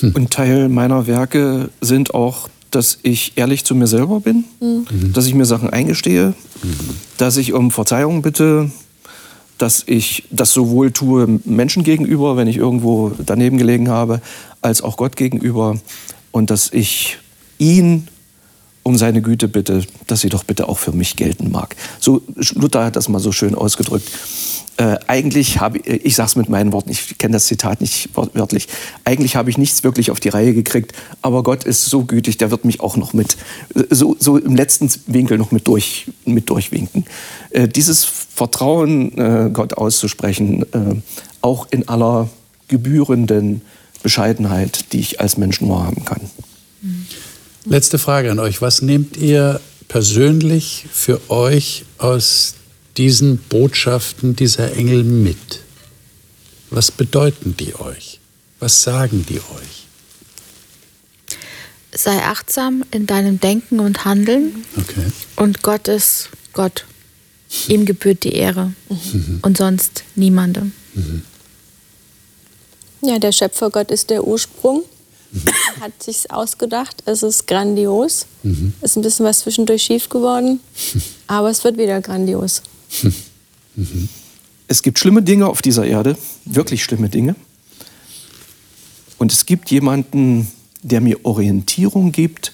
Hm. 0.00 0.14
Und 0.14 0.30
Teil 0.30 0.68
meiner 0.68 1.06
Werke 1.06 1.70
sind 1.80 2.14
auch 2.14 2.48
dass 2.70 2.98
ich 3.02 3.32
ehrlich 3.36 3.64
zu 3.64 3.74
mir 3.74 3.86
selber 3.86 4.20
bin, 4.20 4.44
mhm. 4.60 5.12
dass 5.12 5.26
ich 5.26 5.34
mir 5.34 5.44
Sachen 5.44 5.70
eingestehe, 5.70 6.34
mhm. 6.62 6.74
dass 7.18 7.36
ich 7.36 7.52
um 7.52 7.70
Verzeihung 7.70 8.22
bitte, 8.22 8.70
dass 9.60 9.84
ich 9.86 10.24
das 10.30 10.52
sowohl 10.52 10.90
tue 10.90 11.40
Menschen 11.44 11.84
gegenüber, 11.84 12.36
wenn 12.36 12.48
ich 12.48 12.56
irgendwo 12.56 13.12
daneben 13.24 13.58
gelegen 13.58 13.90
habe, 13.90 14.22
als 14.62 14.80
auch 14.80 14.96
Gott 14.96 15.16
gegenüber 15.16 15.78
und 16.32 16.50
dass 16.50 16.72
ich 16.72 17.18
ihn 17.58 18.08
um 18.90 18.98
seine 18.98 19.22
Güte 19.22 19.46
bitte, 19.46 19.84
dass 20.08 20.20
sie 20.20 20.28
doch 20.28 20.42
bitte 20.42 20.68
auch 20.68 20.78
für 20.78 20.92
mich 20.92 21.14
gelten 21.14 21.50
mag. 21.50 21.76
So 22.00 22.22
Luther 22.54 22.84
hat 22.84 22.96
das 22.96 23.08
mal 23.08 23.20
so 23.20 23.30
schön 23.30 23.54
ausgedrückt. 23.54 24.10
Äh, 24.76 24.98
eigentlich 25.06 25.60
habe 25.60 25.78
ich, 25.78 25.86
ich 26.04 26.16
sage 26.16 26.26
es 26.26 26.36
mit 26.36 26.48
meinen 26.48 26.72
Worten, 26.72 26.90
ich 26.90 27.16
kenne 27.18 27.34
das 27.34 27.46
Zitat 27.46 27.80
nicht 27.80 28.10
wörtlich, 28.14 28.66
eigentlich 29.04 29.36
habe 29.36 29.48
ich 29.48 29.58
nichts 29.58 29.84
wirklich 29.84 30.10
auf 30.10 30.18
die 30.18 30.28
Reihe 30.28 30.54
gekriegt, 30.54 30.92
aber 31.22 31.42
Gott 31.42 31.64
ist 31.64 31.84
so 31.86 32.04
gütig, 32.04 32.38
der 32.38 32.50
wird 32.50 32.64
mich 32.64 32.80
auch 32.80 32.96
noch 32.96 33.12
mit, 33.12 33.36
so, 33.90 34.16
so 34.18 34.38
im 34.38 34.56
letzten 34.56 34.90
Winkel 35.06 35.38
noch 35.38 35.52
mit, 35.52 35.68
durch, 35.68 36.06
mit 36.24 36.50
durchwinken. 36.50 37.04
Äh, 37.50 37.68
dieses 37.68 38.04
Vertrauen 38.04 39.16
äh, 39.18 39.50
Gott 39.52 39.74
auszusprechen, 39.74 40.62
äh, 40.72 40.96
auch 41.42 41.68
in 41.70 41.88
aller 41.88 42.28
gebührenden 42.68 43.62
Bescheidenheit, 44.02 44.92
die 44.92 45.00
ich 45.00 45.20
als 45.20 45.36
Mensch 45.36 45.60
nur 45.60 45.84
haben 45.84 46.04
kann. 46.04 46.22
Letzte 47.64 47.98
Frage 47.98 48.30
an 48.30 48.38
euch. 48.38 48.62
Was 48.62 48.82
nehmt 48.82 49.16
ihr 49.16 49.60
persönlich 49.88 50.86
für 50.92 51.20
euch 51.30 51.84
aus 51.98 52.54
diesen 52.96 53.38
Botschaften 53.38 54.34
dieser 54.34 54.74
Engel 54.76 55.04
mit? 55.04 55.60
Was 56.70 56.90
bedeuten 56.90 57.56
die 57.58 57.74
euch? 57.74 58.20
Was 58.60 58.82
sagen 58.82 59.26
die 59.28 59.40
euch? 59.40 59.86
Sei 61.92 62.22
achtsam 62.22 62.84
in 62.92 63.06
deinem 63.06 63.40
Denken 63.40 63.80
und 63.80 64.04
Handeln. 64.04 64.64
Okay. 64.76 65.10
Und 65.36 65.62
Gott 65.62 65.88
ist 65.88 66.28
Gott. 66.52 66.84
Ihm 67.66 67.84
gebührt 67.84 68.22
die 68.22 68.32
Ehre. 68.32 68.72
Mhm. 68.88 69.40
Und 69.42 69.56
sonst 69.58 70.04
niemandem. 70.14 70.72
Mhm. 70.94 71.22
Ja, 73.02 73.18
der 73.18 73.32
Schöpfergott 73.32 73.90
ist 73.90 74.10
der 74.10 74.24
Ursprung. 74.24 74.84
Mhm. 75.32 75.42
Hat 75.80 76.02
sich's 76.02 76.26
ausgedacht. 76.26 77.02
Es 77.06 77.22
ist 77.22 77.46
grandios. 77.46 78.26
Mhm. 78.42 78.72
Ist 78.80 78.96
ein 78.96 79.02
bisschen 79.02 79.26
was 79.26 79.40
zwischendurch 79.40 79.82
schief 79.82 80.08
geworden. 80.08 80.60
Aber 81.26 81.50
es 81.50 81.62
wird 81.64 81.78
wieder 81.78 82.00
grandios. 82.00 82.62
Es 84.66 84.82
gibt 84.82 85.00
schlimme 85.00 85.22
Dinge 85.22 85.48
auf 85.48 85.62
dieser 85.62 85.84
Erde, 85.84 86.16
wirklich 86.44 86.84
schlimme 86.84 87.08
Dinge. 87.08 87.34
Und 89.18 89.32
es 89.32 89.44
gibt 89.44 89.70
jemanden, 89.70 90.46
der 90.82 91.00
mir 91.00 91.24
Orientierung 91.24 92.12
gibt, 92.12 92.52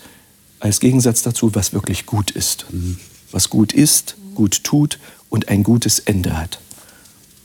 als 0.58 0.80
Gegensatz 0.80 1.22
dazu, 1.22 1.54
was 1.54 1.74
wirklich 1.74 2.06
gut 2.06 2.30
ist. 2.30 2.64
Mhm. 2.70 2.98
Was 3.32 3.50
gut 3.50 3.72
ist, 3.72 4.16
gut 4.34 4.64
tut 4.64 4.98
und 5.28 5.48
ein 5.48 5.62
gutes 5.62 5.98
Ende 5.98 6.38
hat. 6.38 6.58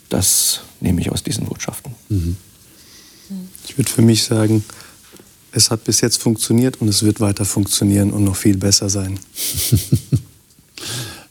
Das 0.09 0.61
nehme 0.79 1.01
ich 1.01 1.11
aus 1.11 1.23
diesen 1.23 1.45
Botschaften. 1.45 1.93
Mhm. 2.09 2.37
Ich 3.67 3.77
würde 3.77 3.91
für 3.91 4.01
mich 4.01 4.23
sagen, 4.23 4.63
es 5.51 5.71
hat 5.71 5.83
bis 5.83 6.01
jetzt 6.01 6.21
funktioniert 6.21 6.81
und 6.81 6.87
es 6.87 7.03
wird 7.03 7.19
weiter 7.19 7.45
funktionieren 7.45 8.11
und 8.11 8.23
noch 8.23 8.35
viel 8.35 8.57
besser 8.57 8.89
sein. 8.89 9.19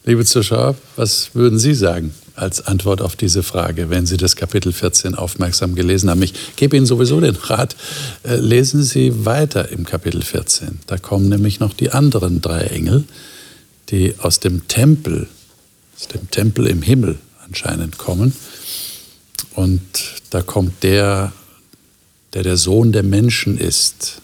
Liebe 0.03 0.25
Zuschauer, 0.25 0.75
was 0.95 1.35
würden 1.35 1.59
Sie 1.59 1.75
sagen 1.75 2.13
als 2.35 2.65
Antwort 2.65 3.01
auf 3.01 3.15
diese 3.15 3.43
Frage, 3.43 3.91
wenn 3.91 4.07
Sie 4.07 4.17
das 4.17 4.35
Kapitel 4.35 4.73
14 4.73 5.13
aufmerksam 5.13 5.75
gelesen 5.75 6.09
haben? 6.09 6.23
Ich 6.23 6.33
gebe 6.55 6.75
Ihnen 6.75 6.87
sowieso 6.87 7.19
den 7.19 7.35
Rat, 7.35 7.75
äh, 8.23 8.35
lesen 8.35 8.81
Sie 8.83 9.25
weiter 9.25 9.69
im 9.69 9.85
Kapitel 9.85 10.23
14. 10.23 10.79
Da 10.87 10.97
kommen 10.97 11.29
nämlich 11.29 11.59
noch 11.59 11.73
die 11.73 11.91
anderen 11.91 12.41
drei 12.41 12.61
Engel, 12.61 13.03
die 13.89 14.15
aus 14.17 14.39
dem 14.39 14.67
Tempel, 14.67 15.27
aus 15.99 16.07
dem 16.07 16.31
Tempel 16.31 16.65
im 16.65 16.81
Himmel 16.81 17.19
anscheinend 17.45 17.99
kommen. 17.99 18.33
Und 19.53 19.81
da 20.31 20.41
kommt 20.41 20.81
der, 20.81 21.33
der 22.33 22.43
der 22.43 22.57
Sohn 22.57 22.91
der 22.91 23.03
Menschen 23.03 23.57
ist, 23.57 24.21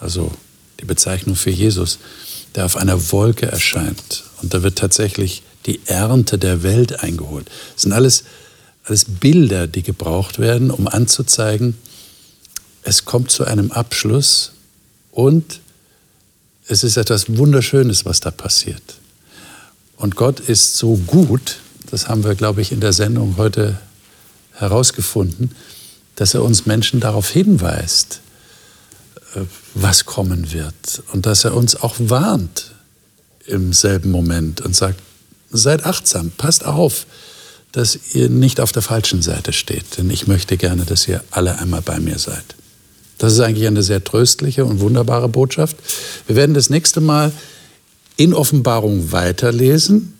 also 0.00 0.32
die 0.80 0.84
Bezeichnung 0.86 1.36
für 1.36 1.50
Jesus, 1.50 1.98
der 2.54 2.64
auf 2.64 2.76
einer 2.76 3.12
Wolke 3.12 3.46
erscheint 3.46 4.24
und 4.42 4.54
da 4.54 4.62
wird 4.62 4.78
tatsächlich 4.78 5.42
die 5.66 5.80
Ernte 5.86 6.38
der 6.38 6.62
Welt 6.62 7.02
eingeholt. 7.02 7.50
Das 7.74 7.82
sind 7.82 7.92
alles, 7.92 8.24
alles 8.84 9.04
Bilder, 9.04 9.66
die 9.66 9.82
gebraucht 9.82 10.38
werden, 10.38 10.70
um 10.70 10.88
anzuzeigen, 10.88 11.76
es 12.82 13.04
kommt 13.04 13.30
zu 13.30 13.44
einem 13.44 13.72
Abschluss 13.72 14.52
und 15.12 15.60
es 16.66 16.82
ist 16.82 16.96
etwas 16.96 17.36
Wunderschönes, 17.36 18.06
was 18.06 18.20
da 18.20 18.30
passiert. 18.30 18.82
Und 19.96 20.16
Gott 20.16 20.40
ist 20.40 20.76
so 20.76 20.96
gut, 20.96 21.58
das 21.90 22.08
haben 22.08 22.24
wir, 22.24 22.34
glaube 22.34 22.62
ich, 22.62 22.72
in 22.72 22.80
der 22.80 22.94
Sendung 22.94 23.36
heute 23.36 23.78
herausgefunden, 24.54 25.54
dass 26.20 26.34
er 26.34 26.42
uns 26.44 26.66
Menschen 26.66 27.00
darauf 27.00 27.30
hinweist, 27.30 28.20
äh, 29.34 29.40
was 29.72 30.04
kommen 30.04 30.52
wird 30.52 31.02
und 31.14 31.24
dass 31.24 31.46
er 31.46 31.56
uns 31.56 31.76
auch 31.76 31.94
warnt, 31.98 32.72
im 33.46 33.72
selben 33.72 34.10
Moment 34.10 34.60
und 34.60 34.76
sagt, 34.76 35.00
seid 35.50 35.86
achtsam, 35.86 36.30
passt 36.36 36.66
auf, 36.66 37.06
dass 37.72 37.98
ihr 38.12 38.28
nicht 38.28 38.60
auf 38.60 38.70
der 38.70 38.82
falschen 38.82 39.22
Seite 39.22 39.54
steht, 39.54 39.96
denn 39.96 40.10
ich 40.10 40.26
möchte 40.26 40.58
gerne, 40.58 40.84
dass 40.84 41.08
ihr 41.08 41.24
alle 41.30 41.58
einmal 41.58 41.80
bei 41.80 41.98
mir 41.98 42.18
seid. 42.18 42.44
Das 43.16 43.32
ist 43.32 43.40
eigentlich 43.40 43.66
eine 43.66 43.82
sehr 43.82 44.04
tröstliche 44.04 44.66
und 44.66 44.80
wunderbare 44.80 45.30
Botschaft. 45.30 45.78
Wir 46.26 46.36
werden 46.36 46.52
das 46.52 46.68
nächste 46.68 47.00
Mal 47.00 47.32
in 48.18 48.34
Offenbarung 48.34 49.10
weiterlesen 49.10 50.18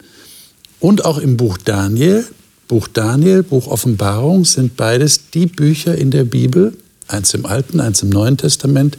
und 0.78 1.04
auch 1.04 1.18
im 1.18 1.36
Buch 1.36 1.58
Daniel. 1.58 2.26
Buch 2.70 2.86
Daniel, 2.86 3.42
Buch 3.42 3.66
Offenbarung 3.66 4.44
sind 4.44 4.76
beides 4.76 5.30
die 5.34 5.46
Bücher 5.46 5.96
in 5.96 6.12
der 6.12 6.22
Bibel, 6.22 6.72
eins 7.08 7.34
im 7.34 7.44
Alten, 7.44 7.80
eins 7.80 8.02
im 8.02 8.10
Neuen 8.10 8.36
Testament, 8.36 8.96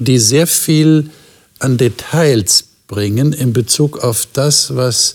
die 0.00 0.18
sehr 0.18 0.48
viel 0.48 1.08
an 1.60 1.76
Details 1.76 2.64
bringen 2.88 3.32
in 3.32 3.52
Bezug 3.52 3.98
auf 4.02 4.26
das, 4.32 4.74
was 4.74 5.14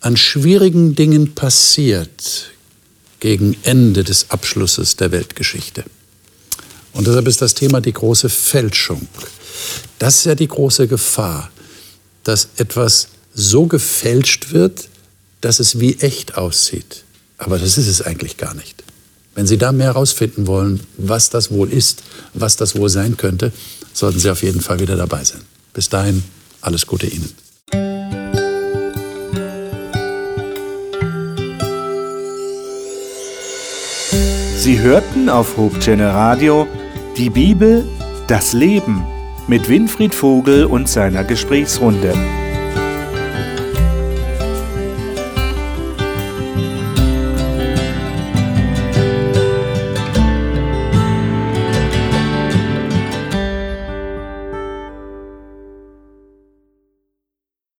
an 0.00 0.16
schwierigen 0.16 0.96
Dingen 0.96 1.36
passiert 1.36 2.50
gegen 3.20 3.56
Ende 3.62 4.02
des 4.02 4.30
Abschlusses 4.30 4.96
der 4.96 5.12
Weltgeschichte. 5.12 5.84
Und 6.92 7.06
deshalb 7.06 7.28
ist 7.28 7.40
das 7.40 7.54
Thema 7.54 7.80
die 7.80 7.92
große 7.92 8.28
Fälschung. 8.28 9.06
Das 10.00 10.16
ist 10.16 10.24
ja 10.26 10.34
die 10.34 10.48
große 10.48 10.88
Gefahr, 10.88 11.52
dass 12.24 12.48
etwas 12.56 13.10
so 13.32 13.66
gefälscht 13.66 14.52
wird, 14.52 14.88
dass 15.40 15.60
es 15.60 15.80
wie 15.80 15.96
echt 16.00 16.36
aussieht. 16.36 17.04
Aber 17.38 17.58
das 17.58 17.78
ist 17.78 17.86
es 17.88 18.02
eigentlich 18.02 18.36
gar 18.36 18.54
nicht. 18.54 18.82
Wenn 19.34 19.46
Sie 19.46 19.58
da 19.58 19.70
mehr 19.70 19.86
herausfinden 19.86 20.46
wollen, 20.46 20.80
was 20.96 21.30
das 21.30 21.50
wohl 21.50 21.72
ist, 21.72 22.02
was 22.34 22.56
das 22.56 22.76
wohl 22.76 22.88
sein 22.88 23.16
könnte, 23.16 23.52
sollten 23.92 24.18
Sie 24.18 24.30
auf 24.30 24.42
jeden 24.42 24.60
Fall 24.60 24.80
wieder 24.80 24.96
dabei 24.96 25.22
sein. 25.22 25.42
Bis 25.72 25.88
dahin 25.88 26.24
alles 26.60 26.86
Gute 26.86 27.06
Ihnen. 27.06 27.32
Sie 34.58 34.80
hörten 34.80 35.28
auf 35.28 35.56
Hochchannel 35.56 36.10
Radio 36.10 36.66
die 37.16 37.30
Bibel, 37.30 37.84
das 38.26 38.52
Leben 38.52 39.04
mit 39.46 39.68
Winfried 39.68 40.14
Vogel 40.14 40.64
und 40.66 40.88
seiner 40.88 41.24
Gesprächsrunde. 41.24 42.12